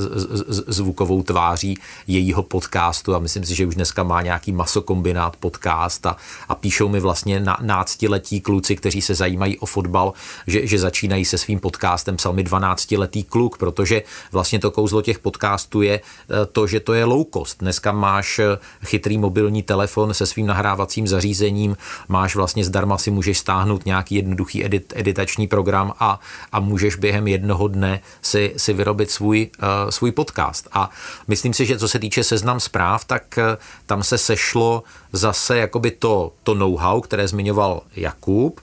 z, 0.49 0.65
zvukovou 0.67 1.23
tváří 1.23 1.79
jejího 2.07 2.43
podcastu 2.43 3.15
a 3.15 3.19
myslím 3.19 3.45
si, 3.45 3.55
že 3.55 3.67
už 3.67 3.75
dneska 3.75 4.03
má 4.03 4.23
nějaký 4.23 4.53
masokombinát 4.53 5.37
podcast 5.37 6.07
a, 6.07 6.17
a 6.49 6.55
píšou 6.55 6.89
mi 6.89 7.01
vlastně 7.01 7.41
na, 7.41 7.59
náctiletí 7.61 8.41
kluci, 8.41 8.77
kteří 8.77 9.03
se 9.03 9.15
zajímají 9.15 9.59
o 9.59 9.67
fotbal, 9.67 10.13
že, 10.47 10.67
že 10.67 10.79
začínají 10.79 11.25
se 11.25 11.39
svým 11.39 11.61
podcastem, 11.61 12.17
psal 12.17 12.33
mi 12.33 12.45
12-letý 12.45 13.25
kluk, 13.25 13.59
protože 13.59 14.03
vlastně 14.33 14.59
to 14.59 14.71
kouzlo 14.71 15.03
těch 15.03 15.19
podcastů 15.19 15.83
je 15.83 15.90
eh, 15.95 16.47
to, 16.53 16.67
že 16.67 16.81
to 16.81 16.93
je 16.93 17.05
low 17.05 17.25
cost. 17.35 17.59
Dneska 17.61 17.93
máš 17.93 18.39
eh, 18.39 18.59
chytrý 18.85 19.19
mobilní 19.19 19.63
telefon 19.63 20.15
se 20.15 20.27
svým 20.27 20.47
nahrávacím 20.47 21.07
zařízením, 21.07 21.77
máš 22.09 22.37
vlastně 22.37 22.65
zdarma 22.65 22.99
si 22.99 23.11
můžeš 23.11 23.39
stáhnout 23.39 23.87
nějaký 23.87 24.15
jednoduchý 24.15 24.65
edit, 24.65 24.93
editační 24.97 25.47
program 25.47 25.93
a, 26.01 26.21
a 26.53 26.61
můžeš 26.61 26.97
během 26.97 27.29
jednoho 27.29 27.69
dne 27.69 28.01
si, 28.23 28.55
si 28.57 28.73
vyrobit 28.73 29.11
svůj, 29.11 29.51
uh, 29.63 29.91
svůj 29.91 30.13
podcast. 30.13 30.69
A 30.73 30.91
myslím 31.29 31.55
si, 31.55 31.67
že 31.67 31.79
co 31.79 31.89
se 31.89 31.99
týče 31.99 32.25
seznam 32.25 32.61
zpráv, 32.61 33.05
tak 33.05 33.39
tam 33.87 34.03
se 34.03 34.19
sešlo 34.19 34.83
zase 35.13 35.59
jakoby 35.59 35.91
to, 35.91 36.33
to 36.43 36.55
know-how, 36.55 37.01
které 37.01 37.29
zmiňoval 37.29 37.83
Jakub, 37.97 38.61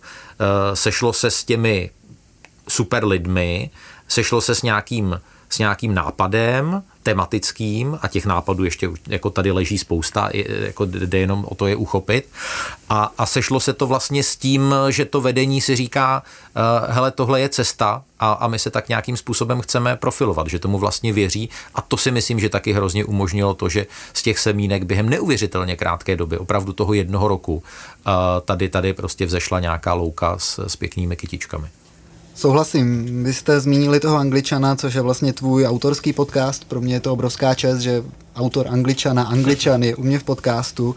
sešlo 0.74 1.14
se 1.14 1.32
s 1.32 1.44
těmi 1.44 1.90
super 2.68 3.06
lidmi, 3.06 3.70
sešlo 4.08 4.42
se 4.42 4.56
s 4.56 4.62
nějakým, 4.62 5.22
s 5.50 5.60
nějakým 5.60 5.94
nápadem, 5.94 6.84
tematickým 7.08 8.00
a 8.02 8.08
těch 8.08 8.26
nápadů 8.26 8.64
ještě 8.64 8.90
jako 9.08 9.30
tady 9.30 9.52
leží 9.52 9.78
spousta, 9.78 10.30
jako 10.60 10.86
jde 10.86 11.18
jenom 11.18 11.46
o 11.50 11.56
to 11.56 11.68
je 11.68 11.76
uchopit. 11.76 12.28
A, 12.90 13.12
a 13.18 13.26
sešlo 13.26 13.60
se 13.60 13.74
to 13.74 13.88
vlastně 13.88 14.24
s 14.24 14.36
tím, 14.36 14.76
že 14.90 15.06
to 15.06 15.22
vedení 15.22 15.62
si 15.62 15.76
říká, 15.76 16.24
uh, 16.24 16.94
hele, 16.94 17.12
tohle 17.12 17.42
je 17.42 17.50
cesta 17.50 18.04
a, 18.20 18.32
a 18.32 18.48
my 18.48 18.60
se 18.60 18.70
tak 18.70 18.90
nějakým 18.90 19.18
způsobem 19.18 19.62
chceme 19.62 19.96
profilovat, 19.96 20.48
že 20.48 20.60
tomu 20.60 20.78
vlastně 20.78 21.14
věří 21.14 21.50
a 21.76 21.82
to 21.82 21.98
si 21.98 22.12
myslím, 22.12 22.40
že 22.40 22.50
taky 22.50 22.74
hrozně 22.74 23.06
umožnilo 23.06 23.54
to, 23.54 23.70
že 23.70 23.88
z 24.14 24.22
těch 24.22 24.40
semínek 24.40 24.84
během 24.84 25.10
neuvěřitelně 25.10 25.76
krátké 25.76 26.16
doby, 26.16 26.38
opravdu 26.38 26.74
toho 26.74 26.94
jednoho 26.94 27.28
roku, 27.28 27.56
uh, 27.56 27.64
tady, 28.46 28.70
tady 28.70 28.94
prostě 28.94 29.26
vzešla 29.26 29.60
nějaká 29.60 29.94
louka 29.94 30.36
s, 30.38 30.60
s 30.68 30.76
pěknými 30.76 31.16
kytičkami. 31.16 31.68
Souhlasím. 32.38 33.24
Vy 33.24 33.34
jste 33.34 33.60
zmínili 33.60 34.00
toho 34.00 34.18
Angličana, 34.18 34.76
což 34.76 34.94
je 34.94 35.02
vlastně 35.02 35.34
tvůj 35.34 35.66
autorský 35.66 36.14
podcast. 36.14 36.66
Pro 36.66 36.82
mě 36.82 36.94
je 36.94 37.00
to 37.00 37.14
obrovská 37.14 37.54
čest, 37.54 37.80
že 37.80 38.04
autor 38.36 38.68
Angličana, 38.70 39.24
Angličan 39.24 39.84
je 39.84 39.96
u 39.96 40.04
mě 40.04 40.20
v 40.20 40.24
podcastu. 40.24 40.96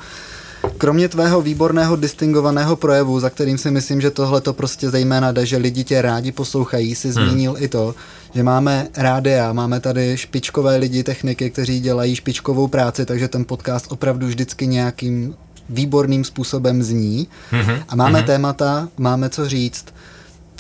Kromě 0.79 1.09
tvého 1.09 1.43
výborného 1.43 1.97
distingovaného 1.97 2.77
projevu, 2.77 3.21
za 3.21 3.31
kterým 3.31 3.59
si 3.59 3.71
myslím, 3.71 4.01
že 4.01 4.11
tohle 4.11 4.41
to 4.41 4.53
prostě 4.53 4.91
zejména 4.91 5.33
jde, 5.33 5.47
že 5.47 5.57
lidi 5.57 5.85
tě 5.85 6.03
rádi 6.03 6.33
poslouchají, 6.33 6.95
si 6.95 7.11
hmm. 7.11 7.15
zmínil 7.15 7.55
i 7.59 7.69
to, 7.69 7.95
že 8.35 8.43
máme 8.43 8.89
rádia, 8.97 9.53
máme 9.53 9.81
tady 9.81 10.17
špičkové 10.17 10.77
lidi, 10.77 11.03
techniky, 11.03 11.51
kteří 11.51 11.81
dělají 11.81 12.17
špičkovou 12.17 12.69
práci, 12.69 13.07
takže 13.07 13.29
ten 13.29 13.45
podcast 13.45 13.93
opravdu 13.93 14.27
vždycky 14.27 14.67
nějakým 14.67 15.35
výborným 15.69 16.25
způsobem 16.25 16.83
zní. 16.83 17.29
Hmm. 17.51 17.77
A 17.89 17.97
máme 17.97 18.19
hmm. 18.19 18.27
témata, 18.27 18.89
máme 18.99 19.29
co 19.29 19.49
říct. 19.49 19.85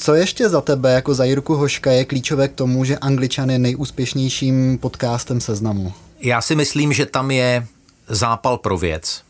Co 0.03 0.14
ještě 0.14 0.48
za 0.48 0.61
tebe, 0.61 0.92
jako 0.92 1.14
za 1.14 1.24
Jirku 1.24 1.55
Hoška, 1.55 1.92
je 1.92 2.05
klíčové 2.05 2.48
k 2.48 2.55
tomu, 2.55 2.84
že 2.84 2.98
Angličan 2.98 3.51
je 3.51 3.59
nejúspěšnějším 3.59 4.78
podcastem 4.78 5.40
seznamu? 5.40 5.92
Já 6.20 6.40
si 6.40 6.55
myslím, 6.55 6.92
že 6.92 7.07
tam 7.07 7.30
je 7.30 7.66
zápal 8.09 8.59
pro 8.59 8.78
věc 8.78 9.22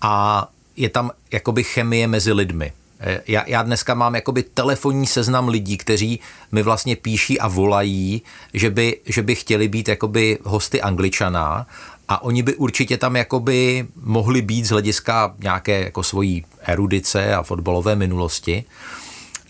a 0.00 0.48
je 0.76 0.88
tam 0.88 1.10
jakoby 1.32 1.64
chemie 1.64 2.06
mezi 2.06 2.32
lidmi. 2.32 2.72
Eh, 3.00 3.20
já, 3.28 3.44
já 3.46 3.62
dneska 3.62 3.94
mám 3.94 4.14
jakoby 4.14 4.42
telefonní 4.42 5.06
seznam 5.06 5.48
lidí, 5.48 5.76
kteří 5.76 6.20
mi 6.52 6.62
vlastně 6.62 6.96
píší 6.96 7.40
a 7.40 7.48
volají, 7.48 8.22
že 8.54 8.70
by, 8.70 9.00
že 9.06 9.22
by 9.22 9.34
chtěli 9.34 9.68
být 9.68 9.88
jakoby 9.88 10.38
hosty 10.44 10.82
angličana 10.82 11.66
a 12.08 12.22
oni 12.22 12.42
by 12.42 12.54
určitě 12.56 12.96
tam 12.96 13.16
jakoby 13.16 13.86
mohli 14.02 14.42
být 14.42 14.64
z 14.64 14.70
hlediska 14.70 15.34
nějaké 15.38 15.84
jako 15.84 16.02
svojí 16.02 16.44
erudice 16.62 17.34
a 17.34 17.42
fotbalové 17.42 17.96
minulosti. 17.96 18.64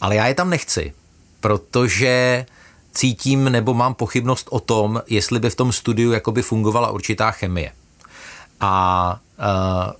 Ale 0.00 0.16
já 0.16 0.26
je 0.26 0.34
tam 0.34 0.50
nechci, 0.50 0.92
protože 1.40 2.46
cítím 2.92 3.44
nebo 3.44 3.74
mám 3.74 3.94
pochybnost 3.94 4.46
o 4.50 4.60
tom, 4.60 5.02
jestli 5.06 5.40
by 5.40 5.50
v 5.50 5.56
tom 5.56 5.72
studiu 5.72 6.12
jakoby 6.12 6.42
fungovala 6.42 6.90
určitá 6.90 7.30
chemie. 7.30 7.72
A 8.60 9.20
uh, 9.38 9.92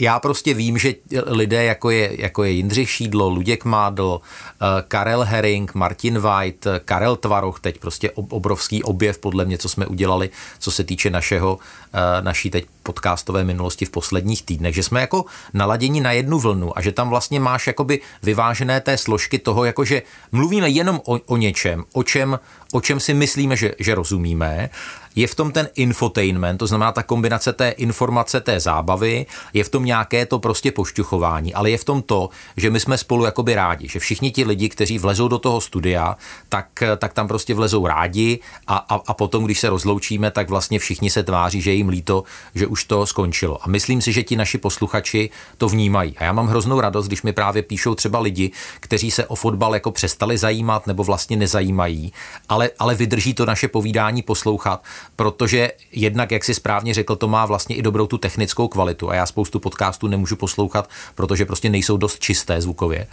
já 0.00 0.20
prostě 0.20 0.54
vím, 0.54 0.78
že 0.78 0.94
lidé 1.26 1.64
jako 1.64 1.90
je, 1.90 2.20
jako 2.20 2.44
je 2.44 2.50
Jindřich 2.50 2.90
Šídlo, 2.90 3.28
Luděk 3.28 3.64
Mádl, 3.64 4.20
eh, 4.20 4.82
Karel 4.88 5.24
Herring, 5.24 5.74
Martin 5.74 6.18
White, 6.18 6.66
Karel 6.84 7.16
Tvaroch, 7.16 7.60
teď 7.60 7.78
prostě 7.78 8.10
obrovský 8.10 8.82
objev 8.82 9.18
podle 9.18 9.44
mě, 9.44 9.58
co 9.58 9.68
jsme 9.68 9.86
udělali, 9.86 10.30
co 10.58 10.70
se 10.70 10.84
týče 10.84 11.10
našeho, 11.10 11.58
eh, 11.58 11.79
naší 12.20 12.50
teď 12.50 12.66
podcastové 12.82 13.44
minulosti 13.44 13.84
v 13.84 13.90
posledních 13.90 14.42
týdnech, 14.42 14.74
že 14.74 14.82
jsme 14.82 15.00
jako 15.00 15.24
naladěni 15.54 16.00
na 16.00 16.12
jednu 16.12 16.38
vlnu 16.38 16.78
a 16.78 16.82
že 16.82 16.92
tam 16.92 17.08
vlastně 17.08 17.40
máš 17.40 17.66
jakoby 17.66 18.00
vyvážené 18.22 18.80
té 18.80 18.98
složky 18.98 19.38
toho, 19.38 19.64
jakože 19.64 20.02
mluvíme 20.32 20.68
jenom 20.68 21.00
o, 21.04 21.18
o 21.26 21.36
něčem, 21.36 21.84
o 21.92 22.02
čem, 22.02 22.38
o 22.72 22.80
čem 22.80 23.00
si 23.00 23.14
myslíme, 23.14 23.56
že, 23.56 23.74
že 23.78 23.94
rozumíme. 23.94 24.70
Je 25.16 25.26
v 25.26 25.34
tom 25.34 25.52
ten 25.52 25.68
infotainment, 25.74 26.58
to 26.58 26.66
znamená 26.66 26.92
ta 26.92 27.02
kombinace 27.02 27.52
té 27.52 27.70
informace, 27.70 28.40
té 28.40 28.60
zábavy, 28.60 29.26
je 29.54 29.64
v 29.64 29.68
tom 29.68 29.84
nějaké 29.84 30.26
to 30.26 30.38
prostě 30.38 30.72
pošťuchování, 30.72 31.54
ale 31.54 31.70
je 31.70 31.78
v 31.78 31.84
tom 31.84 32.02
to, 32.02 32.28
že 32.56 32.70
my 32.70 32.80
jsme 32.80 32.98
spolu 32.98 33.24
jakoby 33.24 33.54
rádi, 33.54 33.88
že 33.88 33.98
všichni 33.98 34.30
ti 34.30 34.44
lidi, 34.44 34.68
kteří 34.68 34.98
vlezou 34.98 35.28
do 35.28 35.38
toho 35.38 35.60
studia, 35.60 36.16
tak, 36.48 36.66
tak 36.98 37.12
tam 37.12 37.28
prostě 37.28 37.54
vlezou 37.54 37.86
rádi 37.86 38.38
a, 38.66 38.76
a, 38.76 38.94
a 39.06 39.14
potom, 39.14 39.44
když 39.44 39.60
se 39.60 39.70
rozloučíme, 39.70 40.30
tak 40.30 40.50
vlastně 40.50 40.78
všichni 40.78 41.10
se 41.10 41.22
tváří, 41.22 41.60
že 41.60 41.72
jim 41.80 41.88
líto, 41.88 42.24
že 42.54 42.66
už 42.66 42.84
to 42.84 43.06
skončilo. 43.06 43.64
A 43.64 43.68
myslím 43.68 44.02
si, 44.02 44.12
že 44.12 44.22
ti 44.22 44.36
naši 44.36 44.58
posluchači 44.58 45.30
to 45.58 45.68
vnímají. 45.68 46.18
A 46.18 46.24
já 46.24 46.32
mám 46.32 46.46
hroznou 46.46 46.80
radost, 46.80 47.06
když 47.06 47.22
mi 47.22 47.32
právě 47.32 47.62
píšou 47.62 47.94
třeba 47.94 48.20
lidi, 48.20 48.50
kteří 48.80 49.10
se 49.10 49.26
o 49.26 49.34
fotbal 49.34 49.74
jako 49.74 49.90
přestali 49.90 50.38
zajímat 50.38 50.86
nebo 50.86 51.04
vlastně 51.04 51.36
nezajímají, 51.36 52.12
ale, 52.48 52.70
ale 52.78 52.94
vydrží 52.94 53.34
to 53.34 53.46
naše 53.46 53.68
povídání 53.68 54.22
poslouchat, 54.22 54.82
protože 55.16 55.72
jednak, 55.92 56.30
jak 56.30 56.44
si 56.44 56.54
správně 56.54 56.94
řekl, 56.94 57.16
to 57.16 57.28
má 57.28 57.46
vlastně 57.46 57.76
i 57.76 57.82
dobrou 57.82 58.06
tu 58.06 58.18
technickou 58.18 58.68
kvalitu 58.68 59.10
a 59.10 59.14
já 59.14 59.26
spoustu 59.26 59.60
podcastů 59.60 60.08
nemůžu 60.08 60.36
poslouchat, 60.36 60.90
protože 61.14 61.44
prostě 61.44 61.70
nejsou 61.70 61.96
dost 61.96 62.18
čisté 62.18 62.60
zvukově. 62.60 63.06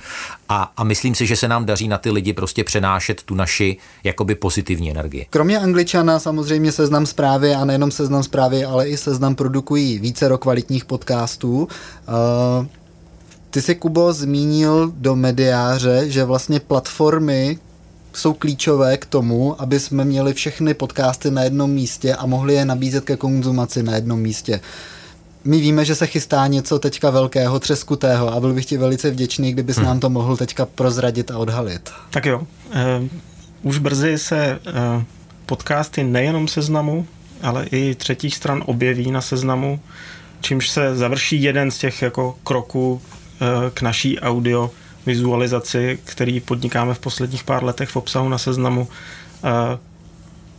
A, 0.49 0.72
a 0.78 0.84
myslím 0.84 1.15
si, 1.15 1.28
že 1.28 1.36
se 1.36 1.47
nám 1.47 1.65
daří 1.65 1.88
na 1.88 1.97
ty 1.97 2.11
lidi 2.11 2.34
prostě 2.34 2.63
přenášet 2.63 3.24
tu 3.24 3.36
naši 3.36 3.78
jakoby 4.03 4.36
pozitivní 4.36 4.91
energii. 4.91 5.28
Kromě 5.30 5.59
Angličana 5.59 6.20
samozřejmě 6.20 6.72
seznam 6.72 7.05
zprávy 7.05 7.55
a 7.55 7.65
nejenom 7.65 7.91
seznam 7.91 8.24
zprávy, 8.24 8.57
ale 8.66 8.88
i 8.88 8.97
seznam 8.97 9.36
produkují 9.36 9.99
více 9.99 10.30
kvalitních 10.39 10.86
podcastů. 10.86 11.68
Uh, 12.60 12.66
ty 13.49 13.62
jsi, 13.62 13.76
Kubo, 13.76 14.14
zmínil 14.14 14.91
do 14.95 15.16
mediáře, 15.16 16.10
že 16.10 16.24
vlastně 16.24 16.60
platformy, 16.60 17.60
jsou 18.14 18.34
klíčové 18.34 18.97
k 18.97 19.05
tomu, 19.05 19.62
aby 19.62 19.80
jsme 19.80 20.05
měli 20.05 20.34
všechny 20.34 20.74
podcasty 20.74 21.32
na 21.32 21.43
jednom 21.43 21.72
místě 21.72 22.16
a 22.16 22.26
mohli 22.26 22.53
je 22.53 22.66
nabízet 22.66 23.03
ke 23.03 23.18
konzumaci 23.18 23.84
na 23.84 23.95
jednom 23.95 24.20
místě. 24.20 24.60
My 25.43 25.60
víme, 25.60 25.86
že 25.86 25.95
se 25.95 26.08
chystá 26.08 26.47
něco 26.47 26.80
teďka 26.80 27.10
velkého, 27.10 27.60
třeskutého 27.60 28.34
a 28.34 28.39
byl 28.39 28.53
bych 28.53 28.66
ti 28.66 28.78
velice 28.78 29.12
vděčný, 29.12 29.53
kdybys 29.53 29.76
hmm. 29.76 29.86
nám 29.86 29.99
to 29.99 30.10
mohl 30.10 30.38
teďka 30.38 30.66
prozradit 30.66 31.32
a 31.32 31.38
odhalit. 31.38 31.89
Tak 32.12 32.26
jo. 32.26 32.39
Uh, 32.39 33.08
už 33.64 33.78
brzy 33.78 34.18
se 34.18 34.60
uh, 34.68 35.03
podcasty 35.45 36.03
nejenom 36.03 36.47
seznamu, 36.47 37.08
ale 37.41 37.65
i 37.71 37.95
třetích 37.95 38.35
stran 38.35 38.63
objeví 38.65 39.11
na 39.11 39.21
seznamu, 39.21 39.79
čímž 40.41 40.69
se 40.69 40.95
završí 40.95 41.43
jeden 41.43 41.71
z 41.71 41.77
těch 41.77 42.01
jako 42.01 42.35
kroků 42.43 42.91
uh, 42.91 43.47
k 43.73 43.81
naší 43.81 44.19
audio 44.19 44.71
vizualizaci, 45.07 45.99
který 46.03 46.39
podnikáme 46.39 46.93
v 46.93 46.99
posledních 46.99 47.43
pár 47.43 47.63
letech 47.63 47.89
v 47.89 47.95
obsahu 47.95 48.29
na 48.29 48.38
seznamu, 48.38 48.88
eh, 49.43 49.49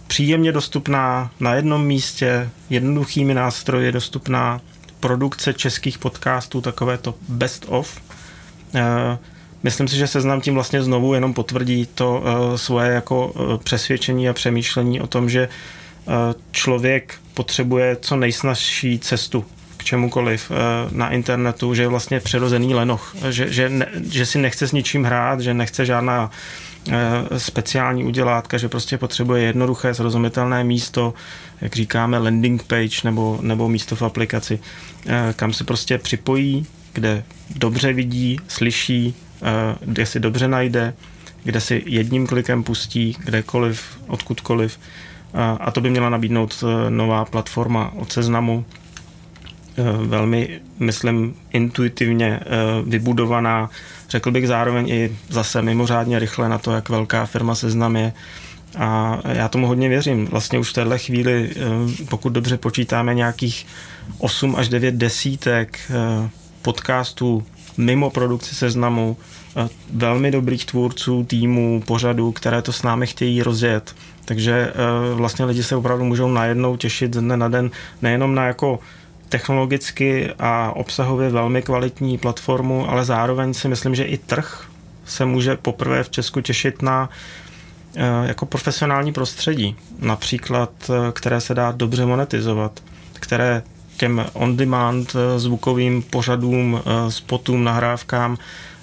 příjemně 0.07 0.53
dostupná 0.53 1.31
na 1.41 1.55
jednom 1.55 1.87
místě, 1.87 2.51
jednoduchými 2.71 3.35
nástroji 3.35 3.93
dostupná 3.93 4.61
produkce 5.01 5.55
českých 5.55 5.99
podcastů, 5.99 6.61
takové 6.61 6.99
to 6.99 7.15
best 7.29 7.65
of. 7.69 8.01
Eh, 8.75 9.19
myslím 9.63 9.89
si, 9.89 9.97
že 9.97 10.07
seznam 10.07 10.41
tím 10.41 10.55
vlastně 10.55 10.83
znovu 10.83 11.15
jenom 11.15 11.35
potvrdí 11.35 11.89
to 11.95 12.23
eh, 12.25 12.59
svoje 12.59 12.91
jako 12.91 13.35
přesvědčení 13.65 14.29
a 14.29 14.33
přemýšlení 14.33 15.01
o 15.01 15.07
tom, 15.07 15.31
že 15.31 15.49
člověk 16.51 17.15
potřebuje 17.35 17.97
co 18.01 18.17
nejsnažší 18.17 18.99
cestu 18.99 19.45
čemukoliv 19.89 20.51
eh, 20.51 20.55
na 20.93 21.11
internetu, 21.11 21.75
že 21.75 21.83
je 21.83 21.89
vlastně 21.89 22.21
přirozený 22.21 22.75
lenoch, 22.75 23.17
že, 23.31 23.53
že, 23.53 23.69
ne, 23.69 23.87
že 24.11 24.27
si 24.27 24.39
nechce 24.39 24.69
s 24.69 24.73
ničím 24.73 25.05
hrát, 25.05 25.41
že 25.41 25.55
nechce 25.55 25.87
žádná 25.87 26.31
eh, 26.31 27.41
speciální 27.41 28.05
udělátka, 28.05 28.59
že 28.59 28.69
prostě 28.69 28.99
potřebuje 28.99 29.43
jednoduché, 29.43 29.95
srozumitelné 29.95 30.65
místo, 30.65 31.15
jak 31.61 31.77
říkáme 31.77 32.19
landing 32.19 32.63
page 32.63 33.01
nebo, 33.05 33.39
nebo 33.43 33.69
místo 33.69 33.97
v 33.97 34.03
aplikaci, 34.03 34.61
eh, 35.07 35.33
kam 35.37 35.53
se 35.53 35.65
prostě 35.65 35.99
připojí, 35.99 36.67
kde 36.93 37.25
dobře 37.57 37.93
vidí, 37.93 38.41
slyší, 38.49 39.15
kde 39.81 40.07
si 40.07 40.21
dobře 40.21 40.49
najde, 40.49 40.95
kde 41.45 41.61
si 41.61 41.83
jedním 41.87 42.27
klikem 42.27 42.63
pustí 42.63 43.17
kdekoliv, 43.25 43.83
odkudkoliv. 44.07 44.79
A 45.35 45.71
to 45.71 45.81
by 45.81 45.91
měla 45.91 46.09
nabídnout 46.09 46.65
nová 46.89 47.25
platforma 47.25 47.93
od 47.97 48.13
seznamu, 48.13 48.65
Eh, 49.79 50.07
velmi, 50.07 50.61
myslím, 50.79 51.35
intuitivně 51.53 52.41
eh, 52.41 52.47
vybudovaná, 52.87 53.71
řekl 54.09 54.31
bych 54.31 54.49
zároveň 54.49 54.89
i 54.89 55.17
zase 55.29 55.63
mimořádně 55.63 56.19
rychle 56.19 56.49
na 56.49 56.59
to, 56.59 56.73
jak 56.73 56.89
velká 56.89 57.27
firma 57.27 57.55
Seznam 57.55 57.97
je. 57.97 58.13
A 58.79 59.19
já 59.33 59.49
tomu 59.49 59.67
hodně 59.67 59.89
věřím. 59.89 60.27
Vlastně 60.27 60.59
už 60.59 60.71
v 60.71 60.73
téhle 60.73 60.99
chvíli, 60.99 61.51
eh, 61.51 62.05
pokud 62.05 62.29
dobře 62.29 62.57
počítáme, 62.57 63.15
nějakých 63.15 63.67
8 64.19 64.57
až 64.57 64.69
9 64.69 64.95
desítek 64.95 65.79
podcastů 66.63 67.45
mimo 67.77 68.11
produkci 68.11 68.55
seznamu, 68.55 69.17
velmi 69.93 70.31
dobrých 70.31 70.67
tvůrců, 70.67 71.25
týmů, 71.25 71.83
pořadů, 71.87 72.33
které 72.33 72.63
to 72.63 72.73
s 72.73 72.83
námi 72.83 73.07
chtějí 73.07 73.43
rozjet. 73.43 73.95
Takže 74.29 74.73
vlastně 75.15 75.45
lidi 75.45 75.63
se 75.63 75.77
opravdu 75.77 76.05
můžou 76.05 76.29
najednou 76.29 76.77
těšit 76.77 77.11
dne 77.11 77.37
na 77.37 77.49
den 77.49 77.71
nejenom 78.03 78.35
na 78.35 78.47
jako 78.47 78.79
technologicky 79.29 80.31
a 80.39 80.73
obsahově 80.77 81.31
velmi 81.31 81.63
kvalitní 81.63 82.19
platformu, 82.19 82.91
ale 82.91 83.05
zároveň 83.05 83.55
si 83.55 83.69
myslím, 83.69 83.95
že 83.95 84.05
i 84.05 84.19
trh 84.19 84.69
se 85.05 85.25
může 85.25 85.57
poprvé 85.57 86.05
v 86.05 86.11
Česku 86.11 86.41
těšit 86.41 86.83
na 86.83 87.09
jako 88.25 88.47
profesionální 88.47 89.13
prostředí, 89.13 89.77
například, 89.99 90.71
které 91.13 91.41
se 91.41 91.55
dá 91.55 91.73
dobře 91.73 92.07
monetizovat, 92.07 92.81
které 93.13 93.63
těm 93.97 94.27
on-demand 94.33 95.17
zvukovým 95.37 96.03
pořadům, 96.03 96.81
spotům, 97.09 97.65
nahrávkám 97.65 98.39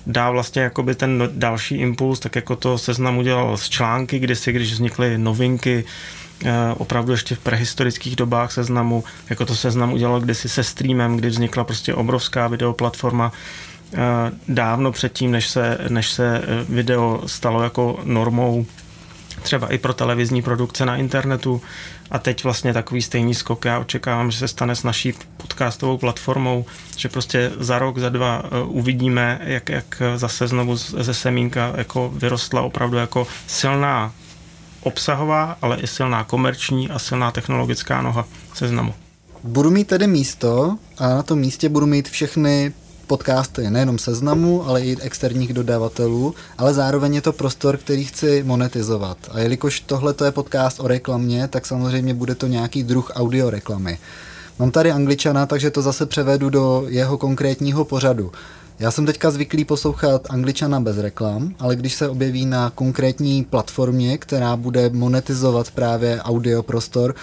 dá 0.07 0.31
vlastně 0.31 0.61
jakoby 0.61 0.95
ten 0.95 1.29
další 1.31 1.75
impuls, 1.75 2.19
tak 2.19 2.35
jako 2.35 2.55
to 2.55 2.77
seznam 2.77 3.17
udělal 3.17 3.57
z 3.57 3.69
články, 3.69 4.19
kdysi, 4.19 4.51
když 4.51 4.73
vznikly 4.73 5.17
novinky, 5.17 5.83
eh, 6.45 6.51
opravdu 6.77 7.11
ještě 7.11 7.35
v 7.35 7.39
prehistorických 7.39 8.15
dobách 8.15 8.51
seznamu, 8.51 9.03
jako 9.29 9.45
to 9.45 9.55
seznam 9.55 9.93
udělal 9.93 10.21
kdysi 10.21 10.49
se 10.49 10.63
streamem, 10.63 11.17
kdy 11.17 11.29
vznikla 11.29 11.63
prostě 11.63 11.93
obrovská 11.93 12.47
videoplatforma, 12.47 13.31
eh, 13.93 13.97
dávno 14.47 14.91
předtím, 14.91 15.31
než 15.31 15.47
se, 15.47 15.77
než 15.89 16.11
se 16.11 16.37
eh, 16.37 16.65
video 16.69 17.21
stalo 17.25 17.63
jako 17.63 17.99
normou 18.03 18.65
třeba 19.41 19.67
i 19.67 19.77
pro 19.77 19.93
televizní 19.93 20.41
produkce 20.41 20.85
na 20.85 20.95
internetu 20.95 21.61
a 22.11 22.19
teď 22.19 22.43
vlastně 22.43 22.73
takový 22.73 23.01
stejný 23.01 23.35
skok 23.35 23.65
já 23.65 23.79
očekávám, 23.79 24.31
že 24.31 24.37
se 24.37 24.47
stane 24.47 24.75
s 24.75 24.83
naší 24.83 25.13
podcastovou 25.37 25.97
platformou, 25.97 26.65
že 26.97 27.09
prostě 27.09 27.51
za 27.59 27.79
rok, 27.79 27.97
za 27.97 28.09
dva 28.09 28.43
eh, 28.45 28.63
uvidíme, 28.63 29.39
jak, 29.43 29.69
jak 29.69 30.01
zase 30.15 30.47
znovu 30.47 30.75
ze 30.77 31.13
semínka 31.13 31.73
jako 31.77 32.11
vyrostla 32.15 32.61
opravdu 32.61 32.97
jako 32.97 33.27
silná 33.47 34.13
obsahová, 34.81 35.57
ale 35.61 35.77
i 35.77 35.87
silná 35.87 36.23
komerční 36.23 36.89
a 36.89 36.99
silná 36.99 37.31
technologická 37.31 38.01
noha 38.01 38.25
seznamu. 38.53 38.93
Budu 39.43 39.71
mít 39.71 39.87
tedy 39.87 40.07
místo 40.07 40.77
a 40.97 41.09
na 41.09 41.23
tom 41.23 41.39
místě 41.39 41.69
budu 41.69 41.85
mít 41.85 42.09
všechny 42.09 42.73
podcasty 43.07 43.69
nejenom 43.69 43.99
seznamu, 43.99 44.67
ale 44.67 44.81
i 44.81 44.97
externích 45.01 45.53
dodavatelů, 45.53 46.35
ale 46.57 46.73
zároveň 46.73 47.15
je 47.15 47.21
to 47.21 47.33
prostor, 47.33 47.77
který 47.77 48.05
chci 48.05 48.43
monetizovat. 48.43 49.17
A 49.31 49.39
jelikož 49.39 49.79
tohle 49.79 50.13
je 50.25 50.31
podcast 50.31 50.79
o 50.79 50.87
reklamě, 50.87 51.47
tak 51.47 51.65
samozřejmě 51.65 52.13
bude 52.13 52.35
to 52.35 52.47
nějaký 52.47 52.83
druh 52.83 53.11
audio 53.15 53.49
reklamy. 53.49 53.97
Mám 54.59 54.71
tady 54.71 54.91
angličana, 54.91 55.45
takže 55.45 55.71
to 55.71 55.81
zase 55.81 56.05
převedu 56.05 56.49
do 56.49 56.85
jeho 56.87 57.17
konkrétního 57.17 57.85
pořadu. 57.85 58.31
Já 58.79 58.91
jsem 58.91 59.05
teďka 59.05 59.31
zvyklý 59.31 59.65
poslouchat 59.65 60.27
angličana 60.29 60.79
bez 60.79 60.97
reklam, 60.97 61.55
ale 61.59 61.75
když 61.75 61.93
se 61.93 62.09
objeví 62.09 62.45
na 62.45 62.71
konkrétní 62.75 63.43
platformě, 63.43 64.17
která 64.17 64.55
bude 64.55 64.89
monetizovat 64.89 65.71
právě 65.71 66.21
audio 66.21 66.63
prostor, 66.63 67.15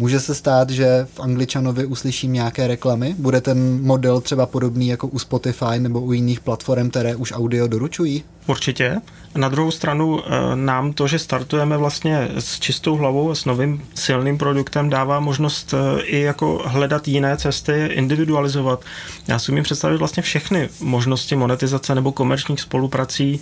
Může 0.00 0.20
se 0.20 0.34
stát, 0.34 0.70
že 0.70 1.06
v 1.14 1.20
Angličanovi 1.20 1.86
uslyším 1.86 2.32
nějaké 2.32 2.66
reklamy? 2.66 3.14
Bude 3.18 3.40
ten 3.40 3.82
model 3.82 4.20
třeba 4.20 4.46
podobný 4.46 4.88
jako 4.88 5.06
u 5.06 5.18
Spotify 5.18 5.78
nebo 5.78 6.00
u 6.00 6.12
jiných 6.12 6.40
platform, 6.40 6.90
které 6.90 7.16
už 7.16 7.32
audio 7.32 7.66
doručují? 7.66 8.24
Určitě. 8.48 9.00
Na 9.36 9.48
druhou 9.48 9.70
stranu 9.70 10.20
eh, 10.20 10.56
nám 10.56 10.92
to, 10.92 11.08
že 11.08 11.18
startujeme 11.18 11.76
vlastně 11.76 12.28
s 12.38 12.58
čistou 12.58 12.96
hlavou 12.96 13.30
a 13.30 13.34
s 13.34 13.44
novým 13.44 13.82
silným 13.94 14.38
produktem, 14.38 14.90
dává 14.90 15.20
možnost 15.20 15.74
eh, 15.74 16.02
i 16.02 16.20
jako 16.20 16.62
hledat 16.66 17.08
jiné 17.08 17.36
cesty, 17.36 17.86
individualizovat. 17.92 18.84
Já 19.28 19.38
si 19.38 19.52
umím 19.52 19.64
představit 19.64 19.96
vlastně 19.96 20.22
všechny 20.22 20.68
možnosti 20.80 21.36
monetizace 21.36 21.94
nebo 21.94 22.12
komerčních 22.12 22.60
spoluprací 22.60 23.40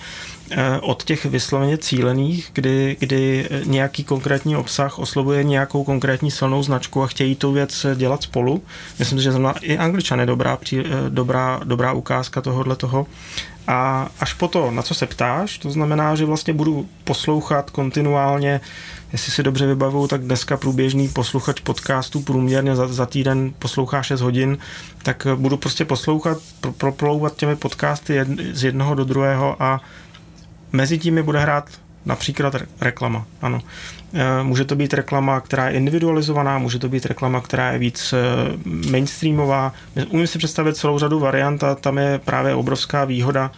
eh, 0.50 0.78
od 0.80 1.04
těch 1.04 1.24
vysloveně 1.24 1.78
cílených, 1.78 2.50
kdy, 2.52 2.96
kdy 3.00 3.48
nějaký 3.64 4.04
konkrétní 4.04 4.56
obsah 4.56 4.98
oslovuje 4.98 5.44
nějakou 5.44 5.84
konkrétní 5.84 6.30
silnou 6.30 6.62
značku 6.62 7.02
a 7.02 7.06
chtějí 7.06 7.36
tu 7.36 7.52
věc 7.52 7.86
dělat 7.94 8.22
spolu. 8.22 8.62
Myslím, 8.98 9.20
že 9.20 9.30
znamená 9.30 9.54
i 9.60 9.78
Angličan 9.78 10.20
je 10.20 10.26
dobrá, 10.26 10.58
dobrá, 11.08 11.60
dobrá 11.64 11.92
ukázka 11.92 12.40
tohohle 12.40 12.76
toho. 12.76 13.06
A 13.66 14.08
až 14.20 14.32
po 14.32 14.48
to, 14.48 14.70
na 14.70 14.82
co 14.82 14.94
se 14.94 15.06
ptáš, 15.06 15.58
to 15.58 15.70
znamená, 15.70 16.14
že 16.14 16.24
vlastně 16.24 16.52
budu 16.54 16.88
poslouchat 17.04 17.70
kontinuálně, 17.70 18.60
jestli 19.12 19.32
si 19.32 19.42
dobře 19.42 19.66
vybavuju, 19.66 20.08
tak 20.08 20.20
dneska 20.20 20.56
průběžný 20.56 21.08
posluchač 21.08 21.60
podcastu 21.60 22.20
průměrně 22.20 22.76
za, 22.76 22.88
za 22.88 23.06
týden 23.06 23.52
poslouchá 23.58 24.02
6 24.02 24.20
hodin, 24.20 24.58
tak 25.02 25.26
budu 25.36 25.56
prostě 25.56 25.84
poslouchat, 25.84 26.38
pro, 26.60 26.72
proplouvat 26.72 27.36
těmi 27.36 27.56
podcasty 27.56 28.14
jed, 28.14 28.28
z 28.52 28.64
jednoho 28.64 28.94
do 28.94 29.04
druhého 29.04 29.62
a 29.62 29.80
mezi 30.72 30.98
tím 30.98 31.14
mi 31.14 31.22
bude 31.22 31.40
hrát 31.40 31.70
například 32.06 32.54
reklama, 32.80 33.26
ano. 33.42 33.60
E, 34.14 34.42
může 34.42 34.64
to 34.64 34.76
být 34.76 34.94
reklama, 34.94 35.40
která 35.40 35.68
je 35.68 35.76
individualizovaná, 35.76 36.58
může 36.58 36.78
to 36.78 36.88
být 36.88 37.06
reklama, 37.06 37.40
která 37.40 37.72
je 37.72 37.78
víc 37.78 38.12
e, 38.12 38.16
mainstreamová. 38.90 39.72
Umím 40.08 40.26
si 40.26 40.38
představit 40.38 40.76
celou 40.76 40.98
řadu 40.98 41.18
variant 41.18 41.64
a 41.64 41.74
tam 41.74 41.98
je 41.98 42.20
právě 42.24 42.54
obrovská 42.54 43.04
výhoda 43.04 43.50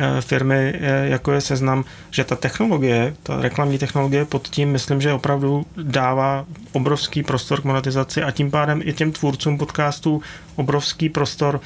e, 0.00 0.20
firmy, 0.20 0.74
jako 1.02 1.32
je 1.32 1.40
seznam, 1.40 1.84
že 2.10 2.24
ta 2.24 2.36
technologie, 2.36 3.14
ta 3.22 3.40
reklamní 3.40 3.78
technologie 3.78 4.24
pod 4.24 4.48
tím, 4.48 4.70
myslím, 4.70 5.00
že 5.00 5.12
opravdu 5.12 5.66
dává 5.82 6.44
obrovský 6.72 7.22
prostor 7.22 7.60
k 7.60 7.64
monetizaci 7.64 8.22
a 8.22 8.30
tím 8.30 8.50
pádem 8.50 8.80
i 8.84 8.92
těm 8.92 9.12
tvůrcům 9.12 9.58
podcastů 9.58 10.22
obrovský 10.56 11.08
prostor, 11.08 11.60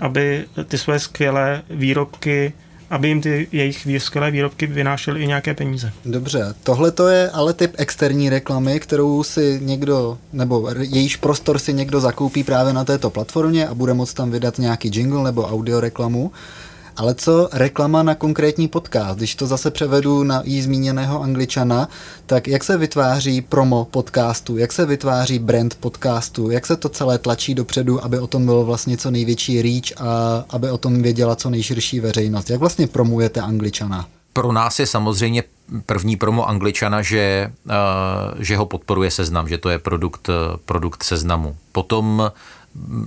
aby 0.00 0.44
ty 0.64 0.78
své 0.78 0.98
skvělé 0.98 1.62
výrobky 1.70 2.52
aby 2.90 3.08
jim 3.08 3.20
ty 3.20 3.48
jejich 3.52 3.86
skvělé 3.98 4.30
výrobky 4.30 4.66
vynášely 4.66 5.22
i 5.22 5.26
nějaké 5.26 5.54
peníze. 5.54 5.92
Dobře, 6.04 6.54
tohle 6.62 6.90
to 6.90 7.08
je 7.08 7.30
ale 7.30 7.52
typ 7.52 7.74
externí 7.78 8.30
reklamy, 8.30 8.80
kterou 8.80 9.22
si 9.22 9.60
někdo, 9.62 10.18
nebo 10.32 10.68
jejíž 10.80 11.16
prostor 11.16 11.58
si 11.58 11.72
někdo 11.72 12.00
zakoupí 12.00 12.44
právě 12.44 12.72
na 12.72 12.84
této 12.84 13.10
platformě 13.10 13.68
a 13.68 13.74
bude 13.74 13.94
moct 13.94 14.14
tam 14.14 14.30
vydat 14.30 14.58
nějaký 14.58 14.90
jingle 14.94 15.24
nebo 15.24 15.46
audio 15.46 15.80
reklamu. 15.80 16.32
Ale 16.96 17.14
co 17.14 17.48
reklama 17.52 18.02
na 18.02 18.14
konkrétní 18.14 18.68
podcast? 18.68 19.18
Když 19.18 19.34
to 19.34 19.46
zase 19.46 19.70
převedu 19.70 20.22
na 20.22 20.42
jí 20.44 20.62
zmíněného 20.62 21.22
angličana, 21.22 21.88
tak 22.26 22.48
jak 22.48 22.64
se 22.64 22.78
vytváří 22.78 23.40
promo 23.40 23.84
podcastu, 23.84 24.56
jak 24.56 24.72
se 24.72 24.86
vytváří 24.86 25.38
brand 25.38 25.74
podcastu, 25.74 26.50
jak 26.50 26.66
se 26.66 26.76
to 26.76 26.88
celé 26.88 27.18
tlačí 27.18 27.54
dopředu, 27.54 28.04
aby 28.04 28.18
o 28.18 28.26
tom 28.26 28.44
bylo 28.44 28.64
vlastně 28.64 28.96
co 28.96 29.10
největší 29.10 29.62
reach 29.62 30.06
a 30.08 30.44
aby 30.50 30.70
o 30.70 30.78
tom 30.78 31.02
věděla 31.02 31.36
co 31.36 31.50
nejširší 31.50 32.00
veřejnost? 32.00 32.50
Jak 32.50 32.60
vlastně 32.60 32.86
promujete 32.86 33.40
angličana? 33.40 34.06
Pro 34.32 34.52
nás 34.52 34.78
je 34.78 34.86
samozřejmě 34.86 35.42
první 35.86 36.16
promo 36.16 36.48
angličana, 36.48 37.02
že, 37.02 37.52
uh, 37.64 37.72
že 38.38 38.56
ho 38.56 38.66
podporuje 38.66 39.10
seznam, 39.10 39.48
že 39.48 39.58
to 39.58 39.68
je 39.68 39.78
produkt, 39.78 40.28
produkt 40.64 41.02
seznamu. 41.02 41.56
Potom 41.72 42.32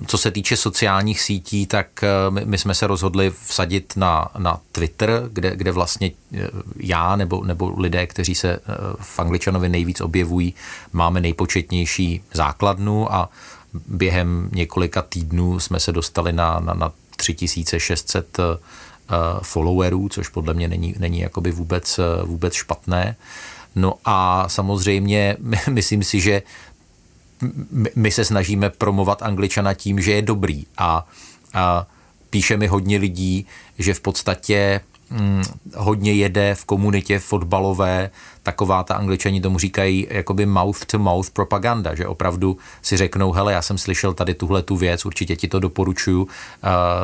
co 0.08 0.18
se 0.18 0.32
týče 0.32 0.58
sociálních 0.58 1.22
sítí, 1.22 1.66
tak 1.66 2.04
eh, 2.04 2.08
my, 2.30 2.46
my 2.46 2.58
jsme 2.58 2.76
se 2.76 2.88
rozhodli 2.88 3.34
vsadit 3.46 3.94
na, 3.96 4.28
na 4.38 4.60
Twitter, 4.72 5.30
kde, 5.34 5.56
kde 5.56 5.72
vlastně 5.72 6.12
eh, 6.34 6.38
já 6.76 7.16
nebo, 7.16 7.44
nebo 7.44 7.74
lidé, 7.78 8.08
kteří 8.08 8.36
se 8.36 8.52
eh, 8.52 8.60
v 9.00 9.20
Angličanovi 9.20 9.70
nejvíc 9.70 10.02
objevují, 10.02 10.54
máme 10.94 11.22
nejpočetnější 11.22 12.22
základnu 12.34 13.14
a 13.14 13.30
během 13.88 14.50
několika 14.54 15.02
týdnů 15.02 15.60
jsme 15.60 15.80
se 15.80 15.92
dostali 15.92 16.34
na, 16.34 16.60
na, 16.60 16.74
na 16.74 16.92
3600 17.16 18.38
followerů, 19.42 20.10
což 20.10 20.30
podle 20.30 20.54
mě 20.54 20.68
není, 20.68 20.96
není 21.00 21.20
jakoby 21.20 21.52
vůbec, 21.52 22.00
vůbec 22.24 22.54
špatné. 22.54 23.16
No 23.76 23.94
a 24.06 24.50
samozřejmě 24.50 25.38
myslím 25.70 26.04
si, 26.04 26.22
že 26.22 26.42
my 27.96 28.12
se 28.12 28.26
snažíme 28.26 28.70
promovat 28.70 29.24
angličana 29.24 29.74
tím, 29.74 30.02
že 30.02 30.12
je 30.12 30.22
dobrý. 30.22 30.66
A, 30.78 31.08
a 31.54 31.88
píše 32.30 32.58
mi 32.58 32.68
hodně 32.68 32.98
lidí, 32.98 33.46
že 33.80 33.94
v 33.94 34.02
podstatě 34.02 34.82
hm, 35.12 35.44
hodně 35.76 36.14
jede 36.14 36.56
v 36.56 36.66
komunitě 36.66 37.20
fotbalové 37.20 38.10
taková 38.50 38.84
ta 38.84 38.96
angličani 38.96 39.42
tomu 39.42 39.60
říkají 39.60 40.08
jakoby 40.10 40.46
mouth 40.46 40.86
to 40.86 41.00
mouth 41.00 41.30
propaganda, 41.30 41.96
že 41.96 42.08
opravdu 42.08 42.58
si 42.82 42.98
řeknou, 42.98 43.32
hele, 43.32 43.54
já 43.54 43.62
jsem 43.62 43.78
slyšel 43.78 44.14
tady 44.14 44.34
tuhle 44.34 44.62
tu 44.62 44.76
věc, 44.76 45.06
určitě 45.06 45.36
ti 45.36 45.48
to 45.48 45.60
doporučuju, 45.60 46.22
uh, 46.22 46.30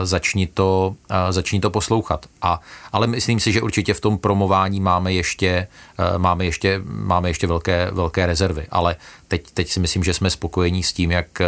začni, 0.03 0.47
to, 0.47 0.95
uh, 1.11 1.17
začni 1.29 1.59
to 1.59 1.69
poslouchat. 1.69 2.25
A, 2.41 2.61
ale 2.91 3.07
myslím 3.07 3.39
si, 3.39 3.51
že 3.51 3.61
určitě 3.61 3.93
v 3.93 4.01
tom 4.01 4.17
promování 4.17 4.81
máme 4.81 5.13
ještě, 5.13 5.67
uh, 5.99 6.17
máme 6.17 6.45
ještě, 6.45 6.81
máme 6.85 7.29
ještě 7.29 7.47
velké, 7.47 7.89
velké 7.91 8.25
rezervy, 8.25 8.65
ale 8.71 8.95
teď, 9.27 9.51
teď 9.53 9.69
si 9.69 9.79
myslím, 9.79 10.03
že 10.03 10.13
jsme 10.13 10.29
spokojení 10.29 10.83
s 10.83 10.93
tím, 10.93 11.11
jak, 11.11 11.41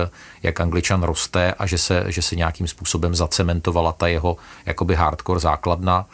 jak 0.43 0.59
angličan 0.61 1.03
roste 1.03 1.53
a 1.57 1.65
že 1.65 1.77
se, 1.77 2.05
že 2.07 2.21
se 2.21 2.35
nějakým 2.35 2.67
způsobem 2.67 3.15
zacementovala 3.15 3.91
ta 3.91 4.07
jeho 4.07 4.37
jakoby 4.65 4.95
hardcore 4.95 5.39
základna 5.39 6.05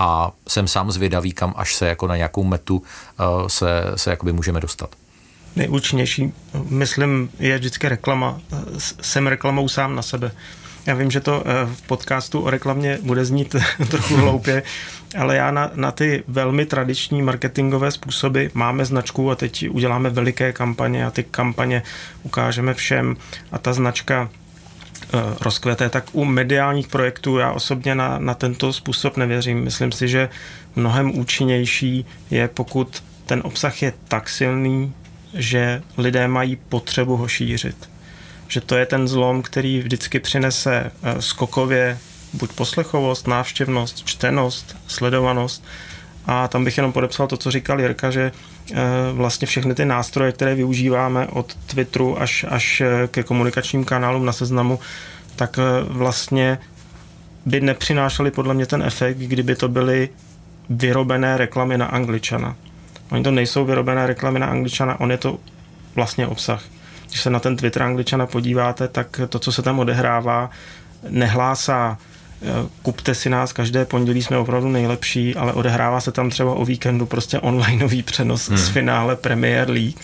a 0.00 0.32
jsem 0.48 0.68
sám 0.68 0.90
zvědavý, 0.92 1.32
kam 1.32 1.54
až 1.56 1.74
se 1.74 1.86
jako 1.86 2.06
na 2.06 2.16
nějakou 2.16 2.44
metu 2.44 2.76
uh, 2.76 3.46
se, 3.46 3.84
se 3.96 4.10
jakoby 4.10 4.32
můžeme 4.32 4.60
dostat. 4.60 4.94
Nejúčinnější, 5.56 6.32
myslím, 6.68 7.30
je 7.38 7.58
vždycky 7.58 7.88
reklama. 7.88 8.40
Jsem 9.00 9.26
reklamou 9.26 9.68
sám 9.68 9.96
na 9.96 10.02
sebe. 10.02 10.32
Já 10.86 10.94
vím, 10.94 11.10
že 11.10 11.20
to 11.20 11.42
eh, 11.46 11.66
v 11.74 11.82
podcastu 11.82 12.40
o 12.40 12.50
reklamě 12.50 12.98
bude 13.02 13.24
znít 13.24 13.56
trochu 13.90 14.16
hloupě, 14.16 14.62
ale 15.18 15.36
já 15.36 15.50
na, 15.50 15.70
na 15.74 15.92
ty 15.92 16.24
velmi 16.28 16.66
tradiční 16.66 17.22
marketingové 17.22 17.90
způsoby 17.90 18.46
máme 18.54 18.84
značku 18.84 19.30
a 19.30 19.34
teď 19.34 19.70
uděláme 19.70 20.10
veliké 20.10 20.52
kampaně 20.52 21.06
a 21.06 21.10
ty 21.10 21.24
kampaně 21.24 21.82
ukážeme 22.22 22.74
všem 22.74 23.16
a 23.52 23.58
ta 23.58 23.72
značka 23.72 24.28
rozkvete, 25.40 25.88
tak 25.88 26.04
u 26.12 26.24
mediálních 26.24 26.88
projektů 26.88 27.38
já 27.38 27.52
osobně 27.52 27.94
na, 27.94 28.18
na 28.18 28.34
tento 28.34 28.72
způsob 28.72 29.16
nevěřím. 29.16 29.64
Myslím 29.64 29.92
si, 29.92 30.08
že 30.08 30.28
mnohem 30.76 31.18
účinnější 31.18 32.06
je, 32.30 32.48
pokud 32.48 33.02
ten 33.26 33.40
obsah 33.44 33.82
je 33.82 33.92
tak 34.08 34.28
silný, 34.28 34.92
že 35.34 35.82
lidé 35.98 36.28
mají 36.28 36.56
potřebu 36.56 37.16
ho 37.16 37.28
šířit. 37.28 37.90
Že 38.48 38.60
to 38.60 38.76
je 38.76 38.86
ten 38.86 39.08
zlom, 39.08 39.42
který 39.42 39.78
vždycky 39.78 40.20
přinese 40.20 40.90
eh, 41.02 41.22
skokově 41.22 41.98
buď 42.32 42.52
poslechovost, 42.52 43.26
návštěvnost, 43.26 44.02
čtenost, 44.04 44.76
sledovanost. 44.86 45.64
A 46.26 46.48
tam 46.48 46.64
bych 46.64 46.76
jenom 46.76 46.92
podepsal 46.92 47.26
to, 47.26 47.36
co 47.36 47.50
říkal 47.50 47.80
Jirka, 47.80 48.10
že 48.10 48.32
eh, 48.72 48.76
vlastně 49.12 49.46
všechny 49.46 49.74
ty 49.74 49.84
nástroje, 49.84 50.32
které 50.32 50.54
využíváme 50.54 51.26
od 51.26 51.54
Twitteru 51.54 52.22
až, 52.22 52.44
až 52.48 52.80
eh, 52.80 53.08
ke 53.08 53.22
komunikačním 53.22 53.84
kanálům 53.84 54.26
na 54.26 54.32
seznamu, 54.32 54.78
tak 55.36 55.58
vlastně 55.88 56.58
by 57.46 57.60
nepřinášely 57.60 58.30
podle 58.30 58.54
mě 58.54 58.66
ten 58.66 58.82
efekt, 58.82 59.16
kdyby 59.16 59.56
to 59.56 59.68
byly 59.68 60.08
vyrobené 60.70 61.36
reklamy 61.36 61.78
na 61.78 61.86
Angličana. 61.86 62.56
Oni 63.10 63.24
to 63.24 63.30
nejsou 63.30 63.64
vyrobené 63.64 64.06
reklamy 64.06 64.38
na 64.38 64.46
Angličana, 64.46 65.00
on 65.00 65.10
je 65.10 65.18
to 65.18 65.38
vlastně 65.94 66.26
obsah. 66.26 66.64
Když 67.08 67.20
se 67.20 67.30
na 67.30 67.40
ten 67.40 67.56
Twitter 67.56 67.82
Angličana 67.82 68.26
podíváte, 68.26 68.88
tak 68.88 69.20
to, 69.28 69.38
co 69.38 69.52
se 69.52 69.62
tam 69.62 69.78
odehrává, 69.78 70.50
nehlásá 71.08 71.98
eh, 72.00 72.09
kupte 72.82 73.14
si 73.14 73.30
nás, 73.30 73.52
každé 73.52 73.84
pondělí 73.84 74.22
jsme 74.22 74.38
opravdu 74.38 74.68
nejlepší, 74.68 75.34
ale 75.34 75.52
odehrává 75.52 76.00
se 76.00 76.12
tam 76.12 76.30
třeba 76.30 76.54
o 76.54 76.64
víkendu 76.64 77.06
prostě 77.06 77.38
onlineový 77.38 78.02
přenos 78.02 78.48
hmm. 78.48 78.58
z 78.58 78.68
finále 78.68 79.16
Premier 79.16 79.70
League 79.70 80.00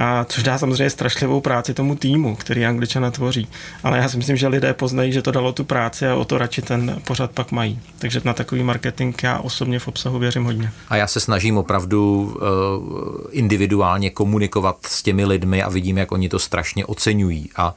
a 0.00 0.24
což 0.24 0.42
dá 0.42 0.58
samozřejmě 0.58 0.90
strašlivou 0.90 1.40
práci 1.40 1.74
tomu 1.74 1.94
týmu, 1.94 2.36
který 2.36 2.66
Angličana 2.66 3.10
tvoří. 3.10 3.48
Ale 3.84 3.98
já 3.98 4.08
si 4.08 4.16
myslím, 4.16 4.36
že 4.36 4.48
lidé 4.48 4.74
poznají, 4.74 5.12
že 5.12 5.22
to 5.22 5.30
dalo 5.30 5.52
tu 5.52 5.64
práci 5.64 6.06
a 6.06 6.14
o 6.14 6.24
to 6.24 6.38
radši 6.38 6.62
ten 6.62 7.00
pořad 7.06 7.30
pak 7.30 7.52
mají. 7.52 7.80
Takže 7.98 8.20
na 8.24 8.32
takový 8.32 8.62
marketing 8.62 9.16
já 9.22 9.38
osobně 9.38 9.78
v 9.78 9.88
obsahu 9.88 10.18
věřím 10.18 10.44
hodně. 10.44 10.72
A 10.88 10.96
já 10.96 11.06
se 11.06 11.20
snažím 11.20 11.58
opravdu 11.58 12.22
uh, 12.22 13.26
individuálně 13.30 14.10
komunikovat 14.10 14.76
s 14.86 15.02
těmi 15.02 15.24
lidmi 15.24 15.62
a 15.62 15.68
vidím, 15.68 15.98
jak 15.98 16.12
oni 16.12 16.28
to 16.28 16.38
strašně 16.38 16.86
oceňují. 16.86 17.50
A 17.56 17.74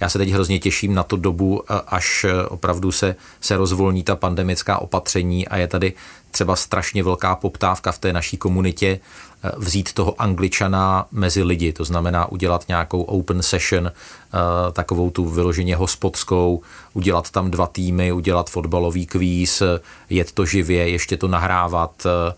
já 0.00 0.08
se 0.08 0.18
teď 0.18 0.28
hrozně 0.28 0.58
těším 0.58 0.94
na 0.94 1.02
tu 1.02 1.16
dobu, 1.16 1.62
až 1.86 2.26
opravdu 2.48 2.92
se, 2.92 3.16
se 3.40 3.56
rozvolní 3.56 4.02
ta 4.02 4.16
pandemická 4.16 4.78
opatření 4.78 5.48
a 5.48 5.56
je 5.56 5.66
tady 5.66 5.92
třeba 6.30 6.56
strašně 6.56 7.02
velká 7.02 7.36
poptávka 7.36 7.92
v 7.92 7.98
té 7.98 8.12
naší 8.12 8.36
komunitě. 8.36 8.86
eh, 8.96 9.31
vzít 9.56 9.92
toho 9.92 10.22
angličana 10.22 11.06
mezi 11.12 11.42
lidi, 11.42 11.72
to 11.72 11.84
znamená 11.84 12.32
udělat 12.32 12.64
nějakou 12.68 13.02
open 13.02 13.42
session, 13.42 13.86
eh, 13.86 14.38
takovou 14.72 15.10
tu 15.10 15.28
vyloženě 15.28 15.76
hospodskou, 15.76 16.62
udělat 16.92 17.30
tam 17.30 17.50
dva 17.50 17.66
týmy, 17.66 18.12
udělat 18.12 18.50
fotbalový 18.50 19.06
kvíz, 19.06 19.62
jet 20.10 20.32
to 20.32 20.46
živě, 20.46 20.88
ještě 20.88 21.16
to 21.16 21.28
nahrávat. 21.28 22.06
Eh, 22.06 22.34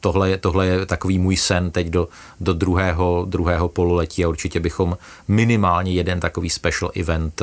tohle, 0.00 0.36
tohle 0.38 0.66
je 0.66 0.86
takový 0.86 1.18
můj 1.18 1.36
sen 1.36 1.70
teď 1.70 1.86
do, 1.86 2.08
do 2.40 2.52
druhého, 2.52 3.24
druhého 3.28 3.68
pololetí 3.68 4.24
a 4.24 4.28
určitě 4.28 4.60
bychom 4.60 4.98
minimálně 5.28 5.92
jeden 5.92 6.20
takový 6.20 6.50
special 6.50 6.90
event 6.94 7.42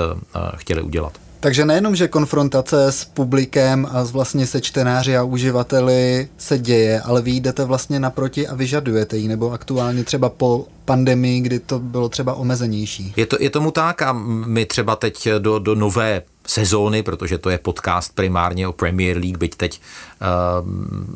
chtěli 0.55 0.81
udělat. 0.81 1.30
Takže 1.41 1.65
nejenom, 1.65 1.95
že 1.95 2.07
konfrontace 2.07 2.91
s 2.91 3.05
publikem 3.05 3.87
a 3.91 4.03
vlastně 4.03 4.47
se 4.47 4.61
čtenáři 4.61 5.17
a 5.17 5.23
uživateli 5.23 6.27
se 6.37 6.57
děje, 6.59 7.01
ale 7.01 7.21
vy 7.21 7.31
jdete 7.31 7.65
vlastně 7.65 7.99
naproti 7.99 8.47
a 8.47 8.55
vyžadujete 8.55 9.17
ji, 9.17 9.27
nebo 9.27 9.51
aktuálně 9.51 10.03
třeba 10.03 10.29
po 10.29 10.65
pandemii, 10.85 11.41
kdy 11.41 11.59
to 11.59 11.79
bylo 11.79 12.09
třeba 12.09 12.33
omezenější. 12.33 13.13
Je, 13.15 13.25
to, 13.25 13.37
je 13.39 13.49
tomu 13.49 13.71
tak 13.71 14.01
a 14.01 14.13
my 14.45 14.65
třeba 14.65 14.95
teď 14.95 15.29
do, 15.39 15.59
do 15.59 15.75
nové 15.75 16.21
sezóny, 16.47 17.03
protože 17.03 17.37
to 17.37 17.49
je 17.49 17.57
podcast 17.57 18.15
primárně 18.15 18.67
o 18.67 18.71
Premier 18.71 19.17
League, 19.17 19.37
byť 19.37 19.55
teď 19.55 19.81
uh, 19.81 20.27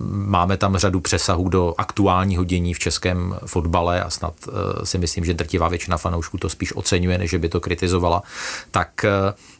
máme 0.09 0.57
tam 0.57 0.77
řadu 0.77 0.99
přesahů 0.99 1.49
do 1.49 1.73
aktuálního 1.77 2.43
dění 2.43 2.73
v 2.73 2.79
českém 2.79 3.35
fotbale 3.45 4.03
a 4.03 4.09
snad 4.09 4.33
uh, 4.47 4.53
si 4.83 4.97
myslím, 4.97 5.25
že 5.25 5.33
drtivá 5.33 5.67
většina 5.67 5.97
fanoušků 5.97 6.37
to 6.37 6.49
spíš 6.49 6.75
oceňuje, 6.75 7.17
než 7.17 7.33
by 7.33 7.49
to 7.49 7.59
kritizovala, 7.59 8.23
tak 8.71 9.05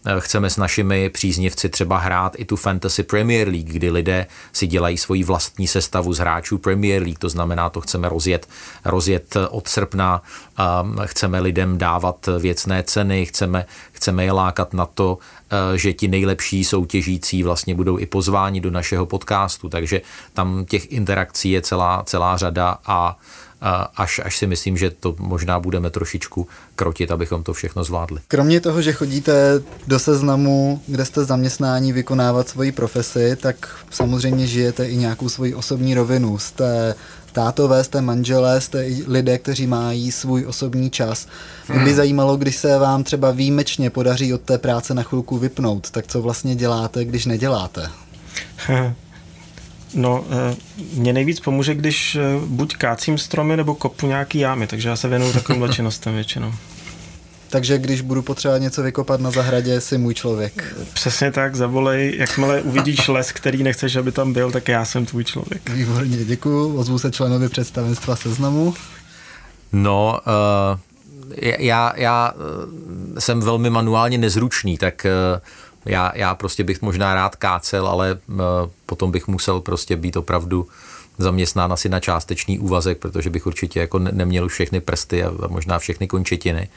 uh, 0.06 0.20
chceme 0.20 0.50
s 0.50 0.58
našimi 0.58 1.10
příznivci 1.10 1.70
třeba 1.70 1.98
hrát 1.98 2.34
i 2.38 2.46
tu 2.46 2.56
Fantasy 2.56 3.04
Premier 3.04 3.48
League, 3.48 3.74
kdy 3.74 3.90
lidé 3.90 4.28
si 4.54 4.68
dělají 4.68 4.98
svoji 4.98 5.24
vlastní 5.24 5.68
sestavu 5.68 6.14
z 6.14 6.18
hráčů 6.18 6.58
Premier 6.58 7.02
League, 7.02 7.20
to 7.20 7.30
znamená, 7.30 7.70
to 7.70 7.82
chceme 7.82 8.10
rozjet, 8.10 8.48
rozjet 8.86 9.38
od 9.50 9.68
srpna, 9.68 10.22
chceme 11.06 11.40
lidem 11.40 11.78
dávat 11.78 12.30
věcné 12.40 12.84
ceny, 12.84 13.26
chceme, 13.26 13.66
chceme 13.92 14.26
je 14.26 14.32
lákat 14.32 14.74
na 14.74 14.86
to, 14.86 15.18
Eh, 15.45 15.45
že 15.76 15.94
ti 15.94 16.08
nejlepší 16.08 16.64
soutěžící 16.64 17.44
vlastně 17.44 17.76
budou 17.76 18.00
i 18.00 18.06
pozváni 18.06 18.62
do 18.62 18.72
našeho 18.72 19.06
podcastu, 19.06 19.70
takže 19.70 20.02
tam 20.34 20.66
těch 20.66 20.92
interakcí 20.92 21.52
je 21.52 21.62
celá, 21.62 22.04
celá 22.06 22.38
řada 22.38 22.78
a 22.86 23.20
až, 23.96 24.22
až 24.24 24.38
si 24.38 24.48
myslím, 24.48 24.78
že 24.78 24.90
to 24.90 25.16
možná 25.20 25.60
budeme 25.60 25.90
trošičku 25.90 26.48
krotit, 26.76 27.12
abychom 27.12 27.44
to 27.44 27.54
všechno 27.54 27.84
zvládli. 27.84 28.20
Kromě 28.28 28.62
toho, 28.62 28.82
že 28.82 28.94
chodíte 28.94 29.62
do 29.88 30.00
seznamu, 30.00 30.82
kde 30.88 31.06
jste 31.06 31.24
zaměstnání 31.24 31.94
vykonávat 31.94 32.50
svoji 32.50 32.72
profesi, 32.72 33.36
tak 33.36 33.86
samozřejmě 33.90 34.48
žijete 34.48 34.86
i 34.86 34.96
nějakou 34.96 35.30
svoji 35.30 35.56
osobní 35.56 35.96
rovinu. 35.96 36.38
Jste 36.38 36.96
tátové, 37.36 37.84
jste 37.84 38.02
manželé, 38.02 38.62
jste 38.62 38.86
lidé, 39.08 39.38
kteří 39.38 39.68
mají 39.68 40.12
svůj 40.12 40.46
osobní 40.46 40.90
čas. 40.90 41.28
Mě 41.70 41.80
by 41.80 41.86
hmm. 41.86 41.96
zajímalo, 41.96 42.38
když 42.38 42.56
se 42.56 42.80
vám 42.80 43.04
třeba 43.04 43.32
výjimečně 43.32 43.90
podaří 43.90 44.34
od 44.34 44.42
té 44.42 44.58
práce 44.58 44.94
na 44.94 45.04
chvilku 45.04 45.38
vypnout, 45.38 45.92
tak 45.92 46.08
co 46.08 46.22
vlastně 46.22 46.56
děláte, 46.56 47.06
když 47.06 47.26
neděláte? 47.26 47.90
No, 49.98 50.26
eh, 50.30 50.56
mě 50.94 51.14
nejvíc 51.14 51.40
pomůže, 51.40 51.76
když 51.76 52.16
eh, 52.16 52.22
buď 52.46 52.76
kácím 52.76 53.18
stromy, 53.18 53.58
nebo 53.58 53.76
kopu 53.76 54.08
nějaký 54.08 54.40
jámy, 54.40 54.68
takže 54.68 54.90
já 54.90 54.96
se 54.96 55.08
věnuju 55.08 55.34
takovým 55.34 55.70
činnostem 55.74 56.14
většinou. 56.14 56.54
Takže 57.50 57.78
když 57.78 58.02
budu 58.02 58.22
potřebovat 58.22 58.62
něco 58.62 58.84
vykopat 58.84 59.22
na 59.22 59.32
zahradě, 59.32 59.82
jsi 59.82 59.98
můj 59.98 60.14
člověk. 60.14 60.76
Přesně 60.94 61.32
tak, 61.32 61.56
zavolej, 61.56 62.16
jakmile 62.18 62.62
uvidíš 62.62 63.08
les, 63.08 63.32
který 63.32 63.64
nechceš, 63.64 63.96
aby 63.96 64.12
tam 64.12 64.34
byl, 64.34 64.52
tak 64.52 64.68
já 64.68 64.86
jsem 64.86 65.06
tvůj 65.06 65.24
člověk. 65.24 65.70
Výborně, 65.70 66.18
děkuji. 66.18 66.78
Ozvu 66.78 67.00
se 67.00 67.12
členovi 67.12 67.50
představenstva 67.50 68.16
seznamu. 68.16 68.74
No, 69.72 70.20
uh, 70.74 70.80
já, 71.60 71.94
já 71.96 72.34
jsem 73.20 73.40
velmi 73.40 73.70
manuálně 73.70 74.18
nezručný, 74.18 74.78
tak 74.78 75.06
uh, 75.06 75.42
já, 75.86 76.12
já 76.16 76.36
prostě 76.36 76.64
bych 76.64 76.82
možná 76.82 77.14
rád 77.14 77.36
kácel, 77.36 77.88
ale 77.88 78.18
uh, 78.28 78.38
potom 78.86 79.12
bych 79.12 79.28
musel 79.28 79.60
prostě 79.60 79.96
být 79.96 80.18
opravdu 80.18 80.68
zaměstnán 81.18 81.74
asi 81.74 81.90
na 81.90 82.00
částečný 82.00 82.60
úvazek, 82.60 82.98
protože 82.98 83.30
bych 83.30 83.48
určitě 83.48 83.80
jako 83.80 84.00
neměl 84.00 84.48
všechny 84.48 84.82
prsty 84.82 85.24
a 85.24 85.32
možná 85.48 85.80
všechny 85.80 86.08
končetiny. 86.08 86.70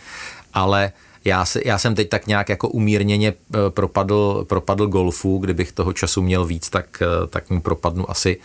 Ale 0.55 0.93
já, 1.25 1.45
se, 1.45 1.61
já 1.65 1.79
jsem 1.79 1.95
teď 1.95 2.09
tak 2.09 2.27
nějak 2.27 2.49
jako 2.49 2.69
umírněně 2.69 3.35
eh, 3.55 3.59
propadl, 3.71 4.45
propadl 4.49 4.87
golfu, 4.87 5.39
kdybych 5.39 5.73
toho 5.73 5.93
času 5.93 6.23
měl 6.23 6.45
víc, 6.45 6.71
tak, 6.71 7.03
eh, 7.03 7.27
tak 7.27 7.51
mu 7.51 7.61
propadnu 7.61 8.11
asi, 8.11 8.37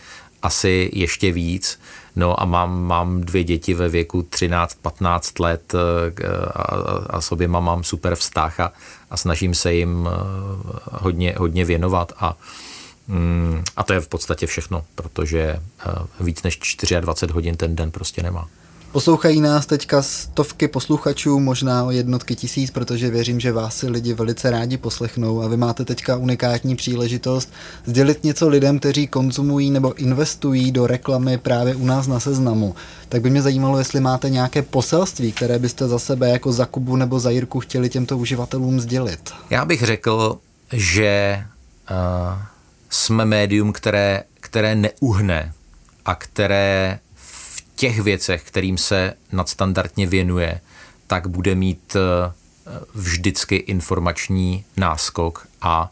asi 0.42 0.90
ještě 0.92 1.32
víc. 1.32 1.80
No 2.16 2.42
a 2.42 2.44
mám, 2.44 2.82
mám 2.82 3.20
dvě 3.20 3.44
děti 3.44 3.74
ve 3.74 3.88
věku 3.88 4.22
13-15 4.22 5.40
let 5.40 5.74
a, 6.54 6.62
a 7.10 7.20
s 7.20 7.32
oběma 7.32 7.60
mám 7.60 7.84
super 7.84 8.14
vztah 8.14 8.60
a, 8.60 8.72
a 9.10 9.16
snažím 9.16 9.54
se 9.54 9.74
jim 9.74 10.08
hodně, 10.92 11.34
hodně 11.38 11.64
věnovat 11.64 12.12
a 12.16 12.36
mm, 13.08 13.64
a 13.76 13.82
to 13.82 13.92
je 13.92 14.00
v 14.00 14.08
podstatě 14.08 14.46
všechno, 14.46 14.84
protože 14.94 15.60
víc 16.20 16.42
než 16.42 16.76
24 17.00 17.32
hodin 17.32 17.56
ten 17.56 17.76
den 17.76 17.90
prostě 17.90 18.22
nemá. 18.22 18.48
Poslouchají 18.94 19.40
nás 19.40 19.66
teďka 19.66 20.02
stovky 20.02 20.68
posluchačů, 20.68 21.40
možná 21.40 21.84
o 21.84 21.90
jednotky 21.90 22.36
tisíc, 22.36 22.70
protože 22.70 23.10
věřím, 23.10 23.40
že 23.40 23.52
vás 23.52 23.76
si 23.76 23.88
lidi 23.88 24.12
velice 24.12 24.50
rádi 24.50 24.76
poslechnou 24.76 25.42
a 25.42 25.48
vy 25.48 25.56
máte 25.56 25.84
teďka 25.84 26.16
unikátní 26.16 26.76
příležitost 26.76 27.52
sdělit 27.86 28.24
něco 28.24 28.48
lidem, 28.48 28.78
kteří 28.78 29.06
konzumují 29.06 29.70
nebo 29.70 29.94
investují 29.94 30.72
do 30.72 30.86
reklamy 30.86 31.38
právě 31.38 31.74
u 31.74 31.86
nás 31.86 32.06
na 32.06 32.20
seznamu. 32.20 32.74
Tak 33.08 33.22
by 33.22 33.30
mě 33.30 33.42
zajímalo, 33.42 33.78
jestli 33.78 34.00
máte 34.00 34.30
nějaké 34.30 34.62
poselství, 34.62 35.32
které 35.32 35.58
byste 35.58 35.88
za 35.88 35.98
sebe 35.98 36.30
jako 36.30 36.52
za 36.52 36.66
Kubu 36.66 36.96
nebo 36.96 37.20
za 37.20 37.30
Jirku 37.30 37.60
chtěli 37.60 37.88
těmto 37.88 38.18
uživatelům 38.18 38.80
sdělit. 38.80 39.30
Já 39.50 39.64
bych 39.64 39.82
řekl, 39.82 40.38
že 40.72 41.42
uh, 41.90 41.96
jsme 42.90 43.24
médium, 43.24 43.72
které, 43.72 44.22
které 44.40 44.74
neuhne 44.74 45.52
a 46.04 46.14
které 46.14 46.98
těch 47.76 48.00
věcech, 48.00 48.42
kterým 48.42 48.78
se 48.78 49.14
nadstandardně 49.32 50.06
věnuje, 50.06 50.60
tak 51.06 51.26
bude 51.26 51.54
mít 51.54 51.96
eh, 51.96 52.32
vždycky 52.94 53.56
informační 53.56 54.64
náskok 54.76 55.46
a, 55.62 55.90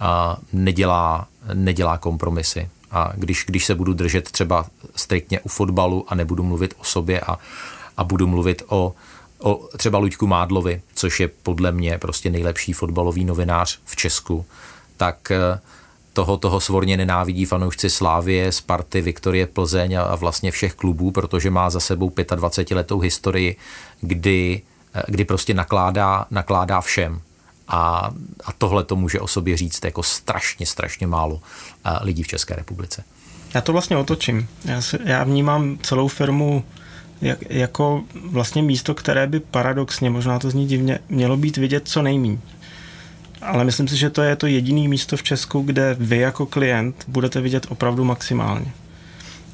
a 0.00 0.36
nedělá, 0.52 1.28
nedělá 1.54 1.98
kompromisy. 1.98 2.68
A 2.90 3.12
když, 3.14 3.44
když 3.46 3.66
se 3.66 3.74
budu 3.74 3.92
držet 3.92 4.30
třeba 4.30 4.66
striktně 4.96 5.40
u 5.40 5.48
fotbalu 5.48 6.04
a 6.08 6.14
nebudu 6.14 6.42
mluvit 6.42 6.74
o 6.78 6.84
sobě 6.84 7.20
a, 7.20 7.38
a 7.96 8.04
budu 8.04 8.26
mluvit 8.26 8.62
o, 8.66 8.94
o 9.38 9.68
třeba 9.76 9.98
Luďku 9.98 10.26
Mádlovi, 10.26 10.82
což 10.94 11.20
je 11.20 11.28
podle 11.28 11.72
mě 11.72 11.98
prostě 11.98 12.30
nejlepší 12.30 12.72
fotbalový 12.72 13.24
novinář 13.24 13.78
v 13.84 13.96
Česku, 13.96 14.46
tak, 14.96 15.30
eh, 15.30 15.60
toho, 16.12 16.36
toho 16.36 16.60
svorně 16.60 16.96
nenávidí 16.96 17.44
fanoušci 17.44 17.90
Slávie, 17.90 18.52
Sparty, 18.52 19.00
Viktorie 19.00 19.46
Plzeň 19.46 19.94
a, 19.94 20.02
a 20.02 20.16
vlastně 20.16 20.50
všech 20.50 20.74
klubů, 20.74 21.10
protože 21.10 21.50
má 21.50 21.70
za 21.70 21.80
sebou 21.80 22.12
25 22.36 22.76
letou 22.76 22.98
historii, 22.98 23.56
kdy, 24.00 24.62
kdy 25.06 25.24
prostě 25.24 25.54
nakládá, 25.54 26.26
nakládá 26.30 26.80
všem. 26.80 27.20
A, 27.68 28.10
a 28.44 28.52
tohle 28.58 28.84
to 28.84 28.96
může 28.96 29.20
o 29.20 29.26
sobě 29.26 29.56
říct 29.56 29.84
jako 29.84 30.02
strašně, 30.02 30.66
strašně 30.66 31.06
málo 31.06 31.40
lidí 32.02 32.22
v 32.22 32.26
České 32.26 32.56
republice. 32.56 33.04
Já 33.54 33.60
to 33.60 33.72
vlastně 33.72 33.96
otočím. 33.96 34.48
Já, 34.64 34.82
si, 34.82 34.98
já 35.04 35.24
vnímám 35.24 35.78
celou 35.82 36.08
firmu 36.08 36.64
jak, 37.22 37.38
jako 37.50 38.02
vlastně 38.14 38.62
místo, 38.62 38.94
které 38.94 39.26
by 39.26 39.40
paradoxně, 39.40 40.10
možná 40.10 40.38
to 40.38 40.50
zní 40.50 40.66
divně, 40.66 40.98
mělo 41.08 41.36
být 41.36 41.56
vidět 41.56 41.88
co 41.88 42.02
nejmíň. 42.02 42.38
Ale 43.42 43.64
myslím 43.64 43.88
si, 43.88 43.96
že 43.96 44.10
to 44.10 44.22
je 44.22 44.36
to 44.36 44.46
jediné 44.46 44.88
místo 44.88 45.16
v 45.16 45.22
Česku, 45.22 45.62
kde 45.62 45.96
vy 45.98 46.18
jako 46.18 46.46
klient 46.46 47.04
budete 47.08 47.40
vidět 47.40 47.66
opravdu 47.68 48.04
maximálně. 48.04 48.72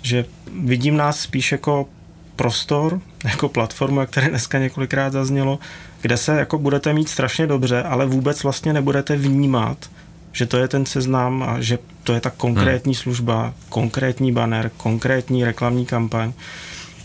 Že 0.03 0.25
vidím 0.65 0.97
nás 0.97 1.21
spíš 1.21 1.53
jako 1.53 1.89
prostor, 2.37 3.01
jako 3.25 3.49
platformu, 3.49 4.01
jak 4.01 4.11
tady 4.11 4.29
dneska 4.29 4.59
několikrát 4.59 5.13
zaznělo, 5.13 5.59
kde 6.01 6.17
se 6.17 6.39
jako 6.39 6.59
budete 6.59 6.93
mít 6.93 7.09
strašně 7.09 7.47
dobře, 7.47 7.83
ale 7.83 8.07
vůbec 8.07 8.43
vlastně 8.43 8.73
nebudete 8.73 9.17
vnímat, 9.17 9.91
že 10.33 10.47
to 10.47 10.57
je 10.57 10.69
ten 10.69 10.87
seznam 10.87 11.43
a 11.43 11.61
že 11.61 11.79
to 12.05 12.13
je 12.13 12.21
ta 12.21 12.31
konkrétní 12.31 12.95
hmm. 12.95 13.03
služba, 13.03 13.55
konkrétní 13.69 14.33
banner, 14.33 14.71
konkrétní 14.77 15.45
reklamní 15.45 15.87
kampaň. 15.87 16.33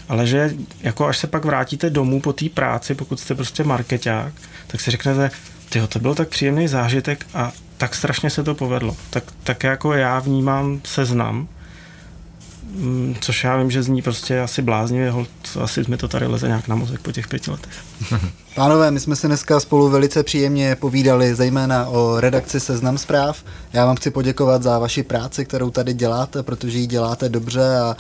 Ale 0.10 0.28
že 0.28 0.54
jako 0.82 1.06
až 1.06 1.18
se 1.18 1.28
pak 1.28 1.46
vrátíte 1.46 1.90
domů 1.90 2.22
po 2.22 2.34
té 2.34 2.50
práci, 2.50 2.96
pokud 2.96 3.20
jste 3.20 3.36
prostě 3.36 3.64
marketák, 3.64 4.34
tak 4.68 4.82
si 4.82 4.92
řeknete, 4.92 5.32
tyjo, 5.74 5.88
to 5.88 6.00
byl 6.00 6.16
tak 6.16 6.30
příjemný 6.30 6.68
zážitek 6.68 7.26
a 7.34 7.52
tak 7.78 7.96
strašně 7.96 8.30
se 8.30 8.44
to 8.44 8.56
povedlo. 8.56 8.96
Tak, 9.10 9.24
tak 9.44 9.64
jako 9.64 9.94
já 9.94 10.20
vnímám 10.20 10.82
seznam, 10.84 11.48
mm, 12.64 13.16
což 13.22 13.44
já 13.44 13.58
vím, 13.58 13.72
že 13.72 13.84
zní 13.84 14.02
prostě 14.02 14.40
asi 14.40 14.62
bláznivě, 14.62 15.14
asi 15.62 15.82
mi 15.88 15.98
to 15.98 16.08
tady 16.08 16.28
leze 16.28 16.48
nějak 16.48 16.68
na 16.68 16.76
mozek 16.76 17.02
po 17.02 17.12
těch 17.12 17.28
pěti 17.28 17.52
letech. 17.52 17.74
Pánové, 18.56 18.92
my 18.92 19.00
jsme 19.00 19.16
si 19.16 19.28
dneska 19.28 19.60
spolu 19.60 19.90
velice 19.90 20.24
příjemně 20.24 20.76
povídali, 20.76 21.36
zejména 21.36 21.88
o 21.88 22.20
redakci 22.20 22.60
Seznam 22.60 22.98
zpráv. 22.98 23.44
Já 23.74 23.86
vám 23.86 23.96
chci 23.96 24.12
poděkovat 24.12 24.64
za 24.64 24.80
vaši 24.80 25.04
práci, 25.04 25.46
kterou 25.46 25.70
tady 25.70 25.94
děláte, 25.94 26.44
protože 26.44 26.78
ji 26.78 26.88
děláte 26.88 27.30
dobře 27.30 27.78
a 27.78 27.98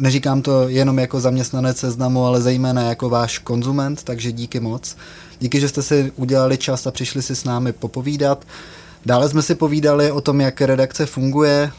neříkám 0.00 0.42
to 0.42 0.68
jenom 0.68 0.98
jako 0.98 1.20
zaměstnanec 1.20 1.76
seznamu, 1.76 2.24
ale 2.24 2.42
zejména 2.42 2.82
jako 2.82 3.08
váš 3.08 3.38
konzument, 3.38 4.02
takže 4.04 4.32
díky 4.32 4.60
moc. 4.60 4.96
Díky, 5.40 5.60
že 5.60 5.68
jste 5.68 5.82
si 5.82 6.12
udělali 6.16 6.58
čas 6.58 6.86
a 6.86 6.90
přišli 6.90 7.22
si 7.22 7.36
s 7.36 7.44
námi 7.44 7.72
popovídat. 7.72 8.44
Dále 9.06 9.28
jsme 9.28 9.42
si 9.42 9.54
povídali 9.54 10.10
o 10.10 10.20
tom, 10.20 10.40
jak 10.40 10.60
redakce 10.60 11.06
funguje, 11.06 11.70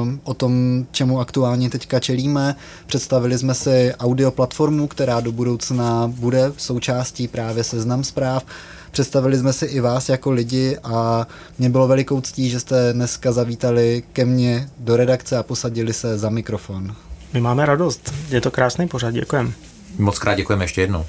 um, 0.00 0.20
o 0.24 0.34
tom, 0.34 0.84
čemu 0.90 1.20
aktuálně 1.20 1.70
teďka 1.70 2.00
čelíme. 2.00 2.56
Představili 2.86 3.38
jsme 3.38 3.54
si 3.54 3.92
audio 3.98 4.30
platformu, 4.30 4.86
která 4.86 5.20
do 5.20 5.32
budoucna 5.32 6.12
bude 6.14 6.52
součástí 6.56 7.28
právě 7.28 7.64
seznam 7.64 8.04
zpráv. 8.04 8.44
Představili 8.90 9.38
jsme 9.38 9.52
si 9.52 9.66
i 9.66 9.80
vás 9.80 10.08
jako 10.08 10.30
lidi 10.30 10.78
a 10.84 11.26
mě 11.58 11.70
bylo 11.70 11.88
velikou 11.88 12.20
ctí, 12.20 12.50
že 12.50 12.60
jste 12.60 12.92
dneska 12.92 13.32
zavítali 13.32 14.02
ke 14.12 14.24
mně 14.24 14.68
do 14.78 14.96
redakce 14.96 15.36
a 15.36 15.42
posadili 15.42 15.92
se 15.92 16.18
za 16.18 16.30
mikrofon. 16.30 16.94
My 17.36 17.40
máme 17.40 17.66
radost, 17.66 18.12
je 18.28 18.40
to 18.40 18.50
krásný 18.50 18.88
pořad, 18.88 19.14
děkujeme. 19.14 19.52
Moc 19.98 20.18
krát 20.18 20.34
děkujeme 20.34 20.64
ještě 20.64 20.80
jednou. 20.80 21.04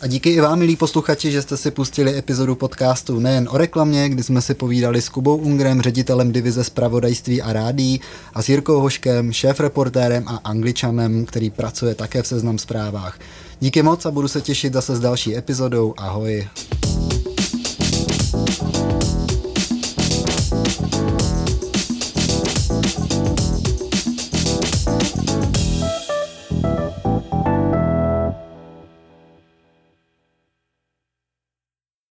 A 0.00 0.06
díky 0.06 0.30
i 0.30 0.40
vám, 0.40 0.58
milí 0.58 0.76
posluchači, 0.76 1.32
že 1.32 1.42
jste 1.42 1.56
si 1.56 1.70
pustili 1.70 2.18
epizodu 2.18 2.54
podcastu 2.54 3.20
nejen 3.20 3.48
o 3.50 3.58
reklamě, 3.58 4.08
kdy 4.08 4.22
jsme 4.22 4.42
si 4.42 4.54
povídali 4.54 5.02
s 5.02 5.08
Kubou 5.08 5.36
Ungrem, 5.36 5.82
ředitelem 5.82 6.32
divize 6.32 6.64
zpravodajství 6.64 7.42
a 7.42 7.52
rádí, 7.52 8.00
a 8.34 8.42
s 8.42 8.48
Jirkou 8.48 8.80
Hoškem, 8.80 9.32
šéf-reportérem 9.32 10.24
a 10.28 10.40
angličanem, 10.44 11.26
který 11.26 11.50
pracuje 11.50 11.94
také 11.94 12.22
v 12.22 12.26
seznam 12.26 12.58
zprávách. 12.58 13.18
Díky 13.60 13.82
moc 13.82 14.06
a 14.06 14.10
budu 14.10 14.28
se 14.28 14.40
těšit 14.40 14.72
zase 14.72 14.96
s 14.96 15.00
další 15.00 15.36
epizodou. 15.36 15.94
Ahoj. 15.96 16.48